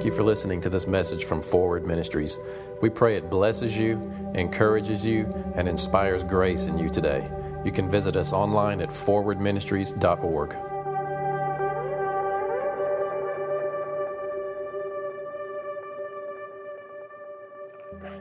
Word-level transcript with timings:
Thank 0.00 0.12
you 0.12 0.16
for 0.16 0.22
listening 0.22 0.62
to 0.62 0.70
this 0.70 0.86
message 0.86 1.24
from 1.26 1.42
Forward 1.42 1.86
Ministries. 1.86 2.38
We 2.80 2.88
pray 2.88 3.18
it 3.18 3.28
blesses 3.28 3.76
you, 3.76 4.10
encourages 4.34 5.04
you, 5.04 5.26
and 5.56 5.68
inspires 5.68 6.22
grace 6.22 6.68
in 6.68 6.78
you 6.78 6.88
today. 6.88 7.30
You 7.66 7.70
can 7.70 7.90
visit 7.90 8.16
us 8.16 8.32
online 8.32 8.80
at 8.80 8.88
forwardministries.org. 8.88 10.54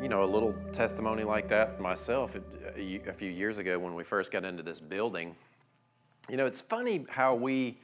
You 0.01 0.09
know, 0.09 0.25
a 0.25 0.25
little 0.25 0.53
testimony 0.73 1.23
like 1.23 1.47
that 1.47 1.79
myself 1.79 2.35
a 2.75 3.13
few 3.13 3.31
years 3.31 3.57
ago 3.57 3.79
when 3.79 3.95
we 3.95 4.03
first 4.03 4.33
got 4.33 4.43
into 4.43 4.63
this 4.63 4.81
building. 4.81 5.33
You 6.29 6.35
know, 6.35 6.45
it's 6.45 6.61
funny 6.61 7.05
how 7.07 7.35
we 7.35 7.77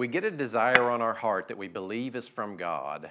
we 0.00 0.08
get 0.08 0.24
a 0.24 0.30
desire 0.30 0.90
on 0.90 1.02
our 1.02 1.12
heart 1.12 1.48
that 1.48 1.58
we 1.58 1.68
believe 1.68 2.16
is 2.16 2.26
from 2.26 2.56
God, 2.56 3.10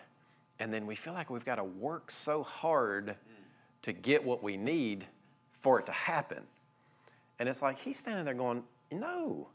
and 0.57 0.73
then 0.73 0.87
we 0.87 0.95
feel 0.95 1.13
like 1.13 1.29
we've 1.29 1.45
got 1.45 1.57
to 1.57 1.63
work 1.63 2.09
so 2.09 2.41
hard 2.41 3.15
to 3.83 3.93
get 3.93 4.23
what 4.23 4.41
we 4.41 4.57
need 4.57 5.05
for 5.61 5.79
it 5.79 5.85
to 5.85 5.91
happen. 5.91 6.41
And 7.37 7.47
it's 7.47 7.61
like 7.61 7.77
he's 7.77 7.99
standing 7.99 8.25
there 8.25 8.33
going, 8.33 8.63
No, 8.91 9.49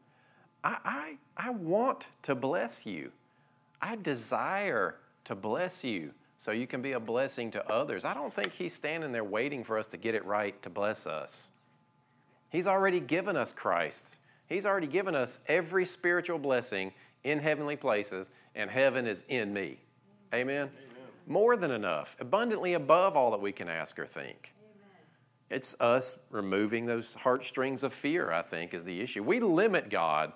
I, 0.63 0.79
I, 0.85 1.49
I 1.49 1.51
want 1.51 2.07
to 2.23 2.37
bless 2.37 2.87
you. 2.87 3.11
I 3.83 3.97
desire 3.97 4.95
to 5.25 5.35
bless 5.35 5.83
you 5.83 6.13
so 6.39 6.53
you 6.53 6.69
can 6.69 6.83
be 6.83 6.93
a 6.93 7.01
blessing 7.01 7.51
to 7.51 7.69
others. 7.69 8.05
I 8.05 8.15
don't 8.15 8.33
think 8.33 8.53
he's 8.53 8.75
standing 8.75 9.11
there 9.11 9.25
waiting 9.25 9.65
for 9.65 9.77
us 9.77 9.89
to 9.89 9.97
get 9.97 10.15
it 10.15 10.25
right 10.25 10.63
to 10.63 10.71
bless 10.71 11.05
us. 11.05 11.51
He's 12.51 12.69
already 12.69 13.01
given 13.01 13.37
us 13.37 13.53
Christ. 13.53 14.19
He's 14.47 14.67
already 14.67 14.87
given 14.87 15.17
us 15.17 15.41
every 15.49 15.85
spiritual 15.85 16.39
blessing 16.39 16.93
in 17.25 17.39
heavenly 17.41 17.77
places, 17.77 18.31
and 18.55 18.71
heaven 18.71 19.07
is 19.07 19.25
in 19.29 19.53
me. 19.53 19.79
Amen? 20.33 20.69
Amen. 20.69 20.71
More 21.27 21.57
than 21.57 21.71
enough, 21.71 22.17
abundantly 22.21 22.75
above 22.75 23.17
all 23.17 23.31
that 23.31 23.41
we 23.41 23.51
can 23.51 23.69
ask 23.69 23.99
or 23.99 24.07
think. 24.07 24.53
Amen. 24.61 25.59
It's 25.59 25.75
us 25.81 26.19
removing 26.31 26.87
those 26.87 27.15
heartstrings 27.15 27.83
of 27.83 27.93
fear, 27.93 28.31
I 28.31 28.43
think, 28.43 28.75
is 28.75 28.85
the 28.85 29.01
issue. 29.01 29.23
We 29.23 29.41
limit 29.41 29.89
God. 29.89 30.33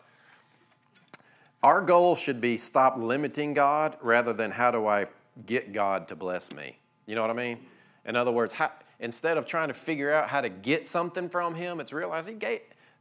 Our 1.62 1.82
goal 1.82 2.16
should 2.16 2.40
be 2.40 2.56
stop 2.56 2.96
limiting 2.96 3.52
God 3.52 3.96
rather 4.00 4.32
than 4.32 4.50
how 4.50 4.70
do 4.70 4.86
I 4.86 5.06
get 5.46 5.72
God 5.72 6.08
to 6.08 6.16
bless 6.16 6.52
me. 6.52 6.78
You 7.06 7.14
know 7.14 7.22
what 7.22 7.30
I 7.30 7.34
mean? 7.34 7.58
In 8.06 8.16
other 8.16 8.30
words, 8.30 8.52
how, 8.52 8.70
instead 9.00 9.36
of 9.36 9.46
trying 9.46 9.68
to 9.68 9.74
figure 9.74 10.12
out 10.12 10.28
how 10.28 10.40
to 10.40 10.48
get 10.48 10.88
something 10.88 11.28
from 11.28 11.54
Him, 11.54 11.80
it's 11.80 11.92
realize 11.92 12.26
He 12.26 12.34
gave, 12.34 12.60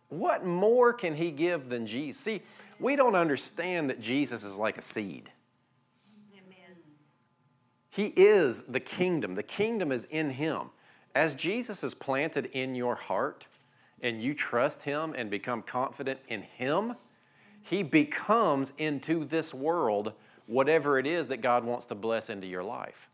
what 0.10 0.46
more 0.46 0.94
can 0.94 1.16
He 1.16 1.32
give 1.32 1.70
than 1.70 1.86
Jesus? 1.86 2.22
See, 2.22 2.42
we 2.80 2.96
don't 2.96 3.16
understand 3.16 3.90
that 3.90 4.00
Jesus 4.00 4.44
is 4.44 4.56
like 4.56 4.78
a 4.78 4.82
seed. 4.82 5.30
Amen. 6.34 6.78
He 7.90 8.14
is 8.16 8.64
the 8.64 8.80
kingdom, 8.80 9.36
the 9.36 9.44
kingdom 9.44 9.92
is 9.92 10.06
in 10.06 10.32
Him. 10.32 10.70
As 11.14 11.34
Jesus 11.34 11.84
is 11.84 11.94
planted 11.94 12.46
in 12.54 12.76
your 12.76 12.96
heart 12.96 13.48
and 14.02 14.22
you 14.22 14.34
trust 14.34 14.84
Him 14.84 15.14
and 15.18 15.30
become 15.30 15.62
confident 15.62 16.20
in 16.28 16.44
Him, 16.44 16.96
He 17.64 17.84
becomes 17.84 18.72
into 18.78 19.26
this 19.26 19.54
world 19.54 20.14
whatever 20.46 20.98
it 21.00 21.06
is 21.06 21.28
that 21.28 21.42
God 21.42 21.66
wants 21.66 21.86
to 21.88 21.96
bless 21.96 22.30
into 22.30 22.48
your 22.48 22.64
life. 22.64 23.10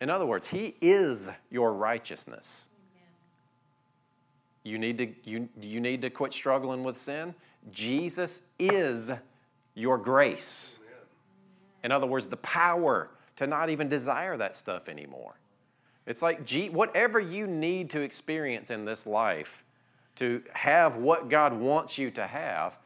In 0.00 0.10
other 0.10 0.26
words, 0.26 0.46
He 0.46 0.76
is 0.80 1.28
your 1.50 1.74
righteousness. 1.74 2.68
You 4.64 4.78
need 4.78 4.98
to, 4.98 5.08
you, 5.24 5.48
you 5.60 5.80
need 5.80 6.02
to 6.02 6.10
quit 6.10 6.32
struggling 6.32 6.84
with 6.84 6.96
sin. 6.96 7.34
Jesus 7.70 8.42
is 8.58 9.10
your 9.74 9.98
grace. 9.98 10.78
In 11.84 11.90
other 11.90 12.06
words, 12.06 12.26
the 12.26 12.36
power 12.36 13.10
to 13.36 13.46
not 13.46 13.70
even 13.70 13.88
desire 13.88 14.36
that 14.36 14.56
stuff 14.56 14.88
anymore. 14.88 15.34
It's 16.06 16.22
like 16.22 16.48
whatever 16.70 17.20
you 17.20 17.46
need 17.46 17.90
to 17.90 18.00
experience 18.00 18.70
in 18.70 18.84
this 18.84 19.06
life 19.06 19.64
to 20.16 20.42
have 20.52 20.96
what 20.96 21.28
God 21.28 21.54
wants 21.54 21.96
you 21.96 22.10
to 22.12 22.26
have, 22.26 22.76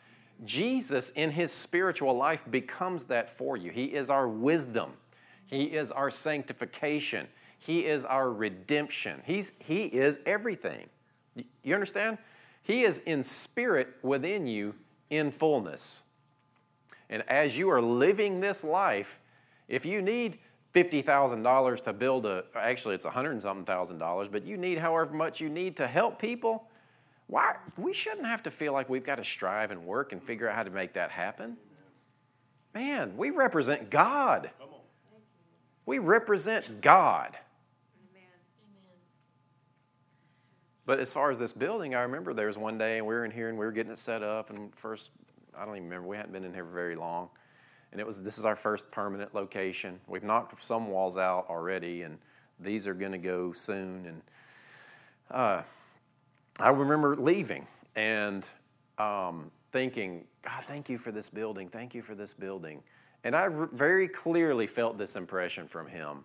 Jesus 0.44 1.10
in 1.10 1.30
his 1.30 1.50
spiritual 1.50 2.14
life 2.14 2.44
becomes 2.50 3.04
that 3.04 3.36
for 3.36 3.56
you. 3.56 3.70
He 3.70 3.86
is 3.86 4.10
our 4.10 4.28
wisdom, 4.28 4.92
He 5.46 5.64
is 5.64 5.90
our 5.90 6.10
sanctification, 6.10 7.26
He 7.58 7.86
is 7.86 8.04
our 8.04 8.30
redemption. 8.30 9.22
He's, 9.24 9.52
he 9.58 9.86
is 9.86 10.20
everything. 10.26 10.88
You 11.62 11.74
understand? 11.74 12.18
He 12.62 12.82
is 12.82 12.98
in 13.00 13.22
spirit 13.22 13.88
within 14.02 14.46
you 14.46 14.74
in 15.10 15.30
fullness. 15.30 16.02
And 17.08 17.22
as 17.28 17.56
you 17.56 17.70
are 17.70 17.80
living 17.80 18.40
this 18.40 18.64
life, 18.64 19.20
if 19.68 19.86
you 19.86 20.02
need 20.02 20.38
$50,000 20.74 21.82
to 21.84 21.92
build 21.92 22.26
a, 22.26 22.44
actually 22.54 22.94
it's 22.94 23.04
a 23.04 23.10
hundred 23.10 23.32
and 23.32 23.42
something 23.42 23.64
thousand 23.64 23.98
dollars, 23.98 24.28
but 24.28 24.44
you 24.44 24.56
need 24.56 24.78
however 24.78 25.12
much 25.14 25.40
you 25.40 25.48
need 25.48 25.76
to 25.76 25.86
help 25.86 26.18
people, 26.18 26.68
why, 27.28 27.56
we 27.76 27.92
shouldn't 27.92 28.26
have 28.26 28.42
to 28.44 28.50
feel 28.50 28.72
like 28.72 28.88
we've 28.88 29.04
got 29.04 29.16
to 29.16 29.24
strive 29.24 29.70
and 29.70 29.84
work 29.84 30.12
and 30.12 30.22
figure 30.22 30.48
out 30.48 30.54
how 30.54 30.62
to 30.62 30.70
make 30.70 30.92
that 30.94 31.10
happen. 31.10 31.56
Man, 32.74 33.16
we 33.16 33.30
represent 33.30 33.90
God. 33.90 34.50
We 35.86 35.98
represent 35.98 36.80
God. 36.80 37.36
But 40.86 41.00
as 41.00 41.12
far 41.12 41.32
as 41.32 41.38
this 41.40 41.52
building, 41.52 41.96
I 41.96 42.02
remember 42.02 42.32
there 42.32 42.46
was 42.46 42.56
one 42.56 42.78
day 42.78 42.98
and 42.98 43.06
we 43.06 43.14
were 43.14 43.24
in 43.24 43.32
here 43.32 43.48
and 43.48 43.58
we 43.58 43.66
were 43.66 43.72
getting 43.72 43.92
it 43.92 43.98
set 43.98 44.22
up. 44.22 44.50
And 44.50 44.74
first, 44.76 45.10
I 45.54 45.64
don't 45.64 45.74
even 45.76 45.84
remember, 45.84 46.06
we 46.06 46.16
hadn't 46.16 46.32
been 46.32 46.44
in 46.44 46.54
here 46.54 46.64
very 46.64 46.94
long. 46.94 47.28
And 47.90 48.00
it 48.00 48.06
was 48.06 48.22
this 48.22 48.38
is 48.38 48.44
our 48.44 48.56
first 48.56 48.90
permanent 48.90 49.34
location. 49.34 50.00
We've 50.06 50.22
knocked 50.22 50.62
some 50.64 50.88
walls 50.88 51.16
out 51.16 51.46
already, 51.48 52.02
and 52.02 52.18
these 52.60 52.86
are 52.86 52.94
going 52.94 53.12
to 53.12 53.18
go 53.18 53.52
soon. 53.52 54.06
And 54.06 54.22
uh, 55.30 55.62
I 56.60 56.68
remember 56.70 57.16
leaving 57.16 57.66
and 57.96 58.46
um, 58.98 59.50
thinking, 59.72 60.24
God, 60.42 60.64
thank 60.66 60.88
you 60.88 60.98
for 60.98 61.10
this 61.10 61.30
building. 61.30 61.68
Thank 61.68 61.94
you 61.94 62.02
for 62.02 62.14
this 62.14 62.32
building. 62.32 62.82
And 63.24 63.34
I 63.34 63.48
very 63.50 64.08
clearly 64.08 64.66
felt 64.66 64.98
this 64.98 65.16
impression 65.16 65.66
from 65.66 65.88
him 65.88 66.24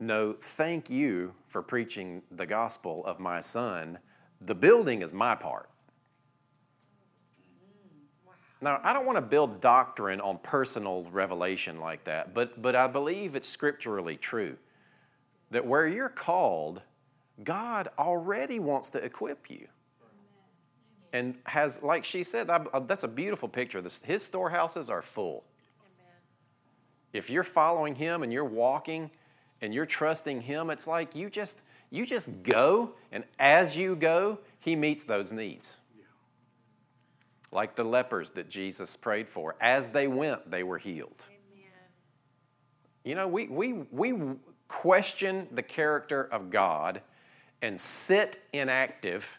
no, 0.00 0.32
thank 0.32 0.90
you 0.90 1.34
for 1.48 1.62
preaching 1.62 2.22
the 2.30 2.46
gospel 2.46 3.04
of 3.06 3.20
my 3.20 3.40
son. 3.40 3.98
The 4.40 4.54
building 4.54 5.02
is 5.02 5.12
my 5.12 5.34
part. 5.34 5.70
Mm-hmm. 7.40 8.64
Now, 8.64 8.80
I 8.82 8.92
don't 8.92 9.06
want 9.06 9.16
to 9.16 9.22
build 9.22 9.60
doctrine 9.60 10.20
on 10.20 10.38
personal 10.38 11.06
revelation 11.12 11.80
like 11.80 12.04
that, 12.04 12.34
but, 12.34 12.60
but 12.60 12.74
I 12.74 12.86
believe 12.86 13.34
it's 13.34 13.48
scripturally 13.48 14.16
true 14.16 14.56
that 15.50 15.64
where 15.64 15.86
you're 15.86 16.08
called, 16.08 16.82
God 17.42 17.88
already 17.98 18.58
wants 18.58 18.90
to 18.90 18.98
equip 18.98 19.48
you. 19.50 19.68
And 21.12 21.36
has, 21.44 21.80
like 21.80 22.04
she 22.04 22.24
said, 22.24 22.50
that's 22.88 23.04
a 23.04 23.08
beautiful 23.08 23.48
picture. 23.48 23.80
His 24.04 24.24
storehouses 24.24 24.90
are 24.90 25.00
full. 25.00 25.44
If 27.12 27.30
you're 27.30 27.44
following 27.44 27.94
Him 27.94 28.24
and 28.24 28.32
you're 28.32 28.44
walking, 28.44 29.12
and 29.60 29.74
you're 29.74 29.86
trusting 29.86 30.42
him 30.42 30.70
it's 30.70 30.86
like 30.86 31.14
you 31.14 31.30
just 31.30 31.58
you 31.90 32.04
just 32.04 32.42
go 32.42 32.92
and 33.12 33.24
as 33.38 33.76
you 33.76 33.96
go 33.96 34.38
he 34.58 34.76
meets 34.76 35.04
those 35.04 35.30
needs. 35.30 35.78
Like 37.52 37.76
the 37.76 37.84
lepers 37.84 38.30
that 38.30 38.48
jesus 38.50 38.96
prayed 38.96 39.28
for 39.28 39.54
as 39.60 39.90
they 39.90 40.08
went 40.08 40.50
they 40.50 40.62
were 40.62 40.78
healed. 40.78 41.26
Amen. 41.28 41.70
you 43.04 43.14
know 43.14 43.28
we, 43.28 43.46
we, 43.46 43.72
we 43.92 44.14
question 44.66 45.46
the 45.52 45.62
character 45.62 46.24
of 46.24 46.50
god 46.50 47.00
and 47.62 47.80
sit 47.80 48.42
inactive 48.52 49.38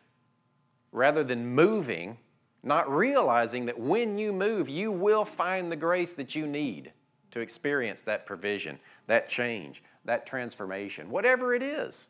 rather 0.92 1.24
than 1.24 1.46
moving 1.46 2.18
not 2.64 2.90
realizing 2.90 3.66
that 3.66 3.80
when 3.80 4.18
you 4.18 4.32
move 4.32 4.70
you 4.70 4.92
will 4.92 5.26
find 5.26 5.72
the 5.72 5.76
grace 5.76 6.14
that 6.14 6.36
you 6.36 6.48
need 6.48 6.92
to 7.36 7.42
experience 7.42 8.02
that 8.02 8.26
provision 8.26 8.80
that 9.08 9.30
change 9.30 9.84
that 10.06 10.26
transformation, 10.26 11.10
whatever 11.10 11.54
it 11.54 11.62
is. 11.62 12.10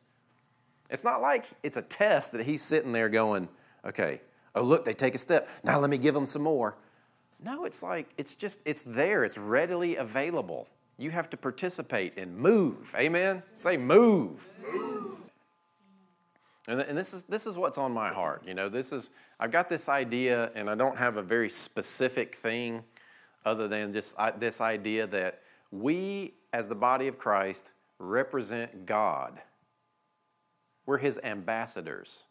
It's 0.90 1.04
not 1.04 1.22
like 1.22 1.46
it's 1.64 1.78
a 1.78 1.82
test 1.82 2.34
that 2.34 2.46
he's 2.46 2.62
sitting 2.62 2.92
there 2.92 3.10
going, 3.10 3.50
okay, 3.86 4.22
oh, 4.54 4.62
look, 4.62 4.86
they 4.86 4.94
take 4.94 5.16
a 5.16 5.18
step. 5.18 5.50
Now 5.64 5.80
let 5.80 5.90
me 5.90 5.98
give 5.98 6.14
them 6.14 6.26
some 6.26 6.44
more. 6.44 6.76
No, 7.44 7.66
it's 7.66 7.82
like, 7.82 8.10
it's 8.18 8.36
just, 8.36 8.60
it's 8.66 8.84
there, 8.84 9.24
it's 9.24 9.38
readily 9.38 9.96
available. 9.96 10.68
You 10.98 11.10
have 11.12 11.30
to 11.32 11.38
participate 11.38 12.18
and 12.18 12.38
move. 12.38 12.94
Amen? 12.98 13.42
Say 13.56 13.78
move. 13.78 14.48
Move. 14.72 15.18
And, 16.68 16.82
and 16.82 16.98
this 16.98 17.14
is 17.14 17.24
this 17.24 17.46
is 17.46 17.58
what's 17.58 17.78
on 17.78 17.92
my 17.92 18.10
heart. 18.12 18.42
You 18.48 18.56
know, 18.56 18.70
this 18.70 18.92
is 18.92 19.12
I've 19.40 19.52
got 19.52 19.70
this 19.70 19.88
idea, 19.88 20.52
and 20.56 20.68
I 20.68 20.74
don't 20.74 20.98
have 20.98 21.18
a 21.18 21.22
very 21.22 21.48
specific 21.48 22.34
thing, 22.34 22.84
other 23.46 23.68
than 23.68 23.92
just 23.92 24.16
this 24.40 24.60
idea 24.60 25.08
that 25.08 25.42
we, 25.72 26.34
as 26.52 26.68
the 26.68 26.76
body 26.76 27.08
of 27.08 27.18
Christ, 27.18 27.72
represent 28.00 28.86
God. 28.86 29.40
We're 30.86 30.98
His 30.98 31.20
ambassadors. 31.24 32.26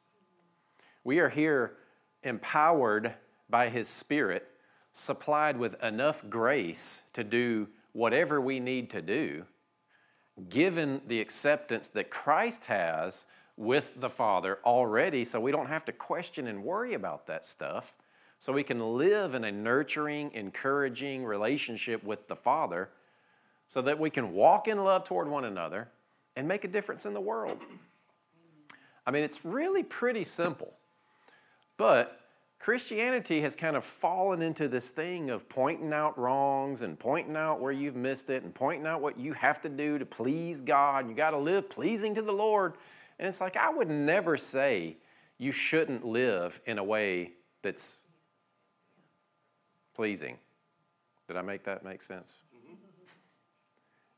We 1.04 1.20
are 1.20 1.28
here 1.28 1.76
empowered 2.22 3.14
by 3.48 3.68
His 3.68 3.88
Spirit, 3.88 4.46
supplied 4.92 5.58
with 5.58 5.82
enough 5.82 6.28
grace 6.28 7.02
to 7.12 7.24
do 7.24 7.68
whatever 7.92 8.40
we 8.40 8.60
need 8.60 8.90
to 8.90 9.02
do, 9.02 9.44
given 10.48 11.00
the 11.06 11.20
acceptance 11.20 11.88
that 11.88 12.10
Christ 12.10 12.64
has 12.64 13.26
with 13.56 14.00
the 14.00 14.10
Father 14.10 14.58
already, 14.64 15.24
so 15.24 15.38
we 15.38 15.52
don't 15.52 15.68
have 15.68 15.84
to 15.84 15.92
question 15.92 16.48
and 16.48 16.64
worry 16.64 16.94
about 16.94 17.26
that 17.26 17.44
stuff. 17.44 17.94
So 18.44 18.52
we 18.52 18.62
can 18.62 18.98
live 18.98 19.32
in 19.32 19.44
a 19.44 19.50
nurturing, 19.50 20.30
encouraging 20.34 21.24
relationship 21.24 22.04
with 22.04 22.28
the 22.28 22.36
Father 22.36 22.90
so 23.68 23.80
that 23.80 23.98
we 23.98 24.10
can 24.10 24.34
walk 24.34 24.68
in 24.68 24.84
love 24.84 25.04
toward 25.04 25.28
one 25.28 25.46
another 25.46 25.88
and 26.36 26.46
make 26.46 26.62
a 26.64 26.68
difference 26.68 27.06
in 27.06 27.14
the 27.14 27.22
world. 27.22 27.58
I 29.06 29.12
mean, 29.12 29.22
it's 29.22 29.46
really 29.46 29.82
pretty 29.82 30.24
simple. 30.24 30.74
But 31.78 32.20
Christianity 32.58 33.40
has 33.40 33.56
kind 33.56 33.76
of 33.76 33.82
fallen 33.82 34.42
into 34.42 34.68
this 34.68 34.90
thing 34.90 35.30
of 35.30 35.48
pointing 35.48 35.94
out 35.94 36.18
wrongs 36.18 36.82
and 36.82 36.98
pointing 36.98 37.36
out 37.36 37.62
where 37.62 37.72
you've 37.72 37.96
missed 37.96 38.28
it 38.28 38.42
and 38.42 38.54
pointing 38.54 38.86
out 38.86 39.00
what 39.00 39.18
you 39.18 39.32
have 39.32 39.62
to 39.62 39.70
do 39.70 39.98
to 39.98 40.04
please 40.04 40.60
God. 40.60 41.08
You 41.08 41.14
got 41.14 41.30
to 41.30 41.38
live 41.38 41.70
pleasing 41.70 42.14
to 42.14 42.20
the 42.20 42.30
Lord. 42.30 42.74
And 43.18 43.26
it's 43.26 43.40
like, 43.40 43.56
I 43.56 43.70
would 43.70 43.88
never 43.88 44.36
say 44.36 44.98
you 45.38 45.50
shouldn't 45.50 46.04
live 46.04 46.60
in 46.66 46.76
a 46.76 46.84
way 46.84 47.32
that's 47.62 48.02
pleasing. 49.94 50.38
Did 51.28 51.36
I 51.36 51.42
make 51.42 51.64
that 51.64 51.84
make 51.84 52.02
sense? 52.02 52.38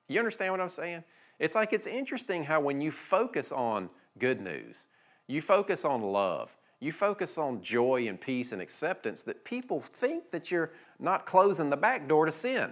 You 0.08 0.18
understand 0.18 0.52
what 0.52 0.60
I'm 0.60 0.68
saying? 0.68 1.04
It's 1.38 1.54
like 1.54 1.72
it's 1.72 1.86
interesting 1.86 2.44
how 2.44 2.60
when 2.60 2.80
you 2.80 2.90
focus 2.90 3.52
on 3.52 3.90
good 4.18 4.40
news, 4.40 4.86
you 5.26 5.40
focus 5.40 5.84
on 5.84 6.00
love, 6.00 6.56
you 6.80 6.92
focus 6.92 7.38
on 7.38 7.62
joy 7.62 8.06
and 8.08 8.20
peace 8.20 8.52
and 8.52 8.62
acceptance, 8.62 9.22
that 9.22 9.44
people 9.44 9.80
think 9.80 10.30
that 10.30 10.50
you're 10.50 10.70
not 10.98 11.26
closing 11.26 11.70
the 11.70 11.76
back 11.76 12.08
door 12.08 12.26
to 12.26 12.32
sin. 12.32 12.70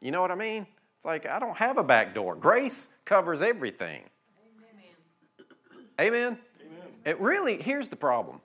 You 0.00 0.10
know 0.10 0.20
what 0.20 0.30
I 0.30 0.34
mean? 0.34 0.66
It's 0.96 1.06
like, 1.06 1.26
I 1.26 1.38
don't 1.38 1.56
have 1.56 1.78
a 1.78 1.84
back 1.84 2.14
door. 2.14 2.34
Grace 2.34 2.88
covers 3.04 3.42
everything. 3.42 4.02
Amen. 5.98 6.14
Amen? 6.14 6.38
Amen. 6.60 6.88
It 7.04 7.20
really, 7.20 7.60
here's 7.60 7.88
the 7.88 7.96
problem. 7.96 8.40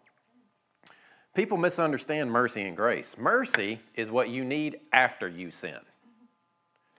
People 1.40 1.56
misunderstand 1.56 2.30
mercy 2.30 2.64
and 2.64 2.76
grace. 2.76 3.18
Mercy 3.18 3.80
is 3.96 4.12
what 4.12 4.28
you 4.28 4.44
need 4.44 4.82
after 4.92 5.26
you 5.26 5.52
sin. 5.52 5.80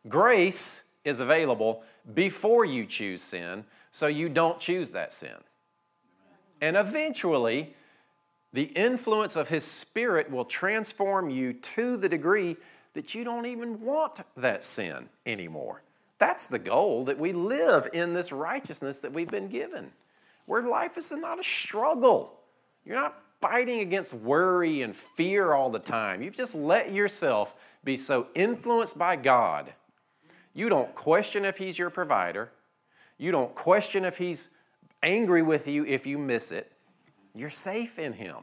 Grace 0.08 0.84
is 1.04 1.20
available 1.20 1.82
before 2.14 2.64
you 2.64 2.86
choose 2.86 3.20
sin, 3.20 3.66
so 3.90 4.06
you 4.06 4.30
don't 4.30 4.58
choose 4.58 4.92
that 4.92 5.12
sin. 5.12 5.36
And 6.62 6.74
eventually, 6.74 7.74
the 8.54 8.62
influence 8.62 9.36
of 9.36 9.50
His 9.50 9.62
Spirit 9.62 10.30
will 10.30 10.46
transform 10.46 11.28
you 11.28 11.52
to 11.52 11.98
the 11.98 12.08
degree 12.08 12.56
that 12.94 13.14
you 13.14 13.24
don't 13.24 13.44
even 13.44 13.82
want 13.82 14.22
that 14.38 14.64
sin 14.64 15.10
anymore. 15.26 15.82
That's 16.16 16.46
the 16.46 16.58
goal 16.58 17.04
that 17.04 17.18
we 17.18 17.34
live 17.34 17.88
in 17.92 18.14
this 18.14 18.32
righteousness 18.32 19.00
that 19.00 19.12
we've 19.12 19.30
been 19.30 19.48
given, 19.48 19.92
where 20.46 20.62
life 20.62 20.96
is 20.96 21.12
not 21.12 21.38
a 21.38 21.44
struggle. 21.44 22.38
You're 22.86 22.96
not 22.96 23.22
fighting 23.40 23.80
against 23.80 24.14
worry 24.14 24.82
and 24.82 24.94
fear 24.94 25.52
all 25.52 25.70
the 25.70 25.78
time. 25.78 26.22
You've 26.22 26.36
just 26.36 26.54
let 26.54 26.92
yourself 26.92 27.54
be 27.84 27.96
so 27.96 28.28
influenced 28.34 28.98
by 28.98 29.16
God 29.16 29.72
you 30.54 30.68
don't 30.68 30.94
question 30.94 31.44
if 31.44 31.58
He's 31.58 31.78
your 31.78 31.90
provider. 31.90 32.50
You 33.18 33.30
don't 33.30 33.54
question 33.54 34.04
if 34.04 34.18
He's 34.18 34.50
angry 35.02 35.42
with 35.42 35.68
you 35.68 35.84
if 35.86 36.06
you 36.06 36.18
miss 36.18 36.52
it. 36.52 36.72
You're 37.34 37.50
safe 37.50 37.98
in 37.98 38.12
Him. 38.12 38.36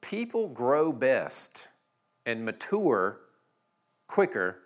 People 0.00 0.48
grow 0.48 0.92
best 0.92 1.68
and 2.24 2.44
mature 2.44 3.20
quicker 4.06 4.58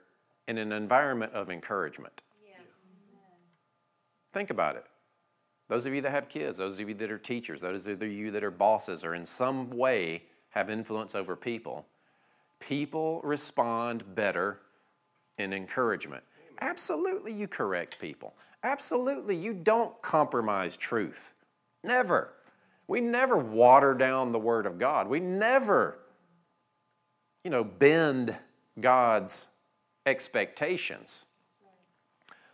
in 0.47 0.59
an 0.59 0.71
environment 0.71 1.33
of 1.33 1.51
encouragement. 1.51 2.23
Yes. 2.47 2.59
Think 4.35 4.51
about 4.51 4.77
it. 4.77 4.85
Those 5.71 5.87
of 5.87 5.95
you 5.95 6.01
that 6.01 6.11
have 6.11 6.29
kids, 6.29 6.59
those 6.59 6.81
of 6.81 6.89
you 6.89 6.97
that 6.97 7.13
are 7.13 7.19
teachers, 7.19 7.61
those 7.61 7.87
of 7.87 8.03
you 8.03 8.33
that 8.33 8.43
are 8.43 8.51
bosses 8.51 9.05
or 9.05 9.15
in 9.15 9.25
some 9.25 9.71
way 9.71 10.25
have 10.49 10.69
influence 10.69 11.15
over 11.15 11.37
people, 11.37 11.87
people 12.59 13.21
respond 13.23 14.17
better 14.17 14.63
in 15.39 15.53
encouragement. 15.53 16.25
Absolutely, 16.61 17.33
you 17.33 17.47
correct 17.47 18.01
people. 18.01 18.35
Absolutely, 18.65 19.37
you 19.37 19.55
don't 19.55 20.03
compromise 20.03 20.77
truth. 20.77 21.35
Never. 21.85 22.33
We 22.89 23.01
never 23.01 23.39
water 23.39 23.95
down 23.95 24.33
the 24.33 24.41
Word 24.41 24.67
of 24.67 24.77
God. 24.77 25.07
We 25.07 25.21
never, 25.21 26.01
you 27.45 27.51
know, 27.53 27.63
bend 27.63 28.37
God's 28.81 29.47
expectations. 30.05 31.27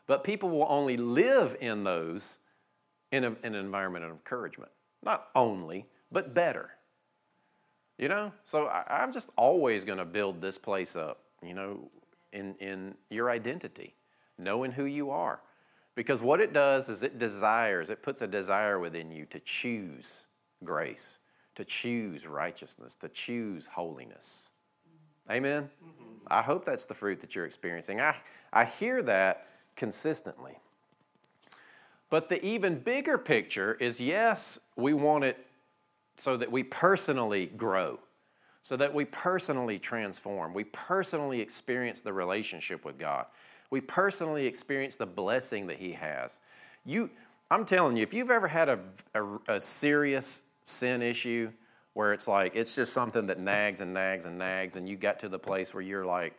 But 0.06 0.22
people 0.22 0.50
will 0.50 0.66
only 0.68 0.98
live 0.98 1.56
in 1.62 1.82
those 1.82 2.36
in, 3.12 3.24
a, 3.24 3.28
in 3.42 3.54
an 3.54 3.54
environment 3.54 4.04
of 4.04 4.10
encouragement. 4.10 4.70
Not 5.02 5.28
only, 5.34 5.86
but 6.10 6.34
better. 6.34 6.70
You 7.98 8.08
know? 8.08 8.32
So 8.44 8.66
I, 8.66 9.02
am 9.02 9.12
just 9.12 9.30
always 9.36 9.84
going 9.84 9.98
to 9.98 10.04
build 10.04 10.40
this 10.40 10.58
place 10.58 10.96
up, 10.96 11.20
you 11.42 11.54
know, 11.54 11.90
in, 12.32 12.54
in 12.56 12.94
your 13.10 13.30
identity, 13.30 13.94
knowing 14.38 14.72
who 14.72 14.84
you 14.84 15.10
are. 15.10 15.40
Because 15.94 16.20
what 16.22 16.40
it 16.40 16.52
does 16.52 16.88
is 16.90 17.02
it 17.02 17.18
desires, 17.18 17.88
it 17.88 18.02
puts 18.02 18.20
a 18.20 18.26
desire 18.26 18.78
within 18.78 19.10
you 19.10 19.24
to 19.26 19.40
choose 19.40 20.26
grace, 20.62 21.20
to 21.54 21.64
choose 21.64 22.26
righteousness, 22.26 22.94
to 22.96 23.08
choose 23.08 23.66
holiness. 23.66 24.50
Amen? 25.30 25.70
Mm-hmm. 25.82 26.26
I 26.28 26.42
hope 26.42 26.64
that's 26.64 26.84
the 26.84 26.94
fruit 26.94 27.20
that 27.20 27.34
you're 27.34 27.46
experiencing. 27.46 28.00
I, 28.00 28.14
I 28.52 28.64
hear 28.64 29.02
that 29.04 29.46
consistently. 29.74 30.58
But 32.08 32.28
the 32.28 32.44
even 32.44 32.78
bigger 32.78 33.18
picture 33.18 33.74
is 33.74 34.00
yes, 34.00 34.58
we 34.76 34.94
want 34.94 35.24
it 35.24 35.44
so 36.16 36.36
that 36.36 36.50
we 36.50 36.62
personally 36.62 37.46
grow, 37.46 37.98
so 38.62 38.76
that 38.76 38.94
we 38.94 39.04
personally 39.04 39.78
transform, 39.78 40.54
we 40.54 40.64
personally 40.64 41.40
experience 41.40 42.00
the 42.00 42.12
relationship 42.12 42.84
with 42.84 42.98
God, 42.98 43.26
we 43.70 43.80
personally 43.80 44.46
experience 44.46 44.96
the 44.96 45.06
blessing 45.06 45.66
that 45.66 45.78
He 45.78 45.92
has. 45.92 46.40
You, 46.84 47.10
I'm 47.50 47.64
telling 47.64 47.96
you, 47.96 48.02
if 48.02 48.14
you've 48.14 48.30
ever 48.30 48.48
had 48.48 48.68
a, 48.68 48.78
a, 49.14 49.54
a 49.54 49.60
serious 49.60 50.44
sin 50.64 51.02
issue 51.02 51.50
where 51.94 52.12
it's 52.12 52.28
like 52.28 52.54
it's 52.54 52.74
just 52.76 52.92
something 52.92 53.26
that 53.26 53.38
nags 53.40 53.80
and 53.80 53.94
nags 53.94 54.26
and 54.26 54.38
nags, 54.38 54.76
and 54.76 54.88
you 54.88 54.96
got 54.96 55.18
to 55.20 55.28
the 55.28 55.38
place 55.38 55.74
where 55.74 55.82
you're 55.82 56.04
like, 56.04 56.34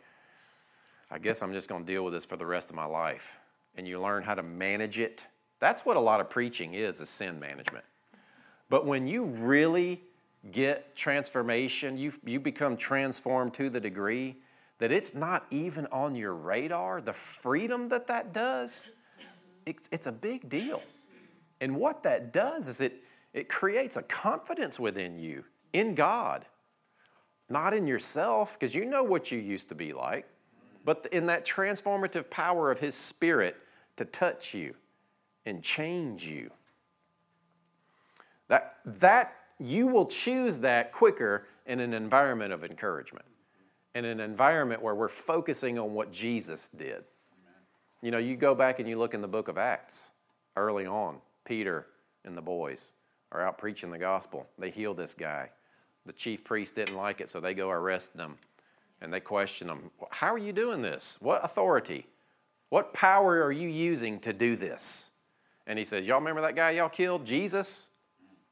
I 1.10 1.18
guess 1.18 1.42
I'm 1.42 1.52
just 1.52 1.68
to 1.68 1.82
deal 1.82 2.04
with 2.04 2.14
this 2.14 2.24
for 2.24 2.36
the 2.36 2.46
rest 2.46 2.70
of 2.70 2.76
my 2.76 2.84
life, 2.84 3.38
and 3.76 3.86
you 3.86 4.00
learn 4.00 4.22
how 4.22 4.34
to 4.34 4.42
manage 4.42 4.98
it. 4.98 5.26
That's 5.60 5.84
what 5.84 5.96
a 5.96 6.00
lot 6.00 6.20
of 6.20 6.30
preaching 6.30 6.74
is, 6.74 7.00
is 7.00 7.08
sin 7.08 7.40
management. 7.40 7.84
But 8.68 8.86
when 8.86 9.06
you 9.06 9.24
really 9.24 10.02
get 10.52 10.94
transformation, 10.94 11.98
you, 11.98 12.12
you 12.24 12.38
become 12.38 12.76
transformed 12.76 13.54
to 13.54 13.70
the 13.70 13.80
degree 13.80 14.36
that 14.78 14.92
it's 14.92 15.14
not 15.14 15.46
even 15.50 15.86
on 15.86 16.14
your 16.14 16.34
radar, 16.34 17.00
the 17.00 17.12
freedom 17.12 17.88
that 17.88 18.06
that 18.06 18.32
does, 18.32 18.88
it's, 19.66 19.88
it's 19.90 20.06
a 20.06 20.12
big 20.12 20.48
deal. 20.48 20.82
And 21.60 21.76
what 21.76 22.04
that 22.04 22.32
does 22.32 22.68
is 22.68 22.80
it, 22.80 23.02
it 23.34 23.48
creates 23.48 23.96
a 23.96 24.02
confidence 24.02 24.78
within 24.78 25.18
you 25.18 25.44
in 25.72 25.94
God, 25.94 26.46
not 27.48 27.74
in 27.74 27.86
yourself, 27.86 28.58
because 28.58 28.74
you 28.74 28.84
know 28.84 29.02
what 29.02 29.32
you 29.32 29.38
used 29.38 29.68
to 29.70 29.74
be 29.74 29.92
like, 29.92 30.26
but 30.84 31.06
in 31.10 31.26
that 31.26 31.44
transformative 31.44 32.30
power 32.30 32.70
of 32.70 32.78
His 32.78 32.94
Spirit 32.94 33.56
to 33.96 34.04
touch 34.04 34.54
you 34.54 34.74
and 35.48 35.62
change 35.62 36.24
you. 36.24 36.50
That, 38.48 38.76
that 38.84 39.34
you 39.58 39.88
will 39.88 40.06
choose 40.06 40.58
that 40.58 40.92
quicker 40.92 41.46
in 41.66 41.80
an 41.80 41.92
environment 41.92 42.52
of 42.52 42.64
encouragement, 42.64 43.26
in 43.94 44.04
an 44.04 44.20
environment 44.20 44.82
where 44.82 44.94
we're 44.94 45.08
focusing 45.08 45.78
on 45.78 45.92
what 45.92 46.12
Jesus 46.12 46.68
did. 46.76 47.04
You 48.00 48.10
know, 48.10 48.18
you 48.18 48.36
go 48.36 48.54
back 48.54 48.78
and 48.78 48.88
you 48.88 48.96
look 48.96 49.12
in 49.12 49.20
the 49.20 49.28
book 49.28 49.48
of 49.48 49.58
Acts 49.58 50.12
early 50.56 50.86
on, 50.86 51.18
Peter 51.44 51.86
and 52.24 52.36
the 52.36 52.42
boys 52.42 52.92
are 53.32 53.44
out 53.44 53.58
preaching 53.58 53.90
the 53.90 53.98
gospel. 53.98 54.46
They 54.58 54.70
heal 54.70 54.94
this 54.94 55.14
guy. 55.14 55.50
The 56.06 56.12
chief 56.12 56.44
priest 56.44 56.76
didn't 56.76 56.96
like 56.96 57.20
it, 57.20 57.28
so 57.28 57.40
they 57.40 57.54
go 57.54 57.70
arrest 57.70 58.16
them 58.16 58.36
and 59.00 59.12
they 59.12 59.20
question 59.20 59.68
them 59.68 59.90
How 60.10 60.32
are 60.32 60.38
you 60.38 60.52
doing 60.52 60.80
this? 60.82 61.18
What 61.20 61.44
authority? 61.44 62.06
What 62.70 62.92
power 62.92 63.42
are 63.42 63.52
you 63.52 63.68
using 63.68 64.20
to 64.20 64.32
do 64.32 64.56
this? 64.56 65.10
And 65.68 65.78
he 65.78 65.84
says, 65.84 66.06
Y'all 66.06 66.18
remember 66.18 66.40
that 66.40 66.56
guy 66.56 66.70
y'all 66.70 66.88
killed, 66.88 67.24
Jesus? 67.24 67.86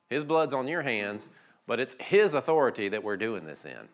His 0.08 0.22
blood's 0.22 0.54
on 0.54 0.68
your 0.68 0.82
hands, 0.82 1.28
but 1.66 1.80
it's 1.80 1.96
His 1.98 2.34
authority 2.34 2.88
that 2.88 3.02
we're 3.02 3.16
doing 3.16 3.44
this 3.44 3.64
in. 3.64 3.88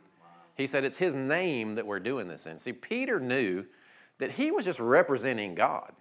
He 0.57 0.67
said 0.67 0.85
it's 0.85 0.99
His 0.99 1.15
name 1.15 1.77
that 1.77 1.87
we're 1.87 2.01
doing 2.01 2.29
this 2.29 2.47
in. 2.47 2.59
See, 2.59 2.75
Peter 2.75 3.19
knew 3.19 3.65
that 4.19 4.33
he 4.33 4.51
was 4.51 4.65
just 4.65 4.79
representing 4.79 5.55
God. 5.55 5.93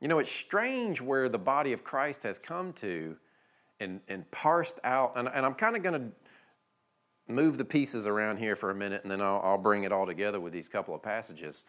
You 0.00 0.08
know, 0.08 0.18
it's 0.18 0.30
strange 0.30 1.00
where 1.00 1.28
the 1.28 1.38
body 1.38 1.72
of 1.72 1.84
Christ 1.84 2.24
has 2.24 2.38
come 2.38 2.72
to 2.74 3.16
and, 3.78 4.00
and 4.08 4.28
parsed 4.32 4.80
out, 4.82 5.12
and, 5.14 5.28
and 5.28 5.46
I'm 5.46 5.54
kind 5.54 5.76
of 5.76 5.82
going 5.82 6.00
to 6.00 7.32
move 7.32 7.58
the 7.58 7.64
pieces 7.64 8.06
around 8.06 8.38
here 8.38 8.56
for 8.56 8.70
a 8.70 8.74
minute 8.74 9.02
and 9.02 9.10
then 9.10 9.20
I'll, 9.20 9.40
I'll 9.44 9.58
bring 9.58 9.84
it 9.84 9.92
all 9.92 10.06
together 10.06 10.40
with 10.40 10.52
these 10.52 10.68
couple 10.68 10.94
of 10.94 11.02
passages. 11.02 11.64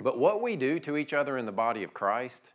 But 0.00 0.18
what 0.18 0.40
we 0.40 0.56
do 0.56 0.78
to 0.80 0.96
each 0.96 1.12
other 1.12 1.36
in 1.38 1.46
the 1.46 1.52
body 1.52 1.82
of 1.82 1.92
Christ, 1.92 2.52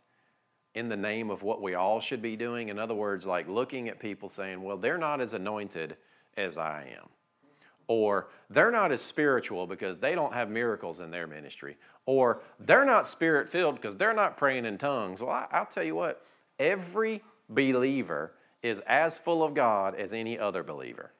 in 0.74 0.88
the 0.88 0.96
name 0.96 1.30
of 1.30 1.42
what 1.42 1.62
we 1.62 1.74
all 1.74 2.00
should 2.00 2.22
be 2.22 2.36
doing, 2.36 2.68
in 2.68 2.78
other 2.78 2.94
words, 2.94 3.26
like 3.26 3.48
looking 3.48 3.88
at 3.88 3.98
people 4.00 4.28
saying, 4.28 4.62
well, 4.62 4.76
they're 4.76 4.98
not 4.98 5.20
as 5.20 5.34
anointed 5.34 5.96
as 6.36 6.58
I 6.58 6.94
am. 6.98 7.08
Or 7.86 8.28
they're 8.48 8.70
not 8.70 8.92
as 8.92 9.02
spiritual 9.02 9.66
because 9.66 9.98
they 9.98 10.14
don't 10.14 10.32
have 10.32 10.48
miracles 10.48 11.00
in 11.00 11.10
their 11.10 11.26
ministry. 11.26 11.76
Or 12.06 12.40
they're 12.58 12.86
not 12.86 13.06
spirit 13.06 13.48
filled 13.48 13.76
because 13.76 13.96
they're 13.96 14.14
not 14.14 14.38
praying 14.38 14.64
in 14.64 14.78
tongues. 14.78 15.20
Well, 15.20 15.30
I, 15.30 15.46
I'll 15.50 15.66
tell 15.66 15.84
you 15.84 15.94
what, 15.94 16.24
every 16.58 17.22
believer 17.48 18.32
is 18.62 18.80
as 18.80 19.18
full 19.18 19.42
of 19.44 19.52
God 19.52 19.94
as 19.94 20.14
any 20.14 20.38
other 20.38 20.62
believer. 20.62 21.12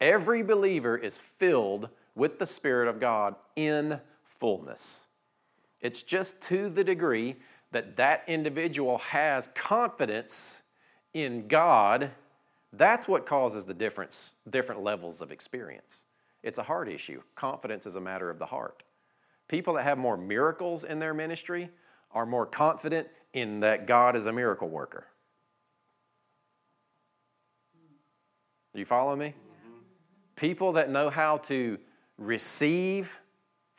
Every 0.00 0.44
believer 0.44 0.96
is 0.96 1.18
filled 1.18 1.88
with 2.14 2.38
the 2.38 2.46
Spirit 2.46 2.88
of 2.88 3.00
God 3.00 3.34
in 3.56 4.00
fullness. 4.22 5.07
It's 5.80 6.02
just 6.02 6.40
to 6.42 6.68
the 6.68 6.84
degree 6.84 7.36
that 7.70 7.96
that 7.96 8.24
individual 8.26 8.98
has 8.98 9.48
confidence 9.54 10.62
in 11.14 11.48
God, 11.48 12.10
that's 12.72 13.08
what 13.08 13.26
causes 13.26 13.64
the 13.64 13.74
difference, 13.74 14.34
different 14.48 14.82
levels 14.82 15.22
of 15.22 15.30
experience. 15.30 16.06
It's 16.42 16.58
a 16.58 16.62
heart 16.62 16.88
issue. 16.88 17.22
Confidence 17.34 17.86
is 17.86 17.96
a 17.96 18.00
matter 18.00 18.30
of 18.30 18.38
the 18.38 18.46
heart. 18.46 18.84
People 19.48 19.74
that 19.74 19.84
have 19.84 19.98
more 19.98 20.16
miracles 20.16 20.84
in 20.84 20.98
their 20.98 21.14
ministry 21.14 21.70
are 22.12 22.26
more 22.26 22.46
confident 22.46 23.08
in 23.32 23.60
that 23.60 23.86
God 23.86 24.16
is 24.16 24.26
a 24.26 24.32
miracle 24.32 24.68
worker. 24.68 25.06
You 28.74 28.84
follow 28.84 29.16
me? 29.16 29.34
People 30.36 30.72
that 30.74 30.88
know 30.88 31.10
how 31.10 31.38
to 31.38 31.78
receive 32.16 33.18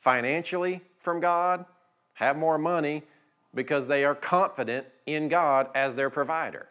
financially 0.02 0.82
from 1.00 1.22
God 1.22 1.66
have 2.20 2.36
more 2.38 2.58
money 2.58 3.02
because 3.56 3.88
they 3.88 4.04
are 4.04 4.14
confident 4.14 4.86
in 5.06 5.30
God 5.30 5.70
as 5.74 5.96
their 5.96 6.10
provider. 6.10 6.68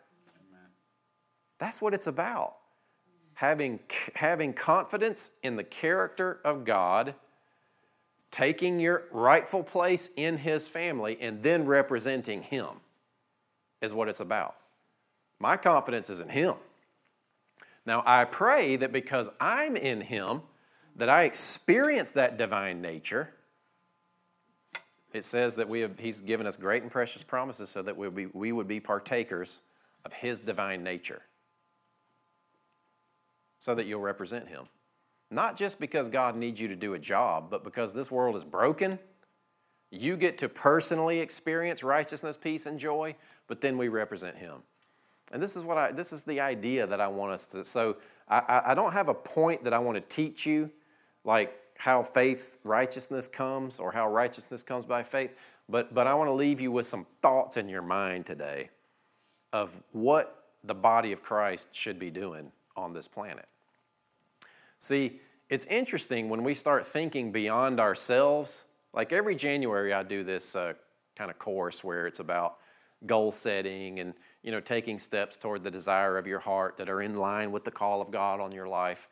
That's 1.59 1.81
what 1.81 1.95
it's 1.95 2.07
about. 2.07 2.57
Having, 3.33 3.81
having 4.15 4.53
confidence 4.53 5.31
in 5.43 5.57
the 5.57 5.65
character 5.65 6.39
of 6.45 6.67
God, 6.67 7.15
taking 8.31 8.79
your 8.79 9.05
rightful 9.11 9.65
place 9.65 10.11
in 10.17 10.37
His 10.37 10.69
family, 10.69 11.17
and 11.19 11.43
then 11.43 11.65
representing 11.65 12.43
Him 12.43 12.69
is 13.81 13.95
what 13.95 14.07
it's 14.07 14.21
about. 14.21 14.55
My 15.39 15.57
confidence 15.57 16.11
is 16.11 16.21
in 16.21 16.29
Him. 16.29 16.57
Now, 17.87 18.03
I 18.05 18.27
pray 18.27 18.77
that 18.77 18.93
because 18.93 19.31
I'm 19.41 19.77
in 19.77 20.03
Him, 20.03 20.43
that 20.97 21.09
I 21.09 21.23
experience 21.23 22.11
that 22.11 22.37
divine 22.37 22.83
nature. 22.83 23.33
It 25.19 25.25
says 25.25 25.57
that 25.57 25.69
we 25.69 25.81
have, 25.81 25.99
He's 25.99 26.21
given 26.21 26.47
us 26.47 26.57
great 26.57 26.83
and 26.83 26.91
precious 26.91 27.25
promises 27.25 27.69
so 27.69 27.83
that 27.83 27.97
we'll 27.97 28.13
be, 28.13 28.27
we 28.27 28.53
would 28.53 28.69
be 28.69 28.79
partakers 28.79 29.61
of 30.05 30.13
His 30.13 30.39
divine 30.39 30.85
nature, 30.85 31.23
so 33.59 33.75
that 33.75 33.87
you'll 33.87 34.01
represent 34.01 34.49
Him. 34.49 34.67
Not 35.31 35.57
just 35.57 35.81
because 35.81 36.09
God 36.09 36.37
needs 36.37 36.61
you 36.61 36.69
to 36.69 36.77
do 36.77 36.95
a 36.95 36.99
job, 36.99 37.51
but 37.51 37.65
because 37.65 37.93
this 37.93 38.11
world 38.11 38.37
is 38.37 38.45
broken. 38.45 38.99
You 39.91 40.17
get 40.17 40.39
to 40.39 40.49
personally 40.49 41.19
experience 41.19 41.83
righteousness, 41.83 42.37
peace, 42.37 42.67
and 42.67 42.79
joy, 42.79 43.17
but 43.49 43.61
then 43.61 43.77
we 43.77 43.89
represent 43.89 44.37
Him. 44.37 44.63
And 45.33 45.43
this 45.43 45.57
is 45.57 45.65
what 45.65 45.77
I 45.77 45.91
this 45.91 46.13
is 46.13 46.23
the 46.23 46.41
idea 46.41 46.87
that 46.87 47.01
I 47.01 47.09
want 47.09 47.33
us 47.33 47.47
to 47.49 47.65
so 47.65 47.97
I, 48.29 48.63
I 48.67 48.75
don't 48.75 48.93
have 48.93 49.09
a 49.09 49.15
point 49.15 49.65
that 49.65 49.73
I 49.73 49.79
want 49.79 49.97
to 49.97 50.17
teach 50.17 50.47
you, 50.47 50.71
like 51.25 51.59
how 51.79 52.03
faith 52.03 52.59
righteousness 52.65 53.27
comes 53.27 53.81
or 53.81 53.93
how 53.93 54.11
righteousness 54.11 54.63
comes 54.63 54.85
by 54.85 55.03
faith, 55.03 55.35
but 55.69 55.95
but 55.95 56.07
I 56.07 56.15
want 56.15 56.29
to 56.29 56.35
leave 56.35 56.61
you 56.61 56.71
with 56.71 56.87
some 56.87 57.07
thoughts 57.23 57.57
in 57.57 57.69
your 57.69 57.83
mind 57.83 58.27
today 58.27 58.71
of 59.53 59.81
what 59.93 60.45
the 60.65 60.75
body 60.75 61.13
of 61.13 61.23
Christ 61.23 61.69
should 61.73 61.99
be 61.99 62.11
doing 62.11 62.53
on 62.77 62.93
this 62.93 63.09
planet. 63.09 63.47
See, 64.79 65.21
it's 65.49 65.65
interesting 65.67 66.29
when 66.29 66.45
we 66.45 66.55
start 66.55 66.85
thinking 66.85 67.33
beyond 67.33 67.81
ourselves. 67.81 68.67
Like 68.93 69.13
every 69.13 69.35
January, 69.35 69.93
I 69.93 70.03
do 70.03 70.23
this 70.23 70.55
uh, 70.55 70.75
kind 71.17 71.31
of 71.31 71.39
course 71.39 71.83
where 71.83 72.07
it's 72.07 72.21
about 72.21 72.59
goal 73.07 73.33
setting 73.33 74.01
and 74.01 74.15
you 74.43 74.53
know, 74.53 74.61
taking 74.61 74.99
steps 74.99 75.37
toward 75.37 75.63
the 75.63 75.71
desire 75.71 76.17
of 76.17 76.27
your 76.27 76.39
heart 76.39 76.77
that 76.79 76.89
are 76.89 77.03
in 77.03 77.17
line 77.17 77.51
with 77.51 77.65
the 77.65 77.71
call 77.71 78.01
of 78.01 78.11
God 78.11 78.41
on 78.41 78.53
your 78.53 78.69
life. 78.69 79.09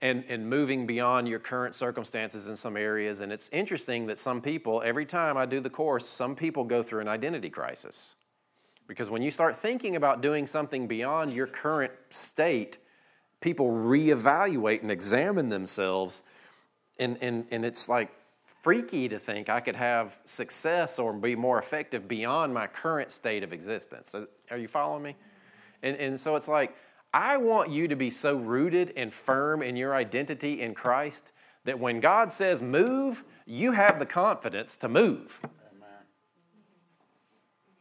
And, 0.00 0.24
and 0.28 0.48
moving 0.48 0.86
beyond 0.86 1.26
your 1.26 1.40
current 1.40 1.74
circumstances 1.74 2.48
in 2.48 2.54
some 2.54 2.76
areas. 2.76 3.20
And 3.20 3.32
it's 3.32 3.48
interesting 3.48 4.06
that 4.06 4.16
some 4.16 4.40
people, 4.40 4.80
every 4.84 5.04
time 5.04 5.36
I 5.36 5.44
do 5.44 5.58
the 5.58 5.70
course, 5.70 6.06
some 6.06 6.36
people 6.36 6.62
go 6.62 6.84
through 6.84 7.00
an 7.00 7.08
identity 7.08 7.50
crisis. 7.50 8.14
Because 8.86 9.10
when 9.10 9.22
you 9.22 9.32
start 9.32 9.56
thinking 9.56 9.96
about 9.96 10.20
doing 10.20 10.46
something 10.46 10.86
beyond 10.86 11.32
your 11.32 11.48
current 11.48 11.92
state, 12.10 12.78
people 13.40 13.66
reevaluate 13.66 14.82
and 14.82 14.90
examine 14.92 15.48
themselves. 15.48 16.22
And, 17.00 17.18
and, 17.20 17.46
and 17.50 17.64
it's 17.64 17.88
like, 17.88 18.12
freaky 18.62 19.08
to 19.08 19.18
think 19.18 19.48
I 19.48 19.60
could 19.60 19.76
have 19.76 20.18
success 20.24 20.98
or 20.98 21.12
be 21.12 21.34
more 21.34 21.58
effective 21.58 22.08
beyond 22.08 22.52
my 22.52 22.66
current 22.66 23.10
state 23.10 23.42
of 23.42 23.52
existence. 23.52 24.14
Are 24.50 24.58
you 24.58 24.68
following 24.68 25.02
me? 25.02 25.16
And, 25.82 25.96
and 25.96 26.20
so 26.20 26.36
it's 26.36 26.48
like, 26.48 26.76
I 27.12 27.38
want 27.38 27.70
you 27.70 27.88
to 27.88 27.96
be 27.96 28.10
so 28.10 28.36
rooted 28.36 28.92
and 28.96 29.12
firm 29.12 29.62
in 29.62 29.76
your 29.76 29.94
identity 29.94 30.60
in 30.60 30.74
Christ 30.74 31.32
that 31.64 31.78
when 31.78 32.00
God 32.00 32.32
says 32.32 32.62
move, 32.62 33.24
you 33.46 33.72
have 33.72 33.98
the 33.98 34.06
confidence 34.06 34.76
to 34.78 34.88
move. 34.88 35.40
Amen. 35.44 36.04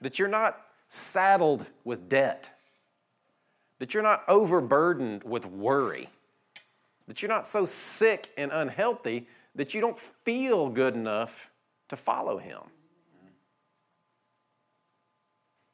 That 0.01 0.19
you're 0.19 0.27
not 0.27 0.62
saddled 0.88 1.65
with 1.84 2.07
debt, 2.07 2.51
that 3.79 3.93
you're 3.93 4.03
not 4.03 4.24
overburdened 4.27 5.24
with 5.24 5.46
worry, 5.46 6.10
that 7.07 7.22
you're 7.22 7.29
not 7.29 7.46
so 7.46 7.65
sick 7.65 8.31
and 8.38 8.51
unhealthy 8.51 9.27
that 9.57 9.74
you 9.74 9.81
don't 9.81 10.00
feel 10.00 10.69
good 10.69 10.93
enough 10.93 11.50
to 11.89 11.98
follow 11.98 12.38
him. 12.38 12.60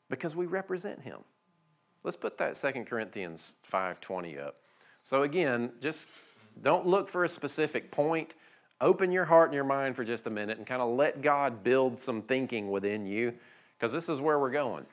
Because 0.09 0.35
we 0.35 0.45
represent 0.45 1.01
him. 1.01 1.19
Let's 2.03 2.17
put 2.17 2.37
that 2.37 2.55
2 2.55 2.85
Corinthians 2.85 3.55
5:20 3.63 4.37
up. 4.37 4.55
So 5.03 5.23
again, 5.23 5.71
just 5.81 6.07
don't 6.61 6.85
look 6.85 7.09
for 7.09 7.23
a 7.23 7.29
specific 7.29 7.91
point. 7.91 8.35
Open 8.81 9.11
your 9.11 9.25
heart 9.25 9.49
and 9.49 9.55
your 9.55 9.63
mind 9.63 9.95
for 9.95 10.03
just 10.03 10.27
a 10.27 10.29
minute 10.29 10.57
and 10.57 10.67
kind 10.67 10.81
of 10.81 10.89
let 10.89 11.21
God 11.21 11.63
build 11.63 11.99
some 11.99 12.21
thinking 12.21 12.69
within 12.69 13.05
you 13.05 13.33
because 13.77 13.93
this 13.93 14.09
is 14.09 14.19
where 14.19 14.39
we're 14.39 14.51
going. 14.51 14.85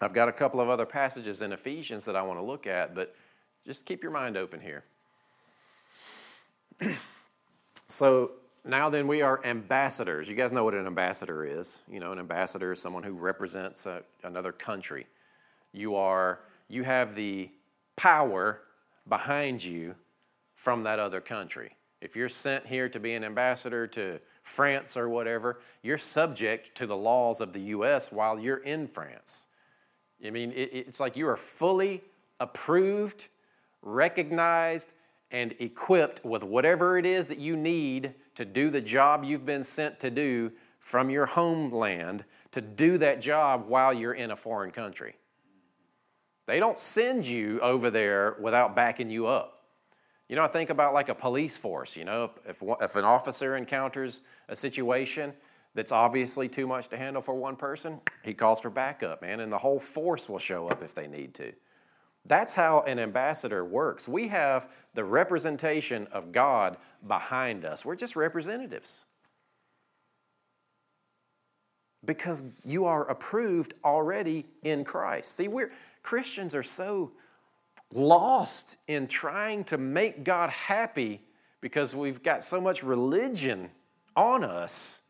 I've 0.00 0.12
got 0.12 0.28
a 0.28 0.32
couple 0.32 0.60
of 0.60 0.68
other 0.68 0.86
passages 0.86 1.40
in 1.40 1.52
Ephesians 1.52 2.04
that 2.04 2.16
I 2.16 2.22
want 2.22 2.38
to 2.38 2.44
look 2.44 2.66
at, 2.66 2.94
but 2.94 3.14
just 3.66 3.86
keep 3.86 4.02
your 4.02 4.12
mind 4.12 4.36
open 4.36 4.60
here. 4.60 4.84
So 7.86 8.32
now 8.64 8.90
then 8.90 9.06
we 9.06 9.22
are 9.22 9.44
ambassadors. 9.44 10.28
You 10.28 10.34
guys 10.34 10.52
know 10.52 10.64
what 10.64 10.74
an 10.74 10.86
ambassador 10.86 11.44
is. 11.44 11.80
You 11.88 12.00
know, 12.00 12.10
an 12.12 12.18
ambassador 12.18 12.72
is 12.72 12.80
someone 12.80 13.02
who 13.02 13.12
represents 13.12 13.86
a, 13.86 14.02
another 14.24 14.50
country. 14.50 15.06
You 15.74 15.96
are 15.96 16.40
you 16.68 16.84
have 16.84 17.14
the 17.14 17.50
power 17.96 18.62
behind 19.08 19.62
you 19.62 19.96
from 20.54 20.84
that 20.84 20.98
other 20.98 21.20
country. 21.20 21.76
If 22.00 22.16
you're 22.16 22.28
sent 22.28 22.66
here 22.66 22.88
to 22.88 23.00
be 23.00 23.12
an 23.14 23.24
ambassador 23.24 23.86
to 23.88 24.20
France 24.42 24.96
or 24.96 25.08
whatever, 25.08 25.60
you're 25.82 25.98
subject 25.98 26.74
to 26.76 26.86
the 26.86 26.96
laws 26.96 27.40
of 27.40 27.52
the 27.52 27.60
US 27.60 28.12
while 28.12 28.38
you're 28.38 28.58
in 28.58 28.86
France. 28.86 29.46
I 30.24 30.30
mean, 30.30 30.52
it, 30.52 30.70
it's 30.72 31.00
like 31.00 31.16
you 31.16 31.28
are 31.28 31.36
fully 31.36 32.02
approved, 32.40 33.28
recognized, 33.82 34.88
and 35.30 35.54
equipped 35.58 36.24
with 36.24 36.44
whatever 36.44 36.96
it 36.96 37.04
is 37.04 37.28
that 37.28 37.38
you 37.38 37.56
need 37.56 38.14
to 38.36 38.44
do 38.44 38.70
the 38.70 38.80
job 38.80 39.24
you've 39.24 39.46
been 39.46 39.64
sent 39.64 39.98
to 40.00 40.10
do 40.10 40.52
from 40.78 41.10
your 41.10 41.26
homeland 41.26 42.24
to 42.52 42.60
do 42.60 42.98
that 42.98 43.20
job 43.20 43.66
while 43.66 43.92
you're 43.92 44.14
in 44.14 44.30
a 44.30 44.36
foreign 44.36 44.70
country. 44.70 45.16
They 46.46 46.60
don't 46.60 46.78
send 46.78 47.26
you 47.26 47.60
over 47.60 47.90
there 47.90 48.36
without 48.40 48.76
backing 48.76 49.10
you 49.10 49.26
up. 49.26 49.62
You 50.28 50.36
know, 50.36 50.42
I 50.42 50.48
think 50.48 50.70
about 50.70 50.94
like 50.94 51.08
a 51.08 51.14
police 51.14 51.56
force, 51.56 51.96
you 51.96 52.04
know, 52.04 52.30
if, 52.46 52.62
if 52.80 52.96
an 52.96 53.04
officer 53.04 53.56
encounters 53.56 54.22
a 54.48 54.56
situation 54.56 55.34
that's 55.74 55.92
obviously 55.92 56.48
too 56.48 56.66
much 56.66 56.88
to 56.88 56.96
handle 56.96 57.20
for 57.20 57.34
one 57.34 57.56
person, 57.56 58.00
he 58.22 58.32
calls 58.32 58.60
for 58.60 58.70
backup, 58.70 59.20
man, 59.22 59.40
and 59.40 59.52
the 59.52 59.58
whole 59.58 59.78
force 59.78 60.28
will 60.28 60.38
show 60.38 60.68
up 60.68 60.82
if 60.82 60.94
they 60.94 61.06
need 61.06 61.34
to. 61.34 61.52
That's 62.26 62.54
how 62.54 62.80
an 62.82 62.98
ambassador 62.98 63.64
works. 63.64 64.08
We 64.08 64.28
have 64.28 64.70
the 64.94 65.04
representation 65.04 66.06
of 66.10 66.32
God 66.32 66.78
behind 67.06 67.64
us. 67.64 67.84
We're 67.84 67.96
just 67.96 68.16
representatives. 68.16 69.04
Because 72.02 72.42
you 72.64 72.86
are 72.86 73.08
approved 73.08 73.74
already 73.84 74.46
in 74.62 74.84
Christ. 74.84 75.36
See, 75.36 75.48
we're 75.48 75.72
Christians 76.04 76.54
are 76.54 76.62
so 76.62 77.12
lost 77.92 78.76
in 78.86 79.08
trying 79.08 79.64
to 79.64 79.78
make 79.78 80.22
God 80.22 80.50
happy 80.50 81.22
because 81.60 81.94
we've 81.94 82.22
got 82.22 82.44
so 82.44 82.60
much 82.60 82.84
religion 82.84 83.70
on 84.14 84.44
us 84.44 85.00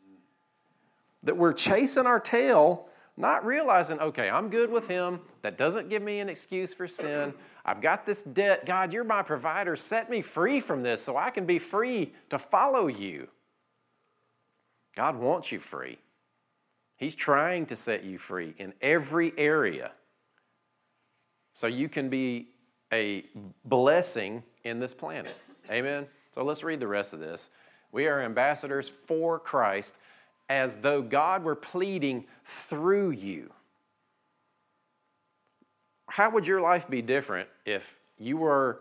that 1.24 1.36
we're 1.36 1.52
chasing 1.52 2.06
our 2.06 2.20
tail, 2.20 2.86
not 3.16 3.44
realizing, 3.44 3.98
okay, 3.98 4.30
I'm 4.30 4.48
good 4.48 4.70
with 4.70 4.86
Him. 4.86 5.20
That 5.42 5.58
doesn't 5.58 5.90
give 5.90 6.02
me 6.02 6.20
an 6.20 6.28
excuse 6.28 6.72
for 6.72 6.86
sin. 6.86 7.34
I've 7.64 7.80
got 7.80 8.06
this 8.06 8.22
debt. 8.22 8.64
God, 8.64 8.92
you're 8.92 9.04
my 9.04 9.22
provider. 9.22 9.74
Set 9.74 10.08
me 10.08 10.22
free 10.22 10.60
from 10.60 10.84
this 10.84 11.02
so 11.02 11.16
I 11.16 11.30
can 11.30 11.44
be 11.44 11.58
free 11.58 12.12
to 12.30 12.38
follow 12.38 12.86
you. 12.86 13.28
God 14.94 15.16
wants 15.16 15.50
you 15.50 15.58
free. 15.58 15.98
He's 16.96 17.16
trying 17.16 17.66
to 17.66 17.74
set 17.74 18.04
you 18.04 18.16
free 18.16 18.54
in 18.58 18.74
every 18.80 19.32
area 19.36 19.90
so 21.54 21.68
you 21.68 21.88
can 21.88 22.10
be 22.10 22.48
a 22.92 23.24
blessing 23.64 24.42
in 24.64 24.80
this 24.80 24.92
planet. 24.92 25.34
Amen? 25.70 26.06
So 26.32 26.44
let's 26.44 26.62
read 26.62 26.80
the 26.80 26.88
rest 26.88 27.14
of 27.14 27.20
this. 27.20 27.48
We 27.92 28.08
are 28.08 28.20
ambassadors 28.20 28.90
for 29.06 29.38
Christ 29.38 29.94
as 30.48 30.76
though 30.76 31.00
God 31.00 31.44
were 31.44 31.54
pleading 31.54 32.26
through 32.44 33.12
you. 33.12 33.52
How 36.08 36.30
would 36.30 36.46
your 36.46 36.60
life 36.60 36.90
be 36.90 37.00
different 37.00 37.48
if 37.64 37.98
you 38.18 38.36
were 38.36 38.80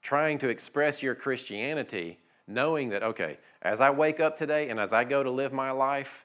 trying 0.00 0.38
to 0.38 0.48
express 0.48 1.02
your 1.02 1.14
Christianity 1.14 2.18
knowing 2.46 2.90
that, 2.90 3.02
okay, 3.02 3.38
as 3.62 3.80
I 3.80 3.90
wake 3.90 4.20
up 4.20 4.36
today 4.36 4.68
and 4.68 4.78
as 4.78 4.92
I 4.92 5.02
go 5.04 5.22
to 5.24 5.30
live 5.30 5.52
my 5.52 5.72
life, 5.72 6.24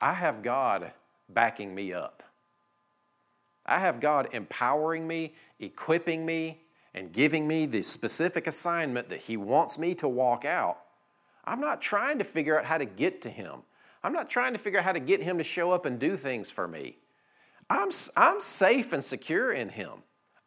I 0.00 0.12
have 0.12 0.42
God 0.42 0.92
backing 1.28 1.74
me 1.74 1.94
up. 1.94 2.22
I 3.72 3.78
have 3.78 4.00
God 4.00 4.28
empowering 4.32 5.08
me, 5.08 5.32
equipping 5.58 6.26
me, 6.26 6.60
and 6.92 7.10
giving 7.10 7.48
me 7.48 7.64
the 7.64 7.80
specific 7.80 8.46
assignment 8.46 9.08
that 9.08 9.22
He 9.22 9.38
wants 9.38 9.78
me 9.78 9.94
to 9.94 10.08
walk 10.08 10.44
out. 10.44 10.78
I'm 11.46 11.58
not 11.58 11.80
trying 11.80 12.18
to 12.18 12.24
figure 12.24 12.58
out 12.58 12.66
how 12.66 12.76
to 12.76 12.84
get 12.84 13.22
to 13.22 13.30
Him. 13.30 13.62
I'm 14.04 14.12
not 14.12 14.28
trying 14.28 14.52
to 14.52 14.58
figure 14.58 14.78
out 14.78 14.84
how 14.84 14.92
to 14.92 15.00
get 15.00 15.22
Him 15.22 15.38
to 15.38 15.44
show 15.44 15.72
up 15.72 15.86
and 15.86 15.98
do 15.98 16.18
things 16.18 16.50
for 16.50 16.68
me. 16.68 16.98
I'm, 17.70 17.88
I'm 18.14 18.42
safe 18.42 18.92
and 18.92 19.02
secure 19.02 19.50
in 19.50 19.70
Him. 19.70 20.02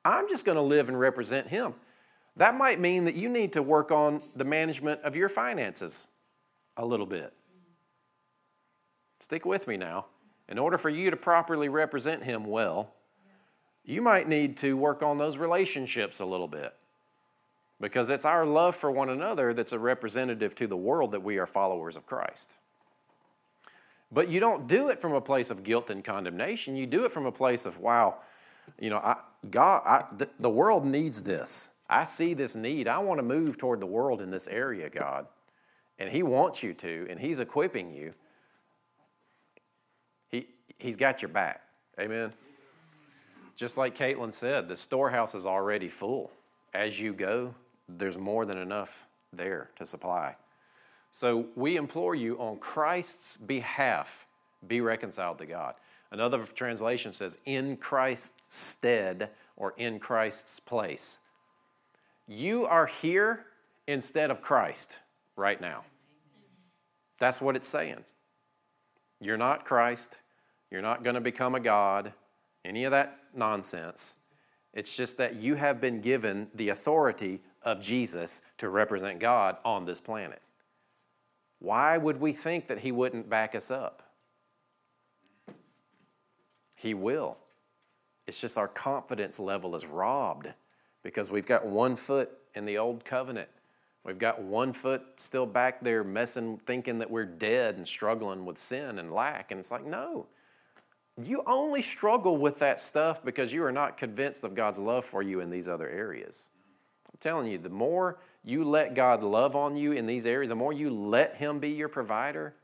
I'm 0.06 0.30
just 0.30 0.46
going 0.46 0.58
to 0.58 0.62
live 0.62 0.88
and 0.88 1.00
represent 1.00 1.48
Him. 1.48 1.74
That 2.38 2.54
might 2.54 2.80
mean 2.80 3.06
that 3.06 3.16
you 3.16 3.28
need 3.28 3.54
to 3.54 3.64
work 3.64 3.90
on 3.90 4.22
the 4.36 4.46
management 4.46 5.02
of 5.02 5.16
your 5.16 5.30
finances 5.30 6.10
a 6.78 6.86
little 6.86 7.08
bit. 7.08 7.34
Stick 9.20 9.48
with 9.48 9.68
me 9.68 9.78
now. 9.78 10.06
In 10.48 10.60
order 10.60 10.78
for 10.78 10.90
you 10.90 11.10
to 11.10 11.18
properly 11.18 11.70
represent 11.70 12.24
Him 12.24 12.46
well, 12.46 12.94
you 13.86 14.02
might 14.02 14.28
need 14.28 14.58
to 14.58 14.76
work 14.76 15.04
on 15.04 15.18
those 15.18 15.38
relationships 15.38 16.20
a 16.20 16.26
little 16.26 16.48
bit 16.48 16.74
because 17.80 18.10
it's 18.10 18.26
our 18.26 18.46
love 18.46 18.76
for 18.76 18.90
one 18.90 19.10
another 19.10 19.54
that's 19.54 19.72
a 19.72 19.80
representative 19.80 20.56
to 20.56 20.68
the 20.68 20.78
world 20.78 21.12
that 21.12 21.24
we 21.24 21.38
are 21.38 21.46
followers 21.46 21.96
of 21.96 22.06
Christ. 22.06 22.56
But 24.12 24.30
you 24.30 24.40
don't 24.40 24.68
do 24.68 24.90
it 24.90 25.02
from 25.02 25.14
a 25.14 25.22
place 25.22 25.50
of 25.50 25.64
guilt 25.64 25.90
and 25.90 26.04
condemnation. 26.04 26.76
You 26.76 26.88
do 26.88 27.06
it 27.06 27.12
from 27.12 27.26
a 27.26 27.32
place 27.32 27.66
of, 27.66 27.80
wow, 27.80 28.16
you 28.80 28.90
know, 28.90 28.98
I, 28.98 29.18
God, 29.50 29.82
I, 29.86 30.06
the, 30.16 30.30
the 30.40 30.50
world 30.50 30.86
needs 30.86 31.24
this. 31.24 31.70
I 31.90 32.04
see 32.04 32.34
this 32.34 32.56
need. 32.56 32.88
I 32.88 33.00
want 33.00 33.20
to 33.20 33.24
move 33.24 33.58
toward 33.58 33.80
the 33.80 33.86
world 33.86 34.22
in 34.22 34.32
this 34.32 34.48
area, 34.48 34.90
God. 34.90 35.28
And 36.00 36.10
He 36.10 36.24
wants 36.24 36.64
you 36.64 36.74
to, 36.76 37.08
and 37.10 37.20
He's 37.20 37.40
equipping 37.40 37.94
you. 37.94 38.14
He, 40.30 40.48
he's 40.78 40.96
got 40.96 41.22
your 41.22 41.30
back. 41.30 41.62
Amen. 42.00 42.34
Just 43.56 43.78
like 43.78 43.98
Caitlin 43.98 44.34
said, 44.34 44.68
the 44.68 44.76
storehouse 44.76 45.34
is 45.34 45.46
already 45.46 45.88
full. 45.88 46.32
As 46.74 47.00
you 47.00 47.14
go, 47.14 47.56
there's 47.88 48.18
more 48.18 48.46
than 48.46 48.58
enough 48.58 49.06
there 49.32 49.70
to 49.78 49.86
supply. 49.86 50.36
So 51.12 51.48
we 51.56 51.78
implore 51.78 52.16
you 52.16 52.38
on 52.38 52.58
Christ's 52.58 53.38
behalf, 53.38 54.26
be 54.68 54.82
reconciled 54.82 55.38
to 55.38 55.46
God. 55.46 55.76
Another 56.12 56.44
translation 56.44 57.14
says, 57.14 57.38
in 57.46 57.78
Christ's 57.78 58.56
stead 58.56 59.30
or 59.56 59.74
in 59.78 60.00
Christ's 60.00 60.60
place. 60.60 61.20
You 62.28 62.66
are 62.66 62.88
here 62.88 63.46
instead 63.88 64.32
of 64.32 64.42
Christ 64.42 65.00
right 65.36 65.62
now. 65.62 65.84
That's 67.20 67.40
what 67.40 67.56
it's 67.56 67.68
saying. 67.68 68.04
You're 69.22 69.38
not 69.38 69.64
Christ. 69.64 70.20
You're 70.70 70.82
not 70.82 71.04
going 71.04 71.14
to 71.14 71.22
become 71.22 71.56
a 71.56 71.60
God 71.60 72.12
any 72.66 72.84
of 72.84 72.92
that 72.92 73.20
nonsense. 73.34 74.16
It's 74.74 74.96
just 74.96 75.18
that 75.18 75.36
you 75.36 75.56
have 75.56 75.80
been 75.80 76.02
given 76.02 76.48
the 76.54 76.70
authority 76.70 77.42
of 77.62 77.80
Jesus 77.80 78.42
to 78.58 78.68
represent 78.70 79.20
God 79.20 79.58
on 79.64 79.86
this 79.86 80.02
planet. 80.02 80.42
Why 81.60 81.98
would 81.98 82.20
we 82.20 82.34
think 82.34 82.68
that 82.68 82.80
He 82.80 82.92
wouldn't 82.92 83.30
back 83.30 83.56
us 83.56 83.72
up? 83.72 84.04
He 86.76 86.94
will. 86.94 87.38
It's 88.28 88.42
just 88.42 88.58
our 88.58 88.68
confidence 88.68 89.40
level 89.40 89.76
is 89.76 89.86
robbed 89.86 90.52
because 91.04 91.32
we've 91.32 91.46
got 91.46 91.66
one 91.66 91.96
foot 91.96 92.32
in 92.56 92.66
the 92.66 92.78
old 92.78 93.06
covenant. 93.06 93.50
We've 94.04 94.20
got 94.20 94.42
one 94.42 94.74
foot 94.74 95.04
still 95.16 95.46
back 95.46 95.82
there 95.82 96.04
messing, 96.04 96.58
thinking 96.66 97.00
that 97.00 97.10
we're 97.10 97.26
dead 97.26 97.78
and 97.78 97.88
struggling 97.88 98.46
with 98.46 98.58
sin 98.58 99.00
and 99.00 99.12
lack. 99.12 99.52
And 99.52 99.60
it's 99.60 99.72
like, 99.72 99.86
no, 99.86 100.28
you 101.22 101.44
only 101.48 101.82
struggle 101.82 102.38
with 102.38 102.60
that 102.60 102.80
stuff 102.80 103.24
because 103.24 103.54
you 103.54 103.64
are 103.64 103.72
not 103.72 103.98
convinced 103.98 104.44
of 104.44 104.54
God's 104.54 104.80
love 104.80 105.06
for 105.06 105.22
you 105.22 105.40
in 105.40 105.50
these 105.50 105.70
other 105.70 105.90
areas. 105.90 106.50
I'm 107.08 107.18
telling 107.20 107.48
you, 107.48 107.58
the 107.58 107.70
more 107.70 108.20
you 108.44 108.66
let 108.66 108.94
God 108.96 109.24
love 109.24 109.56
on 109.56 109.78
you 109.78 109.94
in 109.94 110.06
these 110.06 110.26
areas, 110.26 110.50
the 110.50 110.56
more 110.56 110.74
you 110.74 110.90
let 110.90 111.38
Him 111.38 111.60
be 111.60 111.70
your 111.70 111.88
provider, 111.88 112.56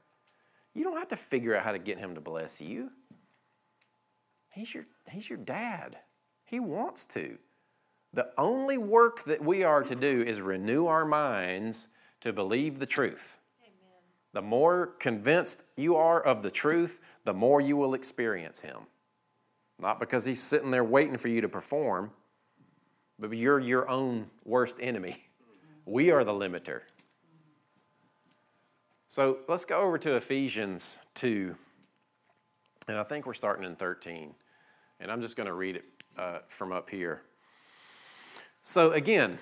you 0.74 0.84
don't 0.84 0.98
have 0.98 1.08
to 1.10 1.16
figure 1.16 1.56
out 1.56 1.64
how 1.64 1.72
to 1.72 1.80
get 1.80 1.98
Him 1.98 2.16
to 2.16 2.22
bless 2.22 2.60
you. 2.60 2.92
He's 4.50 4.74
your, 4.74 4.86
he's 5.10 5.30
your 5.30 5.38
dad. 5.38 5.98
He 6.44 6.60
wants 6.60 7.06
to. 7.08 7.38
The 8.14 8.30
only 8.38 8.78
work 8.78 9.24
that 9.24 9.42
we 9.42 9.64
are 9.64 9.84
to 9.84 9.96
do 9.96 10.22
is 10.22 10.42
renew 10.42 10.88
our 10.88 11.06
minds 11.06 11.88
to 12.20 12.34
believe 12.34 12.80
the 12.80 12.86
truth. 12.86 13.38
The 14.34 14.42
more 14.42 14.88
convinced 14.88 15.64
you 15.76 15.96
are 15.96 16.22
of 16.22 16.42
the 16.42 16.52
truth, 16.52 17.00
the 17.24 17.34
more 17.34 17.62
you 17.62 17.78
will 17.78 17.94
experience 17.94 18.62
Him. 18.62 18.78
Not 19.80 20.00
because 20.00 20.26
He's 20.26 20.42
sitting 20.42 20.72
there 20.72 20.84
waiting 20.84 21.18
for 21.18 21.28
you 21.28 21.42
to 21.42 21.50
perform, 21.50 22.12
but 23.20 23.32
you're 23.32 23.60
your 23.60 23.90
own 23.90 24.30
worst 24.46 24.78
enemy. 24.80 25.24
We 25.86 26.12
are 26.12 26.24
the 26.24 26.34
limiter. 26.34 26.82
So 29.10 29.40
let's 29.48 29.66
go 29.66 29.82
over 29.82 29.98
to 29.98 30.16
Ephesians 30.16 31.00
2, 31.16 31.56
and 32.88 32.98
I 32.98 33.04
think 33.04 33.26
we're 33.26 33.34
starting 33.34 33.66
in 33.66 33.76
13. 33.76 34.34
And 35.00 35.12
I'm 35.12 35.22
just 35.22 35.36
going 35.36 35.48
to 35.48 35.54
read 35.54 35.78
it 35.78 35.86
uh, 36.18 36.40
from 36.48 36.72
up 36.72 36.90
here. 36.90 37.24
So, 38.62 38.92
again, 38.92 39.40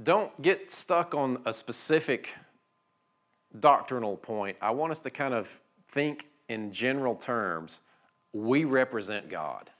don't 0.00 0.40
get 0.40 0.70
stuck 0.70 1.14
on 1.14 1.42
a 1.44 1.52
specific 1.52 2.34
doctrinal 3.58 4.16
point, 4.16 4.56
I 4.60 4.70
want 4.70 4.92
us 4.92 5.00
to 5.00 5.10
kind 5.10 5.34
of 5.34 5.60
think 5.88 6.27
in 6.48 6.72
general 6.72 7.14
terms. 7.14 7.80
We 8.32 8.64
represent 8.64 9.28
God. 9.28 9.70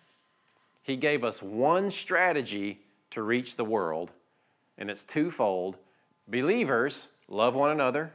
He 0.83 0.96
gave 0.96 1.24
us 1.24 1.42
one 1.42 1.90
strategy 1.90 2.81
to 3.11 3.22
reach 3.22 3.57
the 3.57 3.64
world, 3.64 4.12
and 4.78 4.90
it's 4.90 5.04
twofold. 5.04 5.76
Believers 6.26 7.09
love 7.28 7.54
one 7.54 7.70
another. 7.70 8.12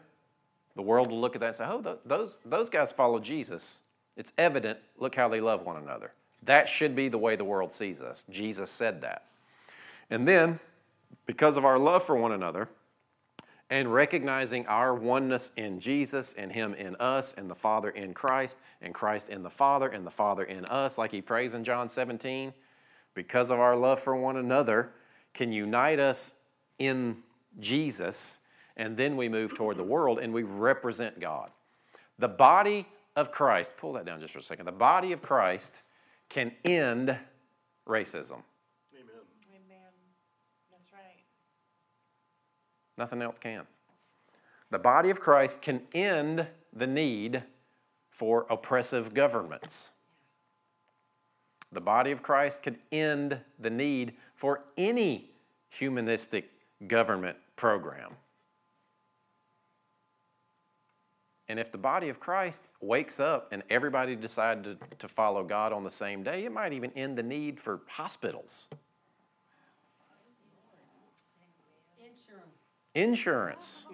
The 0.75 0.81
world 0.81 1.11
will 1.11 1.21
look 1.21 1.35
at 1.35 1.41
that 1.41 1.47
and 1.47 1.55
say, 1.55 1.65
oh, 1.67 1.99
those, 2.05 2.39
those 2.45 2.69
guys 2.69 2.91
follow 2.91 3.19
Jesus. 3.19 3.81
It's 4.17 4.33
evident. 4.37 4.79
Look 4.97 5.15
how 5.15 5.27
they 5.29 5.39
love 5.41 5.65
one 5.65 5.77
another. 5.77 6.13
That 6.41 6.67
should 6.67 6.95
be 6.95 7.09
the 7.09 7.17
way 7.17 7.35
the 7.35 7.43
world 7.43 7.71
sees 7.71 8.01
us. 8.01 8.25
Jesus 8.29 8.69
said 8.69 9.01
that. 9.01 9.25
And 10.09 10.27
then, 10.27 10.59
because 11.25 11.57
of 11.57 11.65
our 11.65 11.77
love 11.77 12.03
for 12.03 12.15
one 12.15 12.31
another, 12.31 12.69
and 13.73 13.91
recognizing 13.91 14.67
our 14.67 14.93
oneness 14.93 15.51
in 15.55 15.79
Jesus 15.79 16.35
and 16.35 16.51
Him 16.51 16.75
in 16.75 16.95
us 16.97 17.33
and 17.33 17.49
the 17.49 17.55
Father 17.55 17.89
in 17.89 18.13
Christ 18.13 18.59
and 18.83 18.93
Christ 18.93 19.29
in 19.29 19.41
the 19.41 19.49
Father 19.49 19.87
and 19.87 20.05
the 20.05 20.11
Father 20.11 20.43
in 20.43 20.63
us, 20.65 20.99
like 20.99 21.09
He 21.09 21.23
prays 21.23 21.55
in 21.55 21.63
John 21.63 21.89
17, 21.89 22.53
because 23.15 23.49
of 23.49 23.59
our 23.59 23.75
love 23.75 23.99
for 23.99 24.15
one 24.15 24.37
another, 24.37 24.91
can 25.33 25.51
unite 25.51 25.99
us 25.99 26.35
in 26.77 27.17
Jesus, 27.59 28.41
and 28.77 28.95
then 28.95 29.17
we 29.17 29.27
move 29.27 29.55
toward 29.55 29.77
the 29.77 29.83
world 29.83 30.19
and 30.19 30.31
we 30.31 30.43
represent 30.43 31.19
God. 31.19 31.49
The 32.19 32.29
body 32.29 32.85
of 33.15 33.31
Christ, 33.31 33.73
pull 33.77 33.93
that 33.93 34.05
down 34.05 34.19
just 34.19 34.33
for 34.33 34.39
a 34.39 34.43
second. 34.43 34.65
The 34.67 34.71
body 34.71 35.13
of 35.13 35.23
Christ 35.23 35.81
can 36.29 36.51
end 36.63 37.17
racism. 37.87 38.43
Nothing 42.97 43.21
else 43.21 43.37
can. 43.39 43.65
The 44.69 44.79
body 44.79 45.09
of 45.09 45.19
Christ 45.19 45.61
can 45.61 45.81
end 45.93 46.47
the 46.71 46.87
need 46.87 47.43
for 48.09 48.45
oppressive 48.49 49.13
governments. 49.13 49.91
the 51.73 51.81
body 51.81 52.11
of 52.11 52.21
Christ 52.21 52.63
can 52.63 52.77
end 52.91 53.39
the 53.59 53.69
need 53.69 54.13
for 54.35 54.61
any 54.77 55.31
humanistic 55.69 56.49
government 56.87 57.37
program. 57.55 58.13
And 61.49 61.59
if 61.59 61.71
the 61.71 61.77
body 61.77 62.09
of 62.09 62.19
Christ 62.19 62.69
wakes 62.79 63.19
up 63.19 63.49
and 63.51 63.63
everybody 63.69 64.15
decided 64.15 64.63
to, 64.63 64.95
to 64.99 65.07
follow 65.07 65.43
God 65.43 65.73
on 65.73 65.83
the 65.83 65.89
same 65.89 66.23
day, 66.23 66.45
it 66.45 66.51
might 66.51 66.73
even 66.73 66.91
end 66.91 67.17
the 67.17 67.23
need 67.23 67.59
for 67.59 67.81
hospitals. 67.87 68.69
Insurance. 72.95 73.85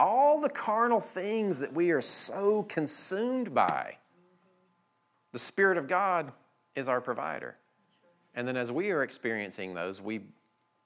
All 0.00 0.40
the 0.40 0.48
carnal 0.48 1.00
things 1.00 1.60
that 1.60 1.72
we 1.72 1.90
are 1.90 2.00
so 2.00 2.64
consumed 2.64 3.54
by. 3.54 3.96
The 5.32 5.38
Spirit 5.38 5.78
of 5.78 5.86
God 5.86 6.32
is 6.74 6.88
our 6.88 7.00
provider. 7.00 7.56
And 8.34 8.48
then 8.48 8.56
as 8.56 8.72
we 8.72 8.90
are 8.90 9.02
experiencing 9.02 9.74
those, 9.74 10.00
we 10.00 10.20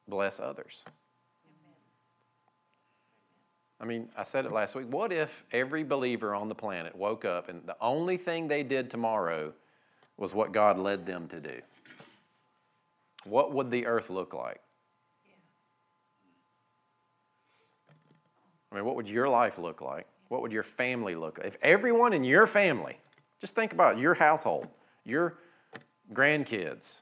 bless 0.09 0.41
others. 0.41 0.85
I 3.81 3.85
mean, 3.85 4.09
I 4.17 4.23
said 4.23 4.47
it 4.47 4.53
last 4.53 4.75
week. 4.75 4.87
What 4.89 5.13
if 5.13 5.45
every 5.53 5.85
believer 5.85 6.35
on 6.35 6.49
the 6.49 6.55
planet 6.55 6.97
woke 6.97 7.25
up 7.25 7.49
and 7.49 7.63
the 7.67 7.77
only 7.81 8.17
thing 8.17 8.49
they 8.49 8.63
did 8.63 8.91
tomorrow 8.91 9.53
was 10.17 10.35
what 10.35 10.53
God 10.53 10.79
led 10.79 11.05
them 11.05 11.27
to 11.29 11.41
do? 11.41 11.61
What 13.25 13.53
would 13.53 13.71
the 13.71 13.87
earth 13.87 14.09
look 14.09 14.33
like? 14.33 14.61
I 18.77 18.81
mean, 18.81 18.85
what 18.85 18.97
would 18.97 19.09
your 19.09 19.27
life 19.27 19.57
look 19.59 19.81
like? 19.81 20.07
What 20.29 20.43
would 20.43 20.53
your 20.53 20.63
family 20.63 21.15
look 21.15 21.39
like? 21.39 21.47
If 21.47 21.57
everyone 21.63 22.13
in 22.13 22.25
your 22.25 22.47
family, 22.47 22.99
just 23.41 23.55
think 23.55 23.73
about 23.73 23.97
your 23.97 24.13
household, 24.13 24.69
your 25.03 25.39
grandkids, 26.13 27.01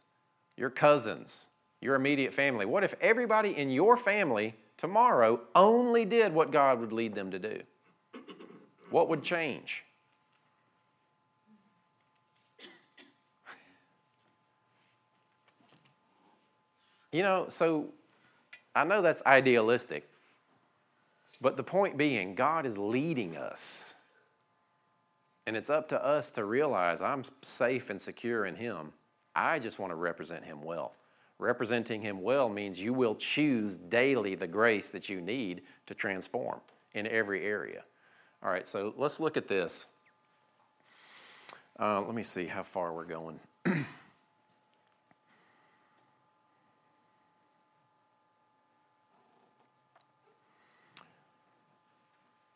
your 0.56 0.70
cousins, 0.70 1.48
your 1.80 1.96
immediate 1.96 2.32
family. 2.32 2.64
What 2.64 2.84
if 2.84 2.94
everybody 3.00 3.58
in 3.58 3.70
your 3.70 3.96
family 3.96 4.54
tomorrow 4.76 5.40
only 5.56 6.04
did 6.04 6.32
what 6.32 6.52
God 6.52 6.78
would 6.78 6.92
lead 6.92 7.16
them 7.16 7.32
to 7.32 7.40
do? 7.40 7.60
What 8.90 9.08
would 9.08 9.24
change? 9.24 9.84
You 17.10 17.24
know, 17.24 17.46
so 17.48 17.88
I 18.76 18.84
know 18.84 19.02
that's 19.02 19.24
idealistic, 19.26 20.08
but 21.40 21.56
the 21.56 21.62
point 21.62 21.96
being, 21.96 22.34
God 22.34 22.66
is 22.66 22.78
leading 22.78 23.36
us. 23.36 23.94
And 25.46 25.56
it's 25.56 25.70
up 25.70 25.88
to 25.88 26.02
us 26.02 26.30
to 26.32 26.44
realize 26.44 27.02
I'm 27.02 27.22
safe 27.42 27.90
and 27.90 28.00
secure 28.00 28.46
in 28.46 28.56
Him. 28.56 28.92
I 29.34 29.58
just 29.58 29.78
want 29.78 29.90
to 29.90 29.96
represent 29.96 30.44
Him 30.44 30.62
well. 30.62 30.94
Representing 31.38 32.00
Him 32.00 32.22
well 32.22 32.48
means 32.48 32.80
you 32.80 32.94
will 32.94 33.14
choose 33.14 33.76
daily 33.76 34.34
the 34.34 34.46
grace 34.46 34.90
that 34.90 35.08
you 35.08 35.20
need 35.20 35.62
to 35.86 35.94
transform 35.94 36.60
in 36.94 37.06
every 37.06 37.44
area. 37.44 37.84
All 38.42 38.50
right, 38.50 38.66
so 38.66 38.94
let's 38.96 39.20
look 39.20 39.36
at 39.36 39.48
this. 39.48 39.86
Uh, 41.78 42.00
let 42.02 42.14
me 42.14 42.22
see 42.22 42.46
how 42.46 42.62
far 42.62 42.92
we're 42.92 43.04
going. 43.04 43.40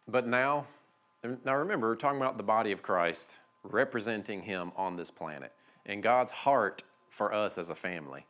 but 0.08 0.26
now, 0.26 0.66
now 1.44 1.54
remember, 1.54 1.88
we're 1.88 1.96
talking 1.96 2.20
about 2.20 2.36
the 2.36 2.42
body 2.42 2.72
of 2.72 2.82
Christ 2.82 3.38
representing 3.62 4.42
Him 4.42 4.72
on 4.76 4.96
this 4.96 5.10
planet 5.10 5.52
and 5.84 6.02
God's 6.02 6.32
heart 6.32 6.82
for 7.10 7.32
us 7.32 7.58
as 7.58 7.70
a 7.70 7.74
family. 7.74 8.26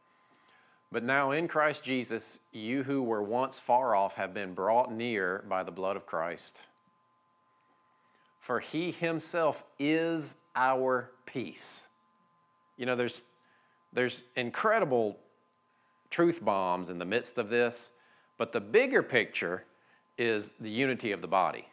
But 0.90 1.04
now 1.04 1.32
in 1.32 1.48
Christ 1.48 1.84
Jesus, 1.84 2.40
you 2.52 2.82
who 2.82 3.02
were 3.02 3.22
once 3.22 3.58
far 3.58 3.94
off 3.94 4.14
have 4.14 4.32
been 4.32 4.54
brought 4.54 4.90
near 4.90 5.44
by 5.48 5.62
the 5.62 5.70
blood 5.70 5.96
of 5.96 6.06
Christ. 6.06 6.62
For 8.40 8.60
he 8.60 8.90
himself 8.90 9.64
is 9.78 10.34
our 10.56 11.10
peace. 11.26 11.88
You 12.78 12.86
know, 12.86 12.96
there's, 12.96 13.24
there's 13.92 14.24
incredible 14.34 15.18
truth 16.08 16.42
bombs 16.42 16.88
in 16.88 16.98
the 16.98 17.04
midst 17.04 17.36
of 17.36 17.50
this, 17.50 17.92
but 18.38 18.52
the 18.52 18.60
bigger 18.60 19.02
picture 19.02 19.64
is 20.18 20.52
the 20.60 20.70
unity 20.70 21.12
of 21.12 21.22
the 21.22 21.28
body. 21.28 21.66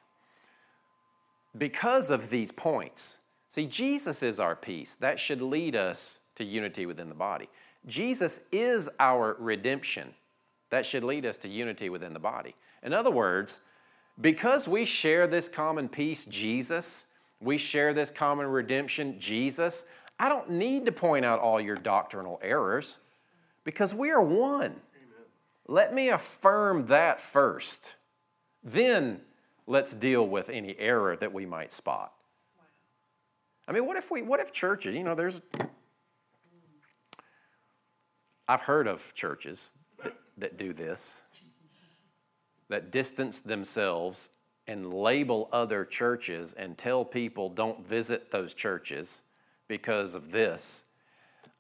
Because 1.58 2.10
of 2.10 2.30
these 2.30 2.52
points, 2.52 3.20
see, 3.50 3.66
Jesus 3.66 4.22
is 4.22 4.40
our 4.40 4.56
peace. 4.56 4.96
That 4.96 5.20
should 5.20 5.42
lead 5.42 5.76
us 5.76 6.20
to 6.36 6.44
unity 6.44 6.86
within 6.86 7.10
the 7.10 7.16
body. 7.16 7.50
Jesus 7.86 8.42
is 8.52 8.90
our 9.00 9.36
redemption. 9.40 10.14
That 10.70 10.86
should 10.86 11.04
lead 11.04 11.26
us 11.26 11.38
to 11.38 11.48
unity 11.48 11.90
within 11.90 12.14
the 12.14 12.20
body. 12.20 12.56
In 12.84 12.94
other 12.94 13.12
words, 13.12 13.62
because 14.20 14.68
we 14.68 14.86
share 14.86 15.28
this 15.28 15.48
common 15.48 15.90
peace, 15.90 16.24
Jesus, 16.26 17.08
we 17.42 17.58
share 17.58 17.94
this 17.94 18.12
common 18.12 18.48
redemption, 18.48 19.20
Jesus, 19.20 19.86
I 20.20 20.30
don't 20.30 20.52
need 20.52 20.86
to 20.86 20.92
point 20.92 21.26
out 21.26 21.40
all 21.40 21.60
your 21.60 21.76
doctrinal 21.76 22.40
errors 22.42 23.00
because 23.64 23.94
we 23.94 24.12
are 24.12 24.22
one. 24.22 24.62
Amen. 24.62 24.80
Let 25.68 25.94
me 25.94 26.10
affirm 26.10 26.88
that 26.88 27.20
first. 27.20 27.96
Then 28.66 29.22
let's 29.68 29.94
deal 29.94 30.28
with 30.28 30.50
any 30.50 30.76
error 30.80 31.16
that 31.16 31.32
we 31.32 31.46
might 31.46 31.72
spot. 31.72 32.12
I 33.68 33.72
mean, 33.72 33.86
what 33.86 33.96
if 33.96 34.12
we 34.12 34.24
what 34.24 34.40
if 34.40 34.52
churches, 34.52 34.96
you 34.96 35.04
know, 35.04 35.16
there's 35.16 35.42
I've 38.48 38.62
heard 38.62 38.88
of 38.88 39.14
churches 39.14 39.74
that, 40.04 40.14
that 40.38 40.58
do 40.58 40.74
this, 40.74 41.24
that 42.70 42.92
distance 42.92 43.40
themselves 43.40 44.30
and 44.68 44.94
label 44.94 45.50
other 45.52 45.86
churches 45.86 46.54
and 46.54 46.78
tell 46.78 47.06
people 47.06 47.50
don't 47.50 47.86
visit 47.86 48.32
those 48.32 48.54
churches 48.54 49.24
because 49.68 50.16
of 50.16 50.32
this. 50.32 50.86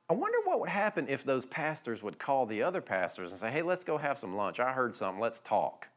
I 0.08 0.13
wonder 0.13 0.38
what 0.44 0.60
would 0.60 0.70
happen 0.70 1.08
if 1.08 1.24
those 1.24 1.46
pastors 1.48 2.04
would 2.04 2.20
call 2.20 2.46
the 2.46 2.62
other 2.62 2.82
pastors 2.82 3.32
and 3.32 3.39
say, 3.39 3.50
hey, 3.50 3.63
let's 3.63 3.84
go 3.84 3.98
have 3.98 4.20
some 4.20 4.36
lunch. 4.36 4.60
I 4.60 4.72
heard 4.72 4.96
something, 4.96 5.20
let's 5.20 5.39
talk. 5.39 5.88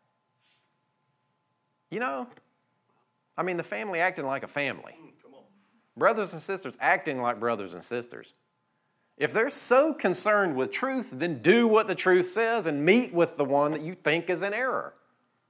You 1.90 2.01
know, 2.01 2.27
I 3.37 3.42
mean, 3.42 3.57
the 3.57 3.62
family 3.62 4.01
acting 4.01 4.27
like 4.27 4.42
a 4.42 4.48
family, 4.48 4.94
mm, 5.01 5.42
brothers 5.96 6.33
and 6.33 6.42
sisters 6.42 6.74
acting 6.81 7.20
like 7.22 7.40
brothers 7.40 7.74
and 7.74 7.83
sisters. 7.83 8.35
If 9.16 9.33
they're 9.33 9.51
so 9.51 9.92
concerned 9.92 10.55
with 10.55 10.70
truth, 10.70 11.11
then 11.12 11.42
do 11.42 11.66
what 11.66 11.88
the 11.88 11.94
truth 11.94 12.29
says 12.29 12.66
and 12.66 12.85
meet 12.85 13.12
with 13.12 13.37
the 13.37 13.44
one 13.44 13.72
that 13.72 13.83
you 13.83 13.94
think 13.94 14.31
is 14.31 14.42
in 14.42 14.55
error. 14.55 14.94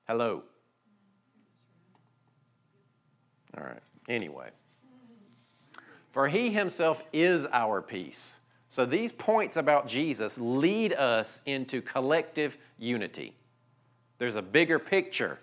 Hello. 0.07 0.43
All 3.57 3.65
right. 3.65 3.83
Anyway. 4.09 4.51
For 6.13 6.29
he 6.29 6.51
himself 6.51 7.03
is 7.13 7.47
our 7.53 7.83
peace. 7.83 8.39
So 8.69 8.87
these 8.87 9.13
points 9.13 9.57
about 9.57 9.87
Jesus 9.87 10.39
lead 10.39 10.93
us 10.95 11.43
into 11.45 11.83
collective 11.83 12.57
unity. 12.79 13.35
There's 14.19 14.35
a 14.35 14.43
bigger 14.43 14.79
picture 14.79 15.39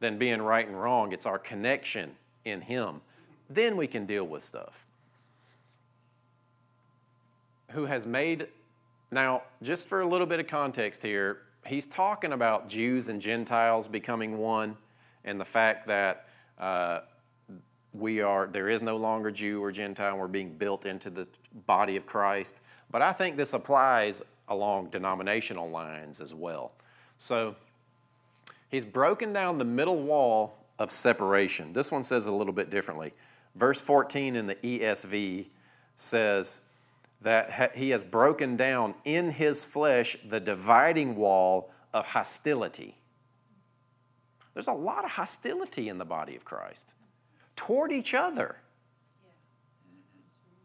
than 0.00 0.18
being 0.18 0.42
right 0.42 0.66
and 0.66 0.80
wrong, 0.80 1.12
it's 1.12 1.26
our 1.26 1.38
connection 1.38 2.16
in 2.44 2.60
him. 2.60 3.00
Then 3.48 3.76
we 3.76 3.86
can 3.86 4.06
deal 4.06 4.24
with 4.24 4.42
stuff 4.42 4.86
who 7.70 7.84
has 7.84 8.06
made, 8.06 8.48
now, 9.10 9.42
just 9.62 9.88
for 9.88 10.00
a 10.00 10.06
little 10.06 10.26
bit 10.26 10.40
of 10.40 10.46
context 10.46 11.02
here, 11.02 11.38
he's 11.66 11.86
talking 11.86 12.32
about 12.32 12.68
Jews 12.68 13.08
and 13.08 13.20
Gentiles 13.20 13.88
becoming 13.88 14.38
one 14.38 14.76
and 15.24 15.40
the 15.40 15.44
fact 15.44 15.86
that 15.88 16.28
uh, 16.58 17.00
we 17.92 18.20
are, 18.20 18.46
there 18.46 18.68
is 18.68 18.82
no 18.82 18.96
longer 18.96 19.30
Jew 19.30 19.62
or 19.62 19.72
Gentile, 19.72 20.16
we're 20.16 20.28
being 20.28 20.56
built 20.56 20.86
into 20.86 21.10
the 21.10 21.26
body 21.66 21.96
of 21.96 22.06
Christ. 22.06 22.60
But 22.90 23.02
I 23.02 23.12
think 23.12 23.36
this 23.36 23.52
applies 23.52 24.22
along 24.48 24.90
denominational 24.90 25.68
lines 25.68 26.20
as 26.20 26.32
well. 26.32 26.72
So 27.18 27.56
he's 28.68 28.84
broken 28.84 29.32
down 29.32 29.58
the 29.58 29.64
middle 29.64 30.02
wall 30.02 30.64
of 30.78 30.90
separation. 30.90 31.72
This 31.72 31.90
one 31.90 32.04
says 32.04 32.26
a 32.26 32.32
little 32.32 32.52
bit 32.52 32.70
differently. 32.70 33.12
Verse 33.54 33.80
14 33.80 34.36
in 34.36 34.46
the 34.46 34.56
ESV 34.56 35.46
says, 35.94 36.60
that 37.22 37.76
he 37.76 37.90
has 37.90 38.04
broken 38.04 38.56
down 38.56 38.94
in 39.04 39.30
his 39.30 39.64
flesh 39.64 40.16
the 40.28 40.40
dividing 40.40 41.16
wall 41.16 41.70
of 41.92 42.04
hostility. 42.04 42.96
There's 44.54 44.68
a 44.68 44.72
lot 44.72 45.04
of 45.04 45.12
hostility 45.12 45.88
in 45.88 45.98
the 45.98 46.04
body 46.04 46.36
of 46.36 46.44
Christ 46.44 46.92
toward 47.56 47.92
each 47.92 48.14
other. 48.14 48.56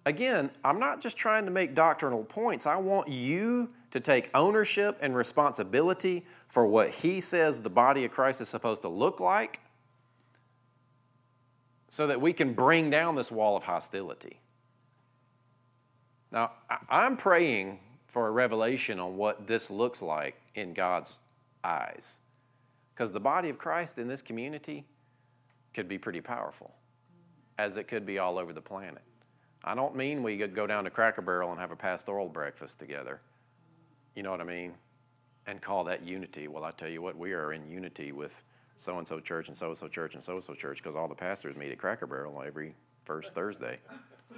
Again, 0.05 0.49
I'm 0.63 0.79
not 0.79 0.99
just 0.99 1.15
trying 1.15 1.45
to 1.45 1.51
make 1.51 1.75
doctrinal 1.75 2.23
points. 2.23 2.65
I 2.65 2.75
want 2.77 3.07
you 3.07 3.69
to 3.91 3.99
take 3.99 4.29
ownership 4.33 4.97
and 5.01 5.15
responsibility 5.15 6.25
for 6.47 6.65
what 6.65 6.89
he 6.89 7.21
says 7.21 7.61
the 7.61 7.69
body 7.69 8.05
of 8.05 8.11
Christ 8.11 8.41
is 8.41 8.49
supposed 8.49 8.81
to 8.81 8.89
look 8.89 9.19
like 9.19 9.59
so 11.89 12.07
that 12.07 12.21
we 12.21 12.33
can 12.33 12.53
bring 12.53 12.89
down 12.89 13.15
this 13.15 13.31
wall 13.31 13.57
of 13.57 13.63
hostility. 13.63 14.39
Now, 16.31 16.51
I'm 16.89 17.17
praying 17.17 17.79
for 18.07 18.27
a 18.27 18.31
revelation 18.31 18.99
on 18.99 19.17
what 19.17 19.47
this 19.47 19.69
looks 19.69 20.01
like 20.01 20.35
in 20.55 20.73
God's 20.73 21.13
eyes. 21.63 22.19
Because 22.93 23.11
the 23.11 23.19
body 23.19 23.49
of 23.49 23.57
Christ 23.57 23.99
in 23.99 24.07
this 24.07 24.21
community 24.21 24.85
could 25.73 25.87
be 25.87 25.97
pretty 25.97 26.21
powerful, 26.21 26.73
as 27.57 27.77
it 27.77 27.87
could 27.87 28.05
be 28.05 28.19
all 28.19 28.37
over 28.37 28.53
the 28.53 28.61
planet. 28.61 29.01
I 29.63 29.75
don't 29.75 29.95
mean 29.95 30.23
we 30.23 30.37
could 30.37 30.55
go 30.55 30.65
down 30.65 30.85
to 30.85 30.89
Cracker 30.89 31.21
Barrel 31.21 31.51
and 31.51 31.59
have 31.59 31.71
a 31.71 31.75
pastoral 31.75 32.27
breakfast 32.27 32.79
together. 32.79 33.21
You 34.15 34.23
know 34.23 34.31
what 34.31 34.41
I 34.41 34.45
mean? 34.45 34.73
And 35.47 35.61
call 35.61 35.83
that 35.85 36.03
unity. 36.03 36.47
Well, 36.47 36.63
I 36.63 36.71
tell 36.71 36.89
you 36.89 37.01
what, 37.01 37.17
we 37.17 37.33
are 37.33 37.53
in 37.53 37.67
unity 37.67 38.11
with 38.11 38.43
so 38.75 38.97
and 38.97 39.07
so 39.07 39.19
church 39.19 39.47
and 39.47 39.57
so 39.57 39.67
and 39.67 39.77
so 39.77 39.87
church 39.87 40.15
and 40.15 40.23
so 40.23 40.33
and 40.33 40.43
so 40.43 40.53
church 40.53 40.81
because 40.81 40.95
all 40.95 41.07
the 41.07 41.15
pastors 41.15 41.55
meet 41.55 41.71
at 41.71 41.77
Cracker 41.77 42.07
Barrel 42.07 42.43
every 42.45 42.73
first 43.05 43.33
Thursday. 43.33 43.79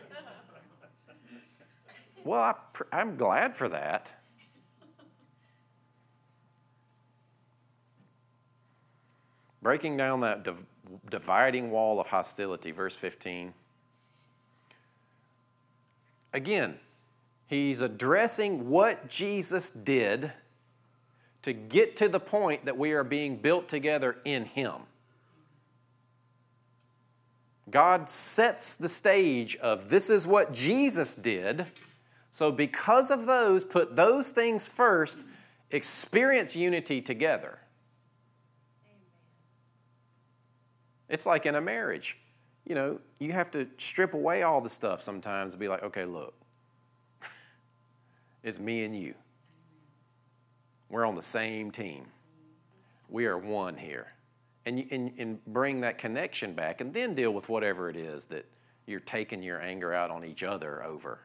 well, 2.24 2.42
I, 2.42 2.54
I'm 2.92 3.16
glad 3.16 3.56
for 3.56 3.70
that. 3.70 4.14
Breaking 9.62 9.96
down 9.96 10.20
that 10.20 10.44
div- 10.44 10.66
dividing 11.10 11.72
wall 11.72 12.02
of 12.02 12.08
hostility, 12.08 12.72
verse 12.72 12.98
15. 12.98 13.54
Again, 16.34 16.80
he's 17.48 17.82
addressing 17.82 18.70
what 18.70 19.08
Jesus 19.10 19.70
did 19.70 20.32
to 21.44 21.54
get 21.54 21.96
to 21.98 22.10
the 22.10 22.20
point 22.20 22.66
that 22.66 22.78
we 22.78 22.94
are 22.94 23.04
being 23.04 23.38
built 23.38 23.68
together 23.68 24.18
in 24.26 24.46
Him. 24.46 24.74
God 27.70 28.10
sets 28.10 28.76
the 28.76 28.90
stage 28.90 29.56
of 29.58 29.90
this 29.90 30.10
is 30.10 30.26
what 30.26 30.54
Jesus 30.54 31.16
did. 31.16 31.66
So, 32.32 32.52
because 32.52 33.12
of 33.12 33.26
those, 33.26 33.64
put 33.64 33.96
those 33.96 34.30
things 34.30 34.68
first, 34.68 35.20
experience 35.70 36.56
unity 36.56 37.02
together. 37.02 37.60
It's 41.10 41.26
like 41.26 41.46
in 41.46 41.56
a 41.56 41.62
marriage. 41.62 42.18
You 42.66 42.76
know, 42.76 43.00
you 43.20 43.34
have 43.34 43.52
to 43.52 43.68
strip 43.78 44.14
away 44.14 44.44
all 44.44 44.62
the 44.62 44.70
stuff 44.70 45.02
sometimes 45.02 45.52
to 45.52 45.58
be 45.58 45.68
like, 45.68 45.84
okay, 45.84 46.06
look, 46.06 46.34
it's 48.44 48.60
me 48.60 48.84
and 48.84 48.96
you. 48.96 49.16
We're 50.90 51.06
on 51.06 51.16
the 51.16 51.22
same 51.22 51.72
team. 51.72 52.06
We 53.10 53.26
are 53.26 53.38
one 53.38 53.78
here. 53.78 54.08
And, 54.66 54.86
and, 54.92 55.12
and 55.18 55.46
bring 55.46 55.82
that 55.82 55.98
connection 55.98 56.54
back 56.54 56.82
and 56.82 56.94
then 56.94 57.16
deal 57.16 57.34
with 57.34 57.50
whatever 57.50 57.90
it 57.90 57.98
is 57.98 58.26
that 58.26 58.46
you're 58.86 59.00
taking 59.00 59.44
your 59.44 59.62
anger 59.62 59.94
out 59.94 60.12
on 60.12 60.24
each 60.24 60.44
other 60.44 60.84
over. 60.84 61.20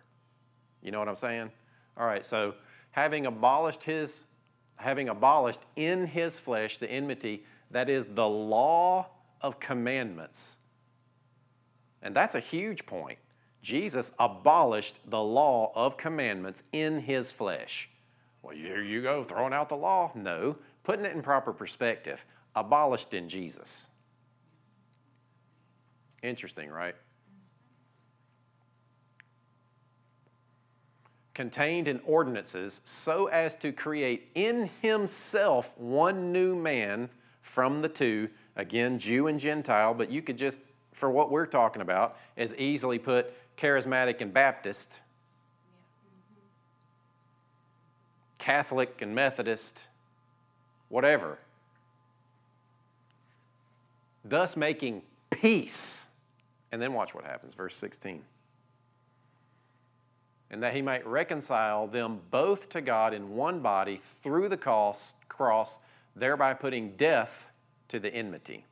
You 0.82 0.90
know 0.90 0.98
what 0.98 1.08
I'm 1.08 1.16
saying? 1.16 1.50
All 1.96 2.06
right, 2.06 2.24
so 2.24 2.54
having 2.90 3.26
abolished 3.26 3.82
his, 3.82 4.24
having 4.76 5.08
abolished 5.08 5.60
in 5.76 6.06
his 6.06 6.38
flesh 6.38 6.78
the 6.78 6.90
enmity, 6.90 7.44
that 7.70 7.88
is 7.88 8.06
the 8.14 8.28
law 8.28 9.08
of 9.40 9.60
commandments. 9.60 10.58
And 12.02 12.14
that's 12.14 12.34
a 12.34 12.40
huge 12.40 12.86
point. 12.86 13.18
Jesus 13.62 14.12
abolished 14.18 15.00
the 15.10 15.22
law 15.22 15.72
of 15.74 15.96
commandments 15.96 16.62
in 16.72 17.00
his 17.00 17.32
flesh. 17.32 17.88
Well, 18.42 18.56
here 18.56 18.82
you 18.82 19.02
go, 19.02 19.24
throwing 19.24 19.52
out 19.52 19.68
the 19.68 19.76
law. 19.76 20.12
No, 20.14 20.56
putting 20.84 21.04
it 21.04 21.12
in 21.12 21.22
proper 21.22 21.52
perspective. 21.52 22.24
Abolished 22.54 23.14
in 23.14 23.28
Jesus. 23.28 23.88
Interesting, 26.22 26.70
right? 26.70 26.94
Contained 31.34 31.86
in 31.86 32.00
ordinances 32.04 32.80
so 32.84 33.26
as 33.26 33.54
to 33.56 33.70
create 33.70 34.28
in 34.34 34.70
himself 34.82 35.72
one 35.76 36.32
new 36.32 36.56
man 36.56 37.10
from 37.42 37.80
the 37.80 37.88
two 37.88 38.28
Again, 38.58 38.98
Jew 38.98 39.28
and 39.28 39.38
Gentile, 39.38 39.94
but 39.94 40.10
you 40.10 40.20
could 40.20 40.36
just, 40.36 40.58
for 40.92 41.08
what 41.08 41.30
we're 41.30 41.46
talking 41.46 41.80
about, 41.80 42.18
as 42.36 42.52
easily 42.56 42.98
put 42.98 43.32
charismatic 43.58 44.20
and 44.20 44.32
Baptist, 44.32 45.00
Catholic 48.38 49.02
and 49.02 49.14
Methodist, 49.14 49.88
whatever. 50.88 51.38
Thus 54.24 54.56
making 54.56 55.02
peace. 55.30 56.06
And 56.70 56.80
then 56.80 56.92
watch 56.92 57.14
what 57.14 57.24
happens, 57.24 57.54
verse 57.54 57.76
16. 57.76 58.22
And 60.50 60.62
that 60.62 60.74
he 60.74 60.82
might 60.82 61.06
reconcile 61.06 61.86
them 61.86 62.20
both 62.30 62.68
to 62.70 62.80
God 62.80 63.12
in 63.12 63.34
one 63.34 63.60
body 63.60 64.00
through 64.02 64.48
the 64.48 64.56
cross, 64.56 65.14
thereby 66.14 66.54
putting 66.54 66.92
death 66.96 67.50
to 67.88 67.98
the 67.98 68.12
enmity. 68.14 68.64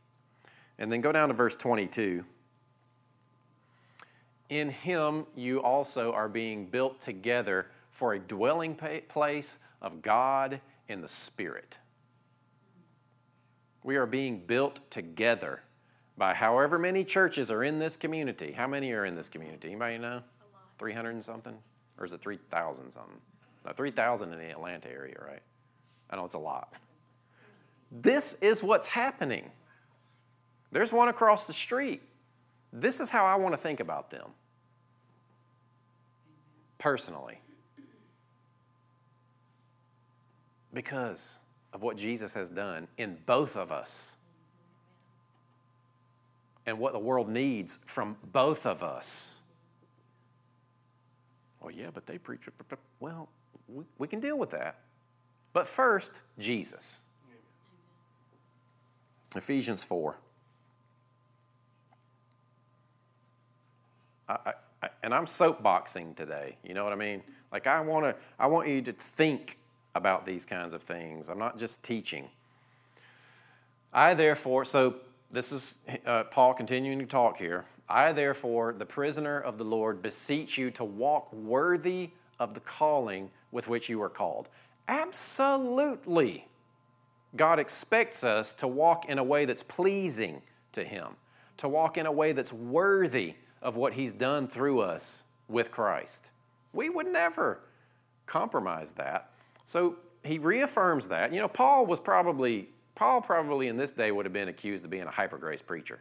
And 0.78 0.92
then 0.92 1.00
go 1.00 1.12
down 1.12 1.28
to 1.28 1.34
verse 1.34 1.56
22. 1.56 2.24
In 4.48 4.70
him 4.70 5.26
you 5.34 5.62
also 5.62 6.12
are 6.12 6.28
being 6.28 6.66
built 6.66 7.00
together 7.00 7.66
for 7.90 8.14
a 8.14 8.18
dwelling 8.18 8.76
place 9.08 9.58
of 9.80 10.02
God 10.02 10.60
in 10.88 11.00
the 11.00 11.08
Spirit. 11.08 11.76
We 13.82 13.96
are 13.96 14.06
being 14.06 14.40
built 14.46 14.80
together 14.90 15.62
by 16.18 16.34
however 16.34 16.78
many 16.78 17.04
churches 17.04 17.50
are 17.50 17.62
in 17.62 17.78
this 17.78 17.96
community. 17.96 18.52
How 18.52 18.66
many 18.66 18.92
are 18.92 19.04
in 19.04 19.14
this 19.14 19.28
community? 19.28 19.68
Anybody 19.68 19.98
know? 19.98 20.22
300 20.78 21.10
and 21.10 21.24
something? 21.24 21.56
Or 21.98 22.04
is 22.04 22.12
it 22.12 22.20
3,000 22.20 22.90
something? 22.90 23.20
No, 23.64 23.72
3,000 23.72 24.32
in 24.32 24.38
the 24.38 24.50
Atlanta 24.50 24.90
area, 24.90 25.16
right? 25.26 25.42
I 26.10 26.16
know 26.16 26.24
it's 26.24 26.34
a 26.34 26.38
lot. 26.38 26.72
This 27.90 28.34
is 28.40 28.62
what's 28.62 28.86
happening. 28.86 29.50
There's 30.72 30.92
one 30.92 31.08
across 31.08 31.46
the 31.46 31.52
street. 31.52 32.02
This 32.78 33.00
is 33.00 33.08
how 33.08 33.24
I 33.24 33.36
want 33.36 33.54
to 33.54 33.56
think 33.56 33.80
about 33.80 34.10
them 34.10 34.28
personally. 36.76 37.40
Because 40.74 41.38
of 41.72 41.82
what 41.82 41.96
Jesus 41.96 42.34
has 42.34 42.50
done 42.50 42.86
in 42.98 43.16
both 43.24 43.56
of 43.56 43.72
us 43.72 44.16
and 46.66 46.78
what 46.78 46.92
the 46.92 46.98
world 46.98 47.30
needs 47.30 47.78
from 47.86 48.16
both 48.30 48.66
of 48.66 48.82
us. 48.82 49.40
Well, 51.62 51.70
yeah, 51.70 51.88
but 51.94 52.04
they 52.06 52.18
preach. 52.18 52.42
Well, 53.00 53.30
we, 53.68 53.84
we 53.96 54.06
can 54.06 54.20
deal 54.20 54.36
with 54.36 54.50
that. 54.50 54.80
But 55.54 55.66
first, 55.66 56.20
Jesus. 56.38 57.04
Ephesians 59.34 59.82
4. 59.82 60.18
I, 64.28 64.52
I, 64.82 64.88
and 65.02 65.14
I'm 65.14 65.26
soapboxing 65.26 66.16
today. 66.16 66.56
You 66.64 66.74
know 66.74 66.84
what 66.84 66.92
I 66.92 66.96
mean? 66.96 67.22
Like 67.52 67.66
I 67.66 67.80
want 67.80 68.04
to, 68.04 68.14
I 68.38 68.46
want 68.46 68.68
you 68.68 68.82
to 68.82 68.92
think 68.92 69.58
about 69.94 70.26
these 70.26 70.44
kinds 70.44 70.74
of 70.74 70.82
things. 70.82 71.28
I'm 71.28 71.38
not 71.38 71.58
just 71.58 71.82
teaching. 71.82 72.28
I 73.92 74.14
therefore, 74.14 74.64
so 74.64 74.96
this 75.30 75.52
is 75.52 75.78
uh, 76.04 76.24
Paul 76.24 76.54
continuing 76.54 76.98
to 76.98 77.06
talk 77.06 77.38
here. 77.38 77.64
I 77.88 78.12
therefore, 78.12 78.74
the 78.76 78.84
prisoner 78.84 79.40
of 79.40 79.58
the 79.58 79.64
Lord, 79.64 80.02
beseech 80.02 80.58
you 80.58 80.70
to 80.72 80.84
walk 80.84 81.32
worthy 81.32 82.10
of 82.38 82.54
the 82.54 82.60
calling 82.60 83.30
with 83.52 83.68
which 83.68 83.88
you 83.88 84.02
are 84.02 84.08
called. 84.08 84.48
Absolutely. 84.88 86.48
God 87.36 87.58
expects 87.58 88.24
us 88.24 88.52
to 88.54 88.68
walk 88.68 89.06
in 89.08 89.18
a 89.18 89.24
way 89.24 89.44
that's 89.44 89.62
pleasing 89.62 90.42
to 90.72 90.84
Him, 90.84 91.16
to 91.58 91.68
walk 91.68 91.96
in 91.96 92.06
a 92.06 92.12
way 92.12 92.32
that's 92.32 92.52
worthy 92.52 93.34
of 93.62 93.76
what 93.76 93.94
He's 93.94 94.12
done 94.12 94.48
through 94.48 94.80
us 94.80 95.24
with 95.48 95.70
Christ. 95.70 96.30
We 96.72 96.88
would 96.90 97.06
never 97.06 97.60
compromise 98.26 98.92
that. 98.92 99.30
So 99.64 99.96
he 100.24 100.38
reaffirms 100.38 101.08
that. 101.08 101.32
You 101.32 101.40
know, 101.40 101.48
Paul 101.48 101.86
was 101.86 102.00
probably, 102.00 102.68
Paul 102.94 103.20
probably 103.20 103.68
in 103.68 103.76
this 103.76 103.92
day 103.92 104.10
would 104.10 104.26
have 104.26 104.32
been 104.32 104.48
accused 104.48 104.84
of 104.84 104.90
being 104.90 105.04
a 105.04 105.10
hyper 105.10 105.38
grace 105.38 105.62
preacher. 105.62 106.00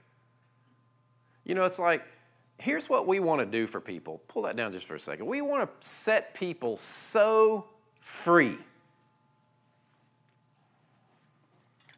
You 1.44 1.56
know, 1.56 1.64
it's 1.64 1.80
like, 1.80 2.04
here's 2.58 2.90
what 2.90 3.08
we 3.08 3.20
want 3.20 3.40
to 3.40 3.46
do 3.46 3.68
for 3.68 3.80
people. 3.80 4.22
Pull 4.28 4.44
that 4.44 4.56
down 4.56 4.72
just 4.72 4.88
for 4.88 4.96
a 4.96 5.00
second. 5.00 5.28
We 5.28 5.42
want 5.42 5.70
to 5.70 5.88
set 5.88 6.34
people 6.34 6.78
so 6.78 7.68
free 8.00 8.58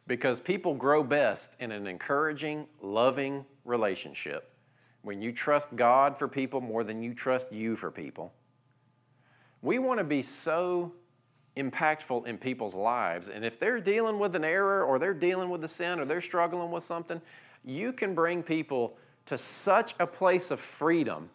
because 0.06 0.40
people 0.40 0.74
grow 0.74 1.02
best 1.02 1.54
in 1.60 1.72
an 1.72 1.86
encouraging, 1.86 2.66
loving 2.80 3.44
relationship. 3.64 4.50
When 5.08 5.22
you 5.22 5.32
trust 5.32 5.74
God 5.74 6.18
for 6.18 6.28
people 6.28 6.60
more 6.60 6.84
than 6.84 7.02
you 7.02 7.14
trust 7.14 7.50
you 7.50 7.76
for 7.76 7.90
people. 7.90 8.30
We 9.62 9.78
want 9.78 10.00
to 10.00 10.04
be 10.04 10.20
so 10.20 10.92
impactful 11.56 12.26
in 12.26 12.36
people's 12.36 12.74
lives. 12.74 13.28
And 13.28 13.42
if 13.42 13.58
they're 13.58 13.80
dealing 13.80 14.18
with 14.18 14.34
an 14.34 14.44
error 14.44 14.84
or 14.84 14.98
they're 14.98 15.14
dealing 15.14 15.48
with 15.48 15.64
a 15.64 15.68
sin 15.68 15.98
or 15.98 16.04
they're 16.04 16.20
struggling 16.20 16.70
with 16.70 16.84
something, 16.84 17.22
you 17.64 17.94
can 17.94 18.14
bring 18.14 18.42
people 18.42 18.98
to 19.24 19.38
such 19.38 19.94
a 19.98 20.06
place 20.06 20.50
of 20.50 20.60
freedom 20.60 21.30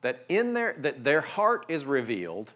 that 0.00 0.24
in 0.28 0.52
their 0.52 0.74
that 0.80 1.04
their 1.04 1.20
heart 1.20 1.66
is 1.68 1.84
revealed 1.84 2.52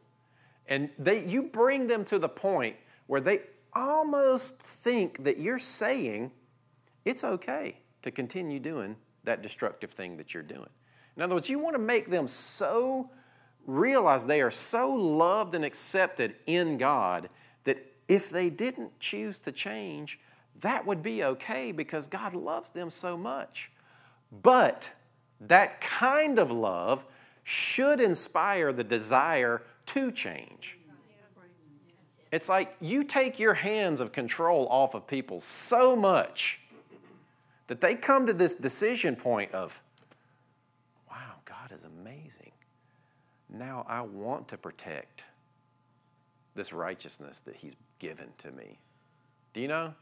and 0.66 0.90
they 0.98 1.24
you 1.24 1.44
bring 1.44 1.86
them 1.86 2.04
to 2.06 2.18
the 2.18 2.28
point 2.28 2.74
where 3.06 3.20
they 3.20 3.42
almost 3.74 4.58
think 4.58 5.22
that 5.22 5.38
you're 5.38 5.60
saying 5.60 6.32
it's 7.04 7.22
okay 7.22 7.76
to 8.02 8.10
continue 8.10 8.58
doing 8.58 8.96
that 9.24 9.42
destructive 9.42 9.90
thing 9.90 10.16
that 10.16 10.34
you're 10.34 10.42
doing. 10.42 10.68
In 11.16 11.22
other 11.22 11.34
words, 11.34 11.48
you 11.48 11.58
want 11.58 11.74
to 11.74 11.82
make 11.82 12.10
them 12.10 12.26
so 12.26 13.10
realize 13.66 14.26
they 14.26 14.40
are 14.40 14.50
so 14.50 14.92
loved 14.92 15.54
and 15.54 15.64
accepted 15.64 16.34
in 16.46 16.78
God 16.78 17.28
that 17.64 17.92
if 18.08 18.30
they 18.30 18.50
didn't 18.50 18.98
choose 18.98 19.38
to 19.40 19.52
change, 19.52 20.18
that 20.60 20.86
would 20.86 21.02
be 21.02 21.24
okay 21.24 21.72
because 21.72 22.06
God 22.06 22.34
loves 22.34 22.70
them 22.70 22.90
so 22.90 23.16
much. 23.16 23.70
But 24.42 24.90
that 25.40 25.80
kind 25.80 26.38
of 26.38 26.50
love 26.50 27.04
should 27.44 28.00
inspire 28.00 28.72
the 28.72 28.84
desire 28.84 29.62
to 29.86 30.10
change. 30.10 30.78
It's 32.30 32.48
like 32.48 32.74
you 32.80 33.04
take 33.04 33.38
your 33.38 33.54
hands 33.54 34.00
of 34.00 34.10
control 34.10 34.66
off 34.70 34.94
of 34.94 35.06
people 35.06 35.38
so 35.40 35.94
much 35.94 36.61
that 37.66 37.80
they 37.80 37.94
come 37.94 38.26
to 38.26 38.32
this 38.32 38.54
decision 38.54 39.16
point 39.16 39.52
of, 39.52 39.80
wow, 41.08 41.36
God 41.44 41.72
is 41.72 41.84
amazing. 41.84 42.52
Now 43.48 43.84
I 43.88 44.00
want 44.00 44.48
to 44.48 44.56
protect 44.56 45.24
this 46.54 46.72
righteousness 46.72 47.40
that 47.40 47.56
He's 47.56 47.76
given 47.98 48.28
to 48.38 48.50
me. 48.50 48.78
Do 49.52 49.60
you 49.60 49.68
know? 49.68 49.94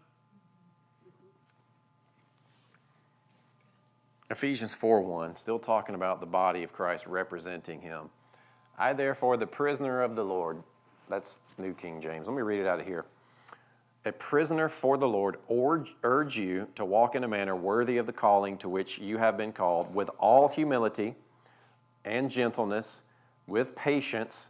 Ephesians 4.31 4.77
4 4.77 5.01
1, 5.01 5.37
still 5.37 5.59
talking 5.59 5.94
about 5.94 6.20
the 6.20 6.27
body 6.27 6.62
of 6.62 6.73
Christ 6.73 7.07
representing 7.07 7.81
Him. 7.81 8.11
I, 8.79 8.92
therefore, 8.92 9.37
the 9.37 9.46
prisoner 9.46 10.03
of 10.03 10.14
the 10.14 10.25
Lord, 10.25 10.62
that's 11.09 11.38
New 11.59 11.75
King 11.75 12.01
James. 12.01 12.27
Let 12.27 12.35
me 12.35 12.42
read 12.42 12.61
it 12.61 12.66
out 12.66 12.81
of 12.81 12.87
here. 12.87 13.05
A 14.07 14.13
prisoner 14.13 14.69
for 14.69 14.97
the 14.97 15.07
Lord, 15.07 15.37
urge 16.03 16.39
you 16.39 16.69
to 16.75 16.85
walk 16.85 17.15
in 17.15 17.25
a 17.25 17.29
manner 17.29 17.55
worthy 17.55 17.99
of 17.99 18.07
the 18.07 18.13
calling 18.13 18.57
to 18.59 18.69
which 18.69 18.99
you 18.99 19.19
have 19.19 19.37
been 19.37 19.53
called, 19.53 19.95
with 19.95 20.09
all 20.19 20.49
humility 20.49 21.15
and 22.05 22.31
gentleness, 22.31 23.03
with 23.47 23.77
patience, 23.77 24.49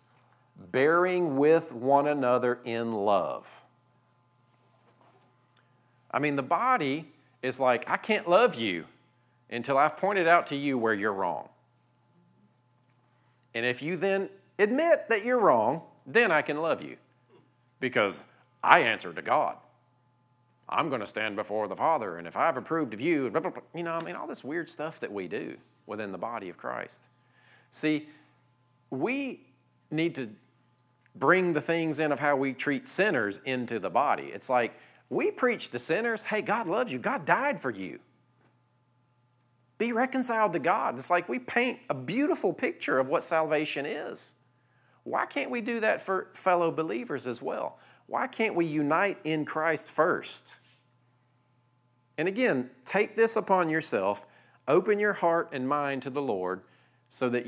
bearing 0.71 1.37
with 1.37 1.73
one 1.73 2.07
another 2.07 2.61
in 2.65 2.93
love. 2.93 3.63
I 6.13 6.21
mean, 6.21 6.37
the 6.37 6.43
body 6.43 7.09
is 7.43 7.59
like, 7.59 7.89
I 7.89 7.97
can't 7.97 8.29
love 8.29 8.55
you 8.55 8.85
until 9.51 9.79
I've 9.79 9.97
pointed 9.97 10.29
out 10.29 10.47
to 10.49 10.57
you 10.57 10.79
where 10.79 10.95
you're 10.95 11.13
wrong. 11.13 11.49
And 13.55 13.67
if 13.67 13.83
you 13.83 13.97
then 13.97 14.29
admit 14.61 15.09
that 15.09 15.25
you're 15.25 15.41
wrong, 15.41 15.83
then 16.07 16.31
I 16.31 16.43
can 16.43 16.61
love 16.63 16.83
you 16.83 16.97
because 17.81 18.25
I 18.62 18.81
answer 18.81 19.12
to 19.12 19.23
God. 19.23 19.57
I'm 20.68 20.88
going 20.88 21.01
to 21.01 21.07
stand 21.07 21.35
before 21.35 21.66
the 21.66 21.77
Father, 21.77 22.16
and 22.16 22.29
if 22.29 22.37
I've 22.37 22.57
approved 22.57 22.94
of 22.94 23.01
you, 23.01 23.29
blah, 23.31 23.40
blah, 23.40 23.51
blah, 23.51 23.62
you 23.75 23.83
know, 23.83 23.94
I 23.94 24.05
mean, 24.05 24.14
all 24.14 24.29
this 24.29 24.44
weird 24.44 24.70
stuff 24.70 25.01
that 25.01 25.12
we 25.12 25.27
do 25.27 25.57
within 25.87 26.12
the 26.12 26.18
body 26.18 26.49
of 26.49 26.57
Christ. 26.57 27.03
See, 27.73 28.09
we 28.90 29.40
need 29.90 30.14
to 30.14 30.31
bring 31.16 31.53
the 31.53 31.61
things 31.61 31.99
in 31.99 32.12
of 32.12 32.20
how 32.20 32.37
we 32.37 32.53
treat 32.53 32.87
sinners 32.87 33.40
into 33.44 33.81
the 33.81 33.90
body. 33.90 34.31
It's 34.33 34.49
like 34.49 34.79
we 35.09 35.33
preach 35.33 35.70
to 35.70 35.81
sinners, 35.81 36.23
hey, 36.23 36.40
God 36.40 36.68
loves 36.68 36.92
you, 36.92 37.01
God 37.01 37.25
died 37.25 37.61
for 37.61 37.70
you. 37.70 37.99
Be 39.79 39.92
reconciled 39.92 40.53
to 40.53 40.59
God. 40.59 40.96
It's 40.96 41.11
like 41.11 41.29
we 41.29 41.38
paint 41.38 41.79
a 41.88 41.94
beautiful 41.94 42.53
picture 42.53 42.99
of 42.99 43.09
what 43.09 43.23
salvation 43.23 43.87
is. 43.87 44.35
Why 45.05 45.27
can't 45.27 45.51
we 45.51 45.62
do 45.62 45.81
that 45.81 46.03
for 46.03 46.29
fellow 46.35 46.70
believers 46.70 47.27
as 47.27 47.40
well? 47.40 47.79
Why 48.11 48.27
can't 48.27 48.57
we 48.57 48.64
unite 48.64 49.18
in 49.23 49.44
Christ 49.44 49.88
first? 49.88 50.55
And 52.18 52.27
again, 52.27 52.70
take 52.85 53.14
this 53.14 53.37
upon 53.37 53.70
yourself. 53.70 54.27
Open 54.66 54.99
your 54.99 55.12
heart 55.12 55.51
and 55.53 55.68
mind 55.68 56.03
to 56.03 56.11
the 56.11 56.20
Lord 56.20 56.62
so 57.09 57.29
that 57.29 57.46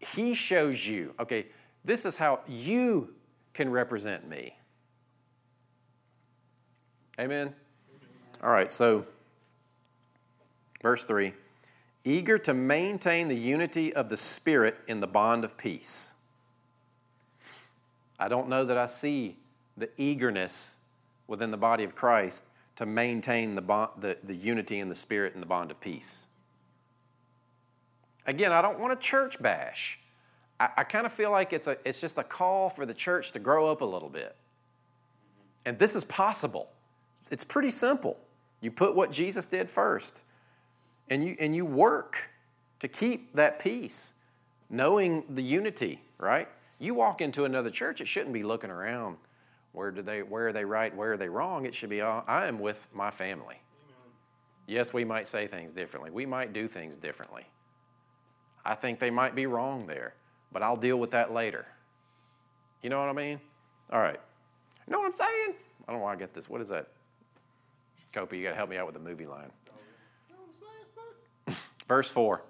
He 0.00 0.34
shows 0.34 0.84
you, 0.84 1.14
okay, 1.20 1.46
this 1.84 2.04
is 2.04 2.16
how 2.16 2.40
you 2.48 3.14
can 3.54 3.70
represent 3.70 4.28
me. 4.28 4.56
Amen? 7.20 7.54
All 8.42 8.50
right, 8.50 8.72
so 8.72 9.06
verse 10.82 11.04
3 11.04 11.32
eager 12.02 12.36
to 12.38 12.52
maintain 12.52 13.28
the 13.28 13.36
unity 13.36 13.94
of 13.94 14.08
the 14.08 14.16
Spirit 14.16 14.76
in 14.88 14.98
the 14.98 15.06
bond 15.06 15.44
of 15.44 15.56
peace. 15.56 16.14
I 18.18 18.26
don't 18.26 18.48
know 18.48 18.64
that 18.64 18.76
I 18.76 18.86
see 18.86 19.36
the 19.80 19.90
eagerness 19.96 20.76
within 21.26 21.50
the 21.50 21.56
body 21.56 21.84
of 21.84 21.94
Christ 21.94 22.44
to 22.76 22.86
maintain 22.86 23.54
the, 23.54 23.62
bond, 23.62 23.90
the, 23.98 24.16
the 24.22 24.34
unity 24.34 24.78
in 24.78 24.88
the 24.88 24.94
Spirit 24.94 25.34
and 25.34 25.42
the 25.42 25.46
bond 25.46 25.70
of 25.70 25.80
peace. 25.80 26.26
Again, 28.26 28.52
I 28.52 28.62
don't 28.62 28.78
want 28.78 28.92
a 28.92 28.96
church 28.96 29.42
bash. 29.42 29.98
I, 30.58 30.68
I 30.78 30.84
kind 30.84 31.06
of 31.06 31.12
feel 31.12 31.30
like 31.30 31.52
it's, 31.52 31.66
a, 31.66 31.76
it's 31.84 32.00
just 32.00 32.18
a 32.18 32.24
call 32.24 32.70
for 32.70 32.86
the 32.86 32.94
church 32.94 33.32
to 33.32 33.38
grow 33.38 33.70
up 33.70 33.80
a 33.80 33.84
little 33.84 34.08
bit. 34.08 34.36
And 35.64 35.78
this 35.78 35.94
is 35.94 36.04
possible. 36.04 36.68
It's 37.30 37.44
pretty 37.44 37.70
simple. 37.70 38.16
You 38.60 38.70
put 38.70 38.94
what 38.94 39.10
Jesus 39.10 39.46
did 39.46 39.70
first 39.70 40.24
and 41.08 41.24
you, 41.24 41.36
and 41.40 41.54
you 41.54 41.66
work 41.66 42.30
to 42.78 42.88
keep 42.88 43.34
that 43.34 43.58
peace, 43.58 44.14
knowing 44.70 45.24
the 45.28 45.42
unity, 45.42 46.00
right? 46.18 46.48
You 46.78 46.94
walk 46.94 47.20
into 47.20 47.44
another 47.44 47.70
church, 47.70 48.00
it 48.00 48.08
shouldn't 48.08 48.32
be 48.32 48.42
looking 48.42 48.70
around. 48.70 49.18
Where, 49.72 49.90
do 49.90 50.02
they, 50.02 50.22
where 50.22 50.48
are 50.48 50.52
they 50.52 50.64
right? 50.64 50.94
Where 50.94 51.12
are 51.12 51.16
they 51.16 51.28
wrong? 51.28 51.64
It 51.64 51.74
should 51.74 51.90
be, 51.90 52.00
uh, 52.00 52.22
I 52.26 52.46
am 52.46 52.58
with 52.58 52.88
my 52.92 53.10
family. 53.10 53.56
Amen. 53.86 54.12
Yes, 54.66 54.92
we 54.92 55.04
might 55.04 55.28
say 55.28 55.46
things 55.46 55.72
differently. 55.72 56.10
We 56.10 56.26
might 56.26 56.52
do 56.52 56.66
things 56.66 56.96
differently. 56.96 57.46
I 58.64 58.74
think 58.74 58.98
they 58.98 59.10
might 59.10 59.34
be 59.34 59.46
wrong 59.46 59.86
there, 59.86 60.14
but 60.52 60.62
I'll 60.62 60.76
deal 60.76 60.98
with 60.98 61.12
that 61.12 61.32
later. 61.32 61.66
You 62.82 62.90
know 62.90 62.98
what 63.00 63.08
I 63.08 63.12
mean? 63.12 63.40
All 63.92 64.00
right. 64.00 64.20
You 64.86 64.92
know 64.92 65.00
what 65.00 65.12
I'm 65.12 65.16
saying? 65.16 65.54
I 65.86 65.92
don't 65.92 66.00
know 66.00 66.04
why 66.04 66.12
I 66.12 66.16
get 66.16 66.34
this. 66.34 66.48
What 66.48 66.60
is 66.60 66.68
that? 66.68 66.88
Kopi, 68.12 68.38
you 68.38 68.42
got 68.42 68.50
to 68.50 68.56
help 68.56 68.70
me 68.70 68.76
out 68.76 68.86
with 68.86 68.94
the 68.94 69.00
movie 69.00 69.26
line. 69.26 69.50
Verse 71.88 72.10
4 72.10 72.42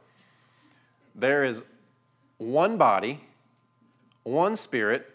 There 1.14 1.44
is 1.44 1.64
one 2.38 2.78
body, 2.78 3.20
one 4.22 4.56
spirit, 4.56 5.10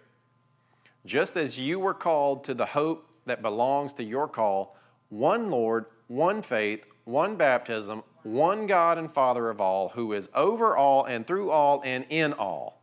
just 1.05 1.37
as 1.37 1.59
you 1.59 1.79
were 1.79 1.93
called 1.93 2.43
to 2.45 2.53
the 2.53 2.65
hope 2.65 3.07
that 3.25 3.41
belongs 3.41 3.93
to 3.93 4.03
your 4.03 4.27
call, 4.27 4.75
one 5.09 5.49
Lord, 5.49 5.85
one 6.07 6.41
faith, 6.41 6.85
one 7.05 7.35
baptism, 7.35 8.03
one 8.23 8.65
God 8.67 8.97
and 8.97 9.11
Father 9.11 9.49
of 9.49 9.61
all, 9.61 9.89
who 9.89 10.13
is 10.13 10.29
over 10.33 10.75
all 10.75 11.05
and 11.05 11.25
through 11.25 11.51
all 11.51 11.81
and 11.85 12.05
in 12.09 12.33
all. 12.33 12.81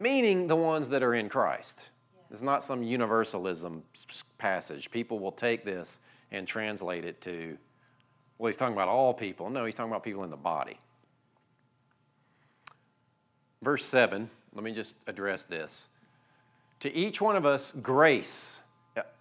Meaning 0.00 0.46
the 0.46 0.56
ones 0.56 0.88
that 0.90 1.02
are 1.02 1.14
in 1.14 1.28
Christ. 1.28 1.90
It's 2.30 2.42
not 2.42 2.62
some 2.62 2.82
universalism 2.82 3.84
passage. 4.36 4.90
People 4.90 5.18
will 5.18 5.32
take 5.32 5.64
this 5.64 6.00
and 6.30 6.46
translate 6.46 7.04
it 7.04 7.20
to 7.22 7.56
well, 8.38 8.46
he's 8.46 8.56
talking 8.56 8.74
about 8.74 8.88
all 8.88 9.12
people. 9.14 9.50
No, 9.50 9.64
he's 9.64 9.74
talking 9.74 9.90
about 9.90 10.04
people 10.04 10.22
in 10.22 10.30
the 10.30 10.36
body. 10.36 10.78
Verse 13.60 13.84
7, 13.84 14.30
let 14.54 14.62
me 14.62 14.72
just 14.72 14.96
address 15.08 15.42
this. 15.42 15.88
To 16.80 16.94
each 16.94 17.20
one 17.20 17.36
of 17.36 17.44
us, 17.44 17.72
grace. 17.72 18.60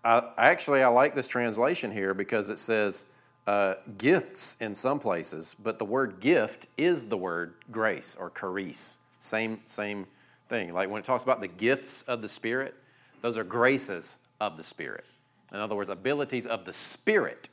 I, 0.04 0.24
actually, 0.38 0.84
I 0.84 0.88
like 0.88 1.16
this 1.16 1.28
translation 1.28 1.92
here 1.92 2.14
because 2.14 2.50
it 2.50 2.60
says 2.60 3.06
uh, 3.46 3.76
gifts 3.98 4.58
in 4.60 4.74
some 4.76 5.00
places, 5.00 5.56
but 5.62 5.80
the 5.80 5.86
word 5.86 6.20
gift 6.20 6.68
is 6.78 7.06
the 7.06 7.18
word 7.18 7.56
grace 7.72 8.16
or 8.20 8.32
charis. 8.32 9.00
Same, 9.20 9.60
same 9.66 10.08
thing. 10.50 10.74
Like 10.74 10.90
when 10.90 11.00
it 11.00 11.06
talks 11.06 11.24
about 11.24 11.42
the 11.42 11.48
gifts 11.48 12.04
of 12.04 12.22
the 12.22 12.30
Spirit, 12.30 12.76
those 13.22 13.38
are 13.38 13.44
graces 13.44 14.18
of 14.40 14.58
the 14.58 14.64
Spirit. 14.64 15.06
In 15.52 15.60
other 15.60 15.76
words, 15.76 15.90
abilities 15.90 16.46
of 16.46 16.66
the 16.66 16.74
Spirit 16.74 17.50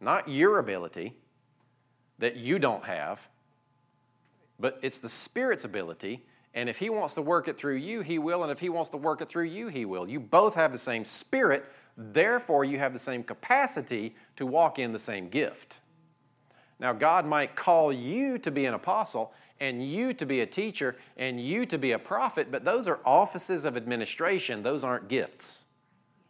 not 0.00 0.28
your 0.28 0.58
ability 0.58 1.14
that 2.18 2.36
you 2.36 2.58
don't 2.58 2.84
have, 2.84 3.26
but 4.58 4.78
it's 4.82 4.98
the 4.98 5.08
Spirit's 5.08 5.64
ability. 5.64 6.24
And 6.54 6.68
if 6.68 6.78
He 6.78 6.90
wants 6.90 7.14
to 7.14 7.22
work 7.22 7.48
it 7.48 7.56
through 7.58 7.76
you, 7.76 8.00
He 8.00 8.18
will. 8.18 8.42
And 8.42 8.50
if 8.52 8.60
He 8.60 8.68
wants 8.68 8.90
to 8.90 8.96
work 8.96 9.20
it 9.20 9.28
through 9.28 9.44
you, 9.44 9.68
He 9.68 9.84
will. 9.84 10.08
You 10.08 10.20
both 10.20 10.54
have 10.54 10.72
the 10.72 10.78
same 10.78 11.04
Spirit, 11.04 11.64
therefore, 11.96 12.64
you 12.64 12.78
have 12.78 12.92
the 12.92 12.98
same 12.98 13.22
capacity 13.22 14.14
to 14.36 14.46
walk 14.46 14.78
in 14.78 14.92
the 14.92 14.98
same 14.98 15.28
gift. 15.28 15.78
Now, 16.80 16.92
God 16.92 17.26
might 17.26 17.56
call 17.56 17.92
you 17.92 18.38
to 18.38 18.50
be 18.50 18.66
an 18.66 18.74
apostle 18.74 19.32
and 19.60 19.84
you 19.84 20.14
to 20.14 20.24
be 20.24 20.40
a 20.40 20.46
teacher 20.46 20.96
and 21.16 21.40
you 21.40 21.66
to 21.66 21.78
be 21.78 21.92
a 21.92 21.98
prophet, 21.98 22.48
but 22.50 22.64
those 22.64 22.86
are 22.86 23.00
offices 23.04 23.64
of 23.64 23.76
administration, 23.76 24.62
those 24.62 24.84
aren't 24.84 25.08
gifts. 25.08 25.66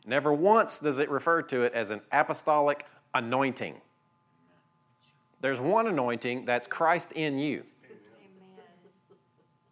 Never 0.06 0.32
once 0.32 0.78
does 0.78 0.98
it 0.98 1.10
refer 1.10 1.42
to 1.42 1.62
it 1.62 1.74
as 1.74 1.90
an 1.90 2.00
apostolic 2.10 2.86
anointing. 3.14 3.74
There's 5.40 5.60
one 5.60 5.86
anointing 5.86 6.46
that's 6.46 6.66
Christ 6.66 7.12
in 7.12 7.38
you. 7.38 7.64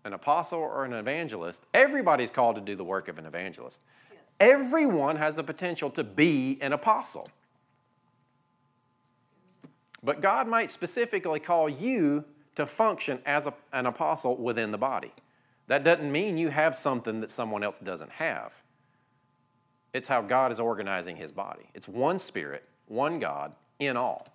An 0.07 0.12
apostle 0.12 0.61
or 0.61 0.84
an 0.84 0.92
evangelist, 0.92 1.66
everybody's 1.74 2.30
called 2.30 2.54
to 2.54 2.62
do 2.62 2.76
the 2.76 2.84
work 2.84 3.09
of 3.09 3.18
an 3.18 3.26
evangelist. 3.26 3.80
Yes. 4.11 4.20
Everyone 4.38 5.16
has 5.16 5.34
the 5.34 5.42
potential 5.42 5.90
to 5.90 6.04
be 6.04 6.59
an 6.61 6.72
apostle. 6.72 7.28
But 10.04 10.20
God 10.20 10.46
might 10.46 10.70
specifically 10.70 11.40
call 11.40 11.68
you 11.68 12.24
to 12.54 12.66
function 12.66 13.18
as 13.26 13.48
a, 13.48 13.54
an 13.72 13.86
apostle 13.86 14.36
within 14.36 14.70
the 14.70 14.78
body. 14.78 15.12
That 15.66 15.82
doesn't 15.82 16.11
mean 16.11 16.38
you 16.38 16.50
have 16.50 16.76
something 16.76 17.20
that 17.20 17.30
someone 17.30 17.64
else 17.64 17.80
doesn't 17.80 18.12
have. 18.12 18.54
It's 19.92 20.07
how 20.07 20.22
God 20.22 20.52
is 20.52 20.61
organizing 20.61 21.16
his 21.16 21.32
body. 21.32 21.64
It's 21.74 21.88
one 21.88 22.20
spirit, 22.20 22.62
one 22.86 23.18
God 23.18 23.52
in 23.80 23.96
all. 23.96 24.28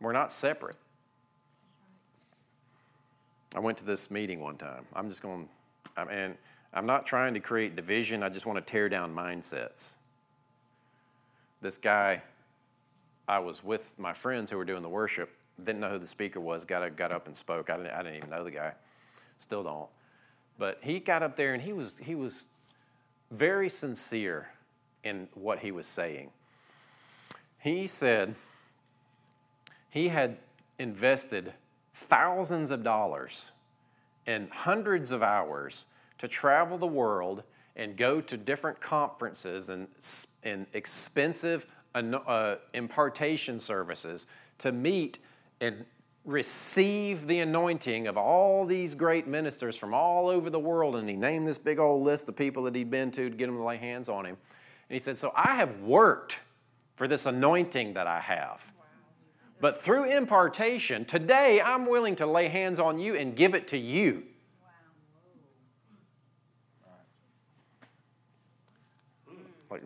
We're 0.00 0.12
not 0.12 0.32
separate. 0.32 0.76
I 3.56 3.60
went 3.60 3.78
to 3.78 3.86
this 3.86 4.10
meeting 4.10 4.40
one 4.40 4.58
time. 4.58 4.84
I'm 4.92 5.08
just 5.08 5.22
going, 5.22 5.48
and 5.96 6.36
I'm 6.74 6.84
not 6.84 7.06
trying 7.06 7.32
to 7.32 7.40
create 7.40 7.74
division. 7.74 8.22
I 8.22 8.28
just 8.28 8.44
want 8.44 8.58
to 8.58 8.72
tear 8.72 8.90
down 8.90 9.14
mindsets. 9.14 9.96
This 11.62 11.78
guy, 11.78 12.22
I 13.26 13.38
was 13.38 13.64
with 13.64 13.94
my 13.98 14.12
friends 14.12 14.50
who 14.50 14.58
were 14.58 14.66
doing 14.66 14.82
the 14.82 14.90
worship. 14.90 15.30
Didn't 15.58 15.80
know 15.80 15.88
who 15.88 15.98
the 15.98 16.06
speaker 16.06 16.38
was. 16.38 16.66
Got 16.66 16.96
got 16.96 17.12
up 17.12 17.26
and 17.26 17.34
spoke. 17.34 17.70
I 17.70 17.78
didn't, 17.78 17.92
I 17.92 18.02
didn't 18.02 18.18
even 18.18 18.28
know 18.28 18.44
the 18.44 18.50
guy. 18.50 18.72
Still 19.38 19.62
don't. 19.62 19.88
But 20.58 20.80
he 20.82 21.00
got 21.00 21.22
up 21.22 21.36
there 21.36 21.54
and 21.54 21.62
he 21.62 21.72
was 21.72 21.96
he 21.96 22.14
was 22.14 22.44
very 23.30 23.70
sincere 23.70 24.50
in 25.02 25.28
what 25.32 25.60
he 25.60 25.70
was 25.70 25.86
saying. 25.86 26.28
He 27.58 27.86
said 27.86 28.34
he 29.88 30.08
had 30.08 30.36
invested 30.78 31.54
thousands 31.96 32.70
of 32.70 32.84
dollars 32.84 33.52
and 34.26 34.50
hundreds 34.50 35.10
of 35.10 35.22
hours 35.22 35.86
to 36.18 36.28
travel 36.28 36.76
the 36.76 36.86
world 36.86 37.42
and 37.74 37.96
go 37.96 38.20
to 38.20 38.36
different 38.36 38.78
conferences 38.80 39.70
and, 39.70 39.88
and 40.42 40.66
expensive 40.74 41.66
uh, 41.94 42.56
impartation 42.74 43.58
services 43.58 44.26
to 44.58 44.72
meet 44.72 45.18
and 45.62 45.86
receive 46.26 47.26
the 47.26 47.40
anointing 47.40 48.06
of 48.06 48.18
all 48.18 48.66
these 48.66 48.94
great 48.94 49.26
ministers 49.26 49.74
from 49.74 49.94
all 49.94 50.28
over 50.28 50.50
the 50.50 50.58
world. 50.58 50.96
And 50.96 51.08
he 51.08 51.16
named 51.16 51.48
this 51.48 51.56
big 51.56 51.78
old 51.78 52.02
list 52.02 52.28
of 52.28 52.36
people 52.36 52.64
that 52.64 52.74
he'd 52.74 52.90
been 52.90 53.10
to 53.12 53.30
to 53.30 53.36
get 53.36 53.46
them 53.46 53.56
to 53.56 53.64
lay 53.64 53.78
hands 53.78 54.10
on 54.10 54.26
him. 54.26 54.36
And 54.90 54.94
he 54.94 54.98
said, 54.98 55.16
So 55.16 55.32
I 55.34 55.54
have 55.54 55.80
worked 55.80 56.40
for 56.94 57.08
this 57.08 57.24
anointing 57.24 57.94
that 57.94 58.06
I 58.06 58.20
have. 58.20 58.70
But 59.60 59.82
through 59.82 60.10
impartation, 60.14 61.04
today 61.04 61.60
I'm 61.60 61.86
willing 61.86 62.16
to 62.16 62.26
lay 62.26 62.48
hands 62.48 62.78
on 62.78 62.98
you 62.98 63.16
and 63.16 63.34
give 63.34 63.54
it 63.54 63.68
to 63.68 63.78
you. 63.78 64.24
Like, 69.70 69.82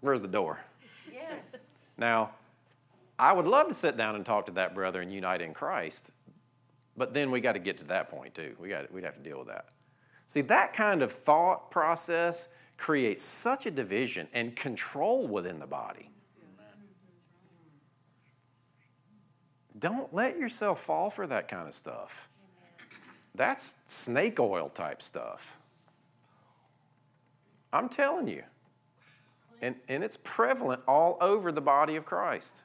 where's 0.00 0.22
the 0.22 0.28
door? 0.28 0.60
Yes. 1.12 1.60
Now, 1.96 2.30
I 3.18 3.32
would 3.32 3.46
love 3.46 3.66
to 3.68 3.74
sit 3.74 3.96
down 3.96 4.14
and 4.14 4.24
talk 4.24 4.46
to 4.46 4.52
that 4.52 4.74
brother 4.74 5.00
and 5.00 5.12
unite 5.12 5.42
in 5.42 5.52
Christ, 5.52 6.12
but 6.96 7.14
then 7.14 7.30
we 7.30 7.40
got 7.40 7.54
to 7.54 7.58
get 7.58 7.78
to 7.78 7.84
that 7.84 8.10
point 8.10 8.34
too. 8.34 8.54
We 8.60 8.68
got 8.68 8.92
we'd 8.92 9.04
have 9.04 9.16
to 9.16 9.22
deal 9.22 9.38
with 9.38 9.48
that. 9.48 9.66
See, 10.28 10.42
that 10.42 10.72
kind 10.72 11.02
of 11.02 11.10
thought 11.10 11.70
process 11.70 12.48
creates 12.76 13.24
such 13.24 13.66
a 13.66 13.70
division 13.70 14.28
and 14.32 14.54
control 14.54 15.26
within 15.26 15.58
the 15.58 15.66
body. 15.66 16.10
Don't 19.78 20.12
let 20.12 20.38
yourself 20.38 20.80
fall 20.80 21.10
for 21.10 21.26
that 21.26 21.48
kind 21.48 21.68
of 21.68 21.74
stuff. 21.74 22.28
That's 23.34 23.74
snake 23.86 24.40
oil 24.40 24.68
type 24.68 25.02
stuff. 25.02 25.56
I'm 27.72 27.88
telling 27.88 28.28
you. 28.28 28.42
And, 29.60 29.76
and 29.88 30.02
it's 30.02 30.18
prevalent 30.22 30.82
all 30.86 31.18
over 31.20 31.52
the 31.52 31.60
body 31.60 31.96
of 31.96 32.04
Christ. 32.04 32.62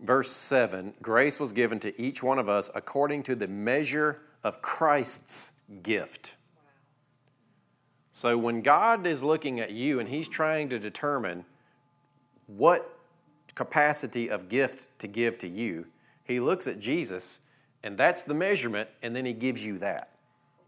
Verse 0.00 0.30
7 0.30 0.94
Grace 1.02 1.40
was 1.40 1.52
given 1.52 1.78
to 1.80 2.00
each 2.00 2.22
one 2.22 2.38
of 2.38 2.48
us 2.48 2.70
according 2.74 3.22
to 3.24 3.34
the 3.34 3.48
measure 3.48 4.22
of 4.44 4.62
Christ's 4.62 5.52
gift. 5.82 6.36
So 8.12 8.38
when 8.38 8.62
God 8.62 9.06
is 9.06 9.22
looking 9.22 9.60
at 9.60 9.72
you 9.72 10.00
and 10.00 10.08
He's 10.08 10.28
trying 10.28 10.68
to 10.70 10.78
determine 10.78 11.44
what 12.46 12.95
capacity 13.56 14.28
of 14.30 14.48
gift 14.48 14.86
to 15.00 15.08
give 15.08 15.36
to 15.38 15.48
you, 15.48 15.86
He 16.22 16.38
looks 16.38 16.68
at 16.68 16.78
Jesus 16.78 17.40
and 17.86 17.96
that's 17.96 18.24
the 18.24 18.34
measurement, 18.34 18.88
and 19.00 19.14
then 19.14 19.24
He 19.24 19.32
gives 19.32 19.64
you 19.64 19.78
that. 19.78 20.10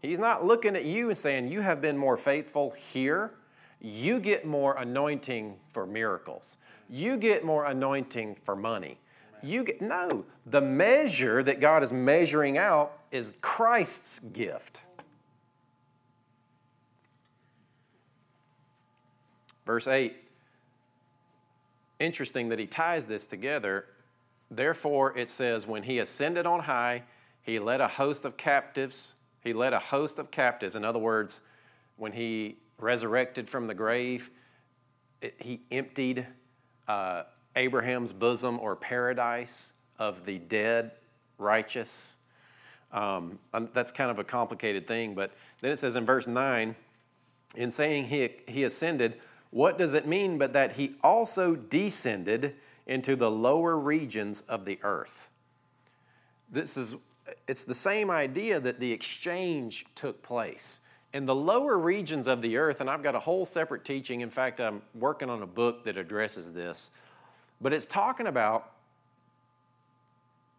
He's 0.01 0.19
not 0.19 0.45
looking 0.45 0.77
at 0.77 0.85
you 0.85 1.09
and 1.09 1.17
saying, 1.17 1.49
You 1.49 1.59
have 1.59 1.81
been 1.81 1.97
more 1.97 2.15
faithful 2.15 2.71
here. 2.71 3.33
You 3.81 4.21
get 4.21 4.45
more 4.45 4.77
anointing 4.77 5.57
for 5.73 5.85
miracles. 5.85 6.55
You 6.89 7.17
get 7.17 7.43
more 7.43 7.65
anointing 7.65 8.37
for 8.45 8.55
money. 8.55 8.99
You 9.43 9.65
get 9.65 9.81
no, 9.81 10.23
the 10.45 10.61
measure 10.61 11.43
that 11.43 11.59
God 11.59 11.83
is 11.83 11.91
measuring 11.91 12.57
out 12.57 13.03
is 13.11 13.33
Christ's 13.41 14.19
gift. 14.19 14.83
Verse 19.65 19.89
8, 19.89 20.15
interesting 21.99 22.49
that 22.49 22.59
he 22.59 22.65
ties 22.65 23.05
this 23.05 23.25
together. 23.25 23.85
Therefore, 24.49 25.17
it 25.17 25.29
says, 25.29 25.67
when 25.67 25.83
he 25.83 25.99
ascended 25.99 26.45
on 26.45 26.61
high, 26.61 27.03
he 27.41 27.59
led 27.59 27.81
a 27.81 27.87
host 27.87 28.25
of 28.25 28.37
captives. 28.37 29.15
He 29.41 29.53
led 29.53 29.73
a 29.73 29.79
host 29.79 30.19
of 30.19 30.31
captives. 30.31 30.75
In 30.75 30.83
other 30.83 30.99
words, 30.99 31.41
when 31.97 32.13
he 32.13 32.57
resurrected 32.77 33.49
from 33.49 33.67
the 33.67 33.73
grave, 33.73 34.31
it, 35.21 35.35
he 35.39 35.61
emptied 35.71 36.25
uh, 36.87 37.23
Abraham's 37.55 38.13
bosom 38.13 38.59
or 38.59 38.75
paradise 38.75 39.73
of 39.97 40.25
the 40.25 40.39
dead 40.39 40.91
righteous. 41.37 42.17
Um, 42.91 43.37
that's 43.73 43.91
kind 43.91 44.09
of 44.09 44.17
a 44.17 44.23
complicated 44.23 44.87
thing, 44.87 45.13
but 45.13 45.31
then 45.61 45.71
it 45.71 45.77
says 45.77 45.95
in 45.95 46.05
verse 46.05 46.25
9, 46.25 46.75
in 47.55 47.71
saying 47.71 48.05
he, 48.05 48.29
he 48.47 48.63
ascended, 48.63 49.19
what 49.51 49.77
does 49.77 49.93
it 49.93 50.07
mean 50.07 50.37
but 50.37 50.53
that 50.53 50.73
he 50.73 50.95
also 51.03 51.55
descended 51.55 52.55
into 52.85 53.15
the 53.15 53.31
lower 53.31 53.77
regions 53.77 54.41
of 54.41 54.65
the 54.65 54.79
earth? 54.83 55.29
This 56.51 56.77
is 56.77 56.95
it's 57.47 57.63
the 57.63 57.75
same 57.75 58.09
idea 58.09 58.59
that 58.59 58.79
the 58.79 58.91
exchange 58.91 59.85
took 59.95 60.21
place. 60.23 60.79
In 61.13 61.25
the 61.25 61.35
lower 61.35 61.77
regions 61.77 62.27
of 62.27 62.41
the 62.41 62.57
earth, 62.57 62.81
and 62.81 62.89
I've 62.89 63.03
got 63.03 63.15
a 63.15 63.19
whole 63.19 63.45
separate 63.45 63.83
teaching. 63.83 64.21
In 64.21 64.29
fact, 64.29 64.59
I'm 64.59 64.81
working 64.95 65.29
on 65.29 65.41
a 65.41 65.47
book 65.47 65.83
that 65.85 65.97
addresses 65.97 66.53
this. 66.53 66.91
But 67.61 67.73
it's 67.73 67.85
talking 67.85 68.27
about 68.27 68.71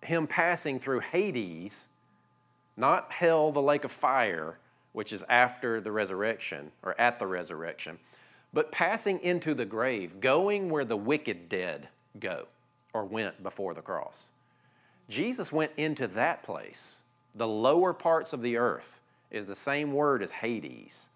him 0.03 0.27
passing 0.27 0.81
through 0.81 1.01
Hades, 1.01 1.89
not 2.77 3.13
hell, 3.13 3.53
the 3.53 3.63
lake 3.63 3.85
of 3.85 3.93
fire, 3.93 4.59
which 4.93 5.13
is 5.13 5.25
after 5.29 5.81
the 5.81 5.93
resurrection 5.93 6.73
or 6.83 7.01
at 7.01 7.19
the 7.19 7.27
resurrection, 7.27 7.99
but 8.53 8.73
passing 8.73 9.21
into 9.21 9.55
the 9.55 9.65
grave, 9.65 10.21
going 10.21 10.71
where 10.71 10.85
the 10.85 10.97
wicked 10.97 11.49
dead 11.49 11.89
go 12.19 12.47
or 12.93 13.05
went 13.05 13.43
before 13.43 13.75
the 13.75 13.83
cross. 13.83 14.33
Jesus 15.09 15.53
went 15.53 15.73
into 15.77 16.07
that 16.09 16.43
place. 16.43 17.03
The 17.35 17.47
lower 17.47 17.93
parts 17.93 18.33
of 18.33 18.43
the 18.43 18.57
earth 18.57 19.01
is 19.31 19.47
the 19.47 19.55
same 19.55 19.93
word 19.93 20.23
as 20.23 20.33
Hades. 20.33 21.11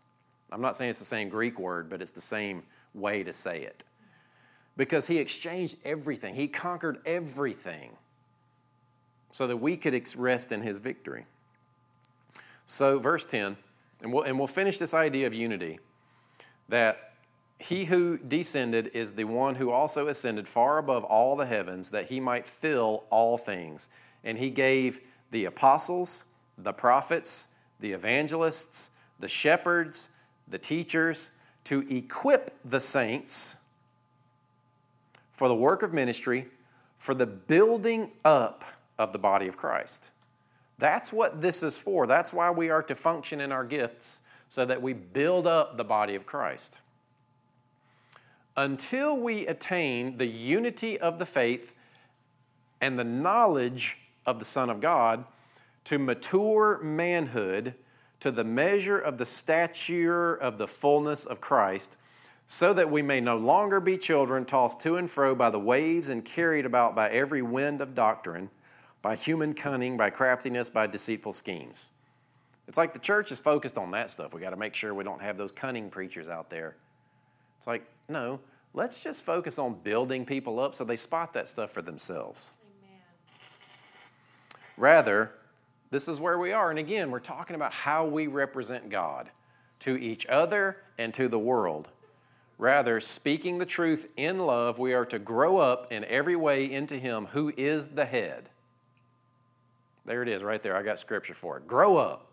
I'm 0.53 0.61
not 0.61 0.77
saying 0.77 0.91
it's 0.91 0.99
the 1.01 1.05
same 1.05 1.29
Greek 1.29 1.59
word, 1.59 1.91
but 1.91 2.01
it's 2.01 2.13
the 2.13 2.21
same 2.21 2.63
way 2.95 3.25
to 3.25 3.33
say 3.33 3.63
it. 3.63 3.83
Because 4.77 5.07
he 5.07 5.19
exchanged 5.19 5.77
everything, 5.85 6.35
he 6.35 6.49
conquered 6.49 6.99
everything 7.05 7.91
so 9.31 9.49
that 9.49 9.57
we 9.57 9.77
could 9.77 10.01
rest 10.17 10.53
in 10.53 10.63
his 10.63 10.79
victory. 10.79 11.27
So, 12.67 12.99
verse 12.99 13.25
10, 13.25 13.57
and 14.01 14.13
we'll, 14.13 14.23
and 14.23 14.39
we'll 14.39 14.47
finish 14.47 14.79
this 14.79 14.95
idea 14.95 15.27
of 15.27 15.35
unity 15.35 15.81
that 16.69 17.14
he 17.59 17.85
who 17.85 18.19
descended 18.19 18.91
is 18.95 19.13
the 19.13 19.25
one 19.25 19.55
who 19.55 19.71
also 19.71 20.09
ascended 20.09 20.49
far 20.49 20.79
above 20.79 21.05
all 21.05 21.37
the 21.37 21.47
heavens 21.47 21.91
that 21.91 22.07
he 22.07 22.21
might 22.21 22.47
fill 22.47 23.05
all 23.11 23.39
things. 23.39 23.89
And 24.25 24.39
he 24.39 24.51
gave 24.51 25.01
the 25.31 25.45
apostles, 25.45 26.25
the 26.59 26.73
prophets, 26.73 27.49
the 27.81 27.93
evangelists, 27.93 28.91
the 29.21 29.29
shepherds, 29.29 30.11
the 30.49 30.59
teachers 30.59 31.31
to 31.65 31.87
equip 31.89 32.55
the 32.65 32.81
saints 32.81 33.57
for 35.33 35.49
the 35.49 35.55
work 35.55 35.83
of 35.83 35.93
ministry, 35.93 36.47
for 36.99 37.15
the 37.15 37.27
building 37.27 38.11
up 38.25 38.65
of 38.99 39.13
the 39.13 39.19
body 39.19 39.49
of 39.49 39.57
Christ. 39.57 40.11
That's 40.79 41.13
what 41.13 41.41
this 41.41 41.63
is 41.63 41.79
for. 41.79 42.07
That's 42.07 42.33
why 42.33 42.51
we 42.51 42.71
are 42.71 42.83
to 42.83 42.95
function 42.95 43.41
in 43.41 43.53
our 43.53 43.65
gifts, 43.65 44.21
so 44.49 44.65
that 44.65 44.83
we 44.83 44.93
build 44.93 45.47
up 45.47 45.77
the 45.77 45.85
body 45.85 46.15
of 46.15 46.27
Christ 46.27 46.81
until 48.57 49.19
we 49.19 49.47
attain 49.47 50.19
the 50.19 50.27
unity 50.27 50.99
of 50.99 51.19
the 51.19 51.27
faith 51.27 51.75
and 52.81 52.99
the 52.99 53.05
knowledge 53.05 53.97
of 54.27 54.39
the 54.39 54.45
Son 54.45 54.71
of 54.71 54.81
God 54.81 55.25
to 55.85 55.99
mature 55.99 56.81
manhood 56.83 57.75
to 58.21 58.31
the 58.31 58.45
measure 58.45 58.99
of 58.99 59.19
the 59.19 59.27
stature 59.27 60.35
of 60.35 60.57
the 60.57 60.67
fullness 60.67 61.27
of 61.27 61.41
Christ, 61.41 61.99
so 62.47 62.73
that 62.73 62.91
we 62.91 63.03
may 63.03 63.21
no 63.21 63.37
longer 63.37 63.81
be 63.81 63.99
children 63.99 64.45
tossed 64.45 64.81
to 64.81 64.97
and 64.97 65.11
fro 65.11 65.35
by 65.35 65.51
the 65.51 65.59
waves 65.59 66.09
and 66.09 66.25
carried 66.25 66.65
about 66.65 66.95
by 66.95 67.11
every 67.11 67.43
wind 67.43 67.81
of 67.81 67.95
doctrine, 67.95 68.49
by 69.03 69.15
human 69.15 69.53
cunning, 69.53 69.97
by 69.97 70.09
craftiness, 70.09 70.71
by 70.71 70.87
deceitful 70.87 71.33
schemes. 71.33 71.91
It's 72.67 72.79
like 72.79 72.95
the 72.95 72.99
church 72.99 73.31
is 73.31 73.41
focused 73.41 73.77
on 73.77 73.91
that 73.91 74.11
stuff. 74.11 74.33
We 74.33 74.41
got 74.41 74.51
to 74.51 74.57
make 74.57 74.75
sure 74.75 74.95
we 74.95 75.05
don't 75.05 75.21
have 75.21 75.37
those 75.37 75.53
cunning 75.53 75.91
preachers 75.91 76.29
out 76.29 76.49
there. 76.49 76.77
It's 77.59 77.67
like, 77.67 77.85
no, 78.09 78.41
let's 78.73 79.03
just 79.03 79.25
focus 79.25 79.59
on 79.59 79.75
building 79.83 80.27
people 80.27 80.61
up 80.61 80.75
so 80.75 80.85
they 80.85 80.97
spot 80.97 81.33
that 81.35 81.49
stuff 81.49 81.71
for 81.71 81.83
themselves. 81.83 82.53
Amen. 82.83 83.01
Rather, 84.77 85.33
this 85.91 86.09
is 86.09 86.19
where 86.19 86.39
we 86.39 86.53
are. 86.53 86.71
And 86.71 86.79
again, 86.79 87.11
we're 87.11 87.21
talking 87.21 87.57
about 87.57 87.73
how 87.73 88.07
we 88.07 88.27
represent 88.27 88.91
God 88.91 89.31
to 89.81 89.97
each 89.97 90.27
other 90.27 90.79
and 90.99 91.15
to 91.15 91.29
the 91.29 91.39
world. 91.39 91.89
Rather, 92.59 93.01
speaking 93.01 93.59
the 93.59 93.67
truth 93.67 94.09
in 94.17 94.39
love, 94.39 94.79
we 94.79 94.95
are 94.95 95.05
to 95.07 95.19
grow 95.19 95.59
up 95.59 95.93
in 95.93 96.05
every 96.05 96.37
way 96.37 96.71
into 96.71 96.97
Him 96.97 97.27
who 97.27 97.53
is 97.57 97.89
the 97.89 98.05
head. 98.05 98.49
There 100.05 100.23
it 100.23 100.29
is, 100.29 100.43
right 100.43 100.63
there. 100.63 100.77
I 100.77 100.83
got 100.83 100.99
scripture 100.99 101.35
for 101.35 101.57
it. 101.59 101.67
Grow 101.67 101.97
up. 101.97 102.29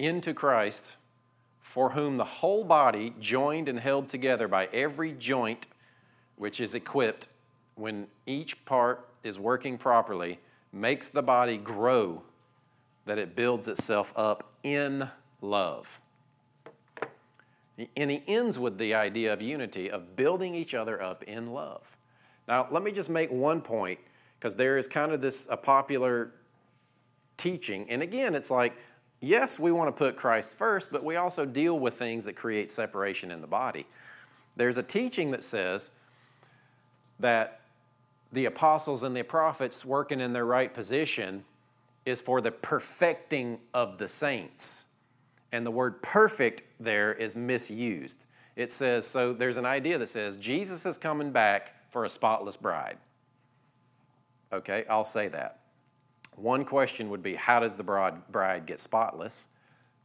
Into 0.00 0.34
Christ, 0.34 0.96
for 1.60 1.90
whom 1.90 2.16
the 2.16 2.24
whole 2.24 2.64
body, 2.64 3.14
joined 3.20 3.68
and 3.68 3.78
held 3.78 4.08
together 4.08 4.48
by 4.48 4.66
every 4.72 5.12
joint 5.12 5.66
which 6.36 6.58
is 6.58 6.74
equipped 6.74 7.28
when 7.74 8.06
each 8.26 8.64
part 8.64 9.06
is 9.22 9.38
working 9.38 9.76
properly, 9.76 10.40
makes 10.72 11.08
the 11.08 11.22
body 11.22 11.58
grow 11.58 12.22
that 13.04 13.18
it 13.18 13.36
builds 13.36 13.68
itself 13.68 14.12
up 14.16 14.52
in 14.62 15.08
love. 15.42 16.00
And 17.96 18.10
he 18.10 18.22
ends 18.26 18.58
with 18.58 18.78
the 18.78 18.94
idea 18.94 19.32
of 19.32 19.42
unity, 19.42 19.90
of 19.90 20.16
building 20.16 20.54
each 20.54 20.74
other 20.74 21.00
up 21.00 21.22
in 21.24 21.52
love. 21.52 21.96
Now, 22.48 22.68
let 22.70 22.82
me 22.82 22.90
just 22.90 23.10
make 23.10 23.30
one 23.30 23.60
point, 23.60 24.00
because 24.38 24.54
there 24.54 24.76
is 24.78 24.88
kind 24.88 25.12
of 25.12 25.20
this 25.20 25.46
a 25.50 25.56
popular 25.56 26.32
teaching. 27.36 27.88
And 27.90 28.02
again, 28.02 28.34
it's 28.34 28.50
like, 28.50 28.76
yes, 29.20 29.58
we 29.58 29.72
want 29.72 29.88
to 29.88 29.92
put 29.92 30.16
Christ 30.16 30.56
first, 30.56 30.90
but 30.90 31.04
we 31.04 31.16
also 31.16 31.44
deal 31.44 31.78
with 31.78 31.94
things 31.94 32.24
that 32.24 32.36
create 32.36 32.70
separation 32.70 33.30
in 33.30 33.40
the 33.40 33.46
body. 33.46 33.86
There's 34.56 34.76
a 34.76 34.82
teaching 34.82 35.30
that 35.30 35.42
says 35.42 35.90
that 37.18 37.60
the 38.32 38.46
apostles 38.46 39.02
and 39.02 39.16
the 39.16 39.22
prophets 39.22 39.84
working 39.84 40.20
in 40.20 40.32
their 40.32 40.46
right 40.46 40.72
position 40.72 41.44
is 42.06 42.20
for 42.20 42.40
the 42.40 42.50
perfecting 42.50 43.58
of 43.74 43.98
the 43.98 44.08
saints. 44.08 44.86
And 45.52 45.66
the 45.66 45.70
word 45.70 46.00
perfect 46.02 46.62
there 46.78 47.12
is 47.12 47.34
misused. 47.34 48.26
It 48.56 48.70
says, 48.70 49.06
so 49.06 49.32
there's 49.32 49.56
an 49.56 49.66
idea 49.66 49.98
that 49.98 50.08
says 50.08 50.36
Jesus 50.36 50.86
is 50.86 50.98
coming 50.98 51.32
back 51.32 51.74
for 51.90 52.04
a 52.04 52.08
spotless 52.08 52.56
bride. 52.56 52.98
Okay, 54.52 54.84
I'll 54.88 55.04
say 55.04 55.28
that. 55.28 55.59
One 56.40 56.64
question 56.64 57.10
would 57.10 57.22
be 57.22 57.34
how 57.34 57.60
does 57.60 57.76
the 57.76 57.84
bride 57.84 58.66
get 58.66 58.78
spotless? 58.78 59.48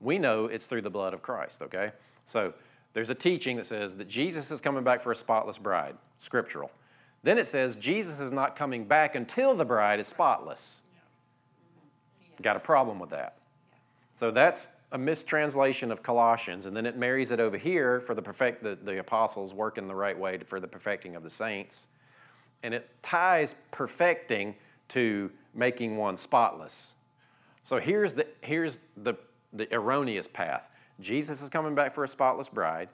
We 0.01 0.19
know 0.19 0.45
it's 0.45 0.65
through 0.65 0.81
the 0.81 0.89
blood 0.89 1.13
of 1.13 1.21
Christ, 1.21 1.61
okay? 1.61 1.93
So 2.25 2.53
there's 2.93 3.09
a 3.09 3.15
teaching 3.15 3.57
that 3.57 3.65
says 3.65 3.95
that 3.97 4.07
Jesus 4.07 4.51
is 4.51 4.61
coming 4.61 4.83
back 4.83 5.01
for 5.01 5.11
a 5.11 5.15
spotless 5.15 5.57
bride, 5.57 5.95
scriptural. 6.17 6.71
Then 7.23 7.37
it 7.37 7.47
says 7.47 7.75
Jesus 7.75 8.19
is 8.19 8.31
not 8.31 8.55
coming 8.55 8.85
back 8.85 9.15
until 9.15 9.55
the 9.55 9.65
bride 9.65 9.99
is 9.99 10.07
spotless. 10.07 10.83
Got 12.41 12.57
a 12.57 12.59
problem 12.59 12.99
with 12.99 13.11
that. 13.11 13.37
So 14.15 14.31
that's 14.31 14.69
a 14.91 14.97
mistranslation 14.97 15.91
of 15.91 16.03
Colossians, 16.03 16.65
and 16.65 16.75
then 16.75 16.85
it 16.85 16.97
marries 16.97 17.31
it 17.31 17.39
over 17.39 17.57
here 17.57 17.99
for 17.99 18.13
the 18.13 18.21
perfect 18.21 18.63
the, 18.63 18.75
the 18.75 18.99
apostles 18.99 19.53
working 19.53 19.87
the 19.87 19.95
right 19.95 20.17
way 20.17 20.37
for 20.45 20.59
the 20.59 20.67
perfecting 20.67 21.15
of 21.15 21.23
the 21.23 21.29
saints. 21.29 21.87
And 22.63 22.73
it 22.73 22.89
ties 23.01 23.55
perfecting 23.71 24.55
to 24.89 25.31
making 25.55 25.97
one 25.97 26.17
spotless. 26.17 26.95
So 27.63 27.79
here's 27.79 28.13
the 28.13 28.27
here's 28.41 28.79
the, 28.95 29.15
the 29.53 29.73
erroneous 29.73 30.27
path. 30.27 30.69
Jesus 30.99 31.41
is 31.41 31.49
coming 31.49 31.75
back 31.75 31.93
for 31.93 32.03
a 32.03 32.07
spotless 32.07 32.49
bride. 32.49 32.89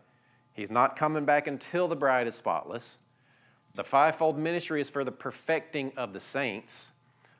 He's 0.53 0.72
not 0.72 0.95
coming 0.95 1.26
back 1.26 1.47
until 1.47 1.88
the 1.88 1.95
bride 1.95 2.28
is 2.28 2.36
spotless. 2.36 2.99
The 3.76 3.84
fivefold 3.84 4.38
ministry 4.38 4.82
is 4.82 4.89
for 4.89 5.03
the 5.03 5.12
perfecting 5.12 5.93
of 5.95 6.14
the 6.14 6.20
saints. 6.20 6.91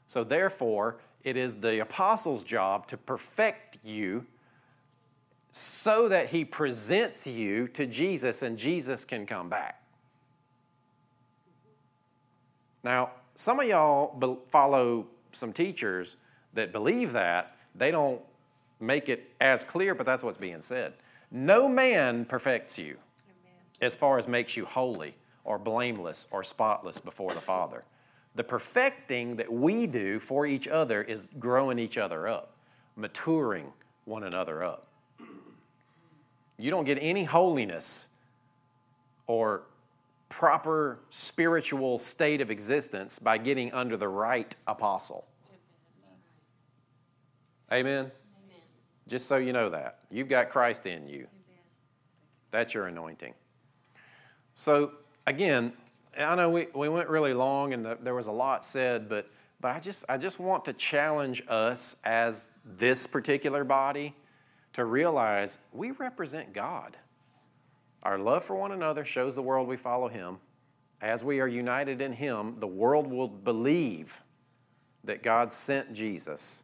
So, 0.08 0.24
therefore, 0.24 0.98
it 1.24 1.38
is 1.38 1.56
the 1.56 1.82
apostle's 1.82 2.44
job 2.44 2.88
to 2.88 2.98
perfect 2.98 3.78
you 3.84 4.26
so 5.52 6.08
that 6.10 6.30
he 6.30 6.46
presents 6.46 7.28
you 7.28 7.68
to 7.70 7.86
Jesus 7.86 8.42
and 8.42 8.58
Jesus 8.58 9.04
can 9.04 9.26
come 9.26 9.50
back. 9.50 9.84
Now, 12.84 13.12
some 13.36 13.60
of 13.60 13.68
y'all 13.68 14.40
follow 14.50 15.08
some 15.32 15.54
teachers 15.54 16.18
that 16.54 16.72
believe 16.72 17.14
that. 17.14 17.56
They 17.76 17.92
don't 17.92 18.22
make 18.80 19.10
it 19.10 19.32
as 19.40 19.64
clear, 19.64 19.96
but 19.96 20.06
that's 20.06 20.24
what's 20.24 20.38
being 20.38 20.62
said. 20.62 20.94
No 21.32 21.70
man 21.70 22.26
perfects 22.26 22.78
you 22.78 22.98
Amen. 22.98 23.58
as 23.82 23.96
far 23.96 24.18
as 24.18 24.28
makes 24.28 24.58
you 24.58 24.66
holy 24.66 25.16
or 25.44 25.58
blameless 25.58 26.28
or 26.32 26.44
spotless 26.44 27.00
before 27.00 27.34
the 27.34 27.42
Father. 27.42 27.84
The 28.36 28.44
perfecting 28.44 29.38
that 29.38 29.52
we 29.52 29.88
do 29.88 30.20
for 30.20 30.46
each 30.46 30.68
other 30.68 31.02
is 31.02 31.30
growing 31.40 31.80
each 31.80 31.98
other 31.98 32.28
up, 32.28 32.54
maturing 32.96 33.72
one 34.06 34.24
another 34.24 34.64
up. 34.64 34.88
You 36.58 36.70
don't 36.70 36.86
get 36.86 36.98
any 37.02 37.24
holiness 37.24 38.08
or 39.28 39.64
proper 40.32 40.98
spiritual 41.10 42.00
state 42.00 42.40
of 42.40 42.50
existence 42.50 43.20
by 43.20 43.38
getting 43.38 43.72
under 43.74 43.98
the 43.98 44.08
right 44.08 44.56
apostle. 44.66 45.28
Amen? 47.72 48.00
Amen? 48.00 48.12
Just 49.10 49.28
so 49.28 49.36
you 49.36 49.52
know 49.52 49.70
that. 49.70 50.00
You've 50.10 50.30
got 50.30 50.50
Christ 50.50 50.86
in 50.86 51.08
you. 51.08 51.28
That's 52.50 52.74
your 52.74 52.88
anointing. 52.88 53.34
So, 54.54 54.94
again, 55.28 55.74
I 56.18 56.36
know 56.36 56.50
we, 56.50 56.68
we 56.74 56.88
went 56.88 57.10
really 57.10 57.34
long 57.34 57.74
and 57.74 57.86
there 58.02 58.16
was 58.16 58.28
a 58.28 58.32
lot 58.32 58.66
said, 58.66 59.10
but, 59.10 59.30
but 59.60 59.76
I, 59.76 59.80
just, 59.80 60.06
I 60.08 60.18
just 60.18 60.40
want 60.40 60.66
to 60.66 60.74
challenge 60.74 61.44
us 61.50 61.98
as 62.06 62.50
this 62.66 63.06
particular 63.06 63.64
body 63.64 64.16
to 64.74 64.86
realize 64.86 65.58
we 65.74 65.92
represent 65.92 66.54
God. 66.54 66.96
Our 68.04 68.18
love 68.18 68.44
for 68.44 68.56
one 68.56 68.72
another 68.72 69.06
shows 69.06 69.36
the 69.36 69.42
world 69.42 69.68
we 69.68 69.78
follow 69.78 70.08
Him. 70.08 70.38
As 71.02 71.24
we 71.24 71.40
are 71.40 71.48
united 71.48 72.02
in 72.02 72.14
Him, 72.14 72.60
the 72.60 72.68
world 72.68 73.08
will 73.08 73.28
believe 73.28 74.22
that 75.04 75.24
God 75.24 75.52
sent 75.52 75.94
Jesus. 75.94 76.64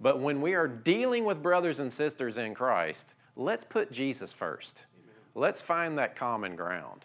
But 0.00 0.20
when 0.20 0.40
we 0.40 0.54
are 0.54 0.68
dealing 0.68 1.24
with 1.24 1.42
brothers 1.42 1.80
and 1.80 1.92
sisters 1.92 2.36
in 2.36 2.54
Christ, 2.54 3.14
let's 3.36 3.64
put 3.64 3.90
Jesus 3.90 4.32
first. 4.32 4.84
Amen. 5.02 5.14
Let's 5.34 5.62
find 5.62 5.98
that 5.98 6.16
common 6.16 6.56
ground. 6.56 7.04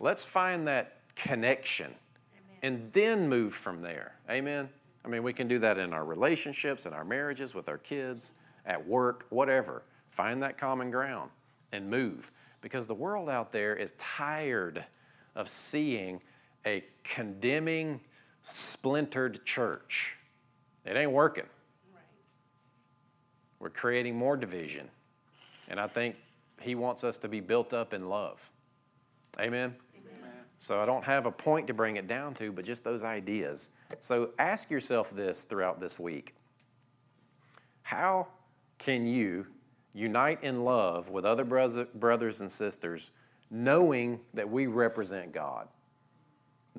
Let's 0.00 0.24
find 0.24 0.66
that 0.68 0.96
connection 1.14 1.86
Amen. 1.86 2.58
and 2.62 2.92
then 2.92 3.28
move 3.28 3.54
from 3.54 3.82
there. 3.82 4.14
Amen? 4.30 4.68
I 5.04 5.08
mean, 5.08 5.22
we 5.22 5.32
can 5.32 5.48
do 5.48 5.58
that 5.58 5.78
in 5.78 5.92
our 5.92 6.04
relationships, 6.04 6.86
in 6.86 6.92
our 6.92 7.04
marriages, 7.04 7.54
with 7.54 7.68
our 7.68 7.78
kids, 7.78 8.32
at 8.64 8.86
work, 8.86 9.26
whatever. 9.30 9.82
Find 10.10 10.42
that 10.42 10.58
common 10.58 10.90
ground 10.90 11.30
and 11.72 11.90
move. 11.90 12.30
Because 12.62 12.86
the 12.86 12.94
world 12.94 13.28
out 13.28 13.52
there 13.52 13.76
is 13.76 13.92
tired 13.98 14.84
of 15.34 15.48
seeing 15.48 16.22
a 16.64 16.82
condemning, 17.04 18.00
splintered 18.42 19.44
church. 19.44 20.16
It 20.86 20.96
ain't 20.96 21.12
working. 21.12 21.46
Right. 21.92 22.02
We're 23.58 23.70
creating 23.70 24.16
more 24.16 24.38
division. 24.38 24.88
And 25.68 25.78
I 25.78 25.88
think 25.88 26.16
He 26.60 26.74
wants 26.74 27.04
us 27.04 27.18
to 27.18 27.28
be 27.28 27.40
built 27.40 27.74
up 27.74 27.92
in 27.92 28.08
love. 28.08 28.50
Amen? 29.38 29.74
So 30.62 30.80
I 30.80 30.86
don't 30.86 31.02
have 31.02 31.26
a 31.26 31.32
point 31.32 31.66
to 31.66 31.74
bring 31.74 31.96
it 31.96 32.06
down 32.06 32.34
to, 32.34 32.52
but 32.52 32.64
just 32.64 32.84
those 32.84 33.02
ideas. 33.02 33.70
So 33.98 34.30
ask 34.38 34.70
yourself 34.70 35.10
this 35.10 35.42
throughout 35.42 35.80
this 35.80 35.98
week 35.98 36.36
How 37.82 38.28
can 38.78 39.04
you 39.04 39.48
unite 39.92 40.42
in 40.42 40.64
love 40.64 41.10
with 41.10 41.24
other 41.24 41.44
brothers 41.44 42.40
and 42.40 42.50
sisters, 42.50 43.10
knowing 43.50 44.20
that 44.34 44.48
we 44.48 44.66
represent 44.66 45.32
God? 45.32 45.68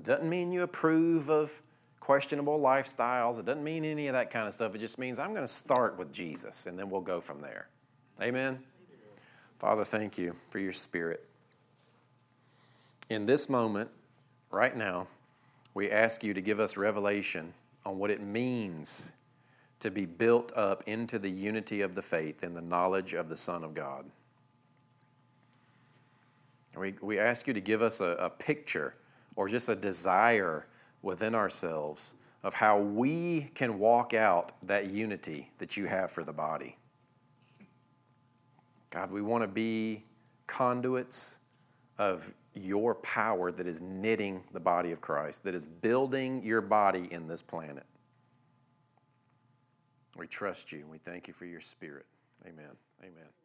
Doesn't 0.01 0.28
mean 0.28 0.51
you 0.51 0.64
approve 0.64 1.30
of 1.30 1.61
questionable 1.99 2.59
lifestyles. 2.59 3.39
It 3.39 3.45
doesn't 3.45 3.64
mean 3.64 3.86
any 3.86 4.07
of 4.07 4.14
that 4.14 4.32
kind 4.32 4.47
of 4.47 4.53
stuff. 4.53 4.76
It 4.76 4.80
just 4.80 4.97
means 4.97 5.20
I'm 5.20 5.32
going 5.32 5.45
to 5.45 5.47
start 5.47 5.97
with 5.97 6.11
Jesus 6.11 6.66
and 6.66 6.78
then 6.78 6.89
we'll 6.89 7.01
go 7.01 7.22
from 7.22 7.39
there. 7.39 7.68
Amen? 8.22 8.59
Father, 9.59 9.86
thank 9.86 10.18
you 10.18 10.36
for 10.49 10.59
your 10.59 10.74
spirit 10.74 11.26
in 13.09 13.26
this 13.26 13.49
moment, 13.49 13.89
right 14.51 14.76
now, 14.76 15.07
we 15.74 15.89
ask 15.89 16.24
you 16.24 16.34
to 16.34 16.41
give 16.41 16.59
us 16.59 16.78
revelation 16.78 17.53
on 17.86 17.97
what 17.97 18.09
it 18.09 18.22
means 18.22 19.14
to 19.84 19.92
be 19.92 20.06
built 20.06 20.54
up 20.56 20.82
into 20.88 21.20
the 21.20 21.30
unity 21.30 21.82
of 21.82 21.94
the 21.94 22.02
faith 22.02 22.42
and 22.42 22.56
the 22.56 22.62
knowledge 22.62 23.14
of 23.14 23.28
the 23.28 23.36
Son 23.36 23.66
of 23.66 23.74
God. 23.74 24.06
We, 26.78 26.96
we 27.02 27.20
ask 27.20 27.48
you 27.48 27.54
to 27.54 27.60
give 27.60 27.82
us 27.82 28.00
a, 28.00 28.12
a 28.12 28.30
picture 28.30 28.96
or 29.36 29.50
just 29.50 29.68
a 29.68 29.76
desire 29.76 30.68
within 31.02 31.36
ourselves 31.36 32.14
of 32.44 32.54
how 32.54 32.80
we 32.80 33.52
can 33.56 33.78
walk 33.78 34.14
out 34.14 34.54
that 34.64 34.88
unity 34.88 35.52
that 35.58 35.76
you 35.76 35.86
have 35.86 36.10
for 36.12 36.24
the 36.24 36.32
body. 36.32 36.78
God, 38.90 39.12
we 39.12 39.22
want 39.22 39.44
to 39.44 39.50
be 39.50 40.06
conduits 40.48 41.40
of 41.98 42.34
your 42.54 42.96
power 42.96 43.52
that 43.52 43.68
is 43.68 43.82
knitting 43.82 44.46
the 44.54 44.62
body 44.62 44.94
of 44.94 45.02
Christ, 45.02 45.44
that 45.44 45.54
is 45.54 45.66
building 45.66 46.42
your 46.42 46.62
body 46.62 47.10
in 47.12 47.28
this 47.28 47.42
planet. 47.42 47.84
We 50.16 50.28
trust 50.28 50.72
you 50.72 50.80
and 50.80 50.89
we 50.89 50.99
thank 50.99 51.28
you 51.28 51.34
for 51.34 51.45
your 51.45 51.61
spirit. 51.61 52.05
Amen. 52.45 52.76
Amen. 53.01 53.43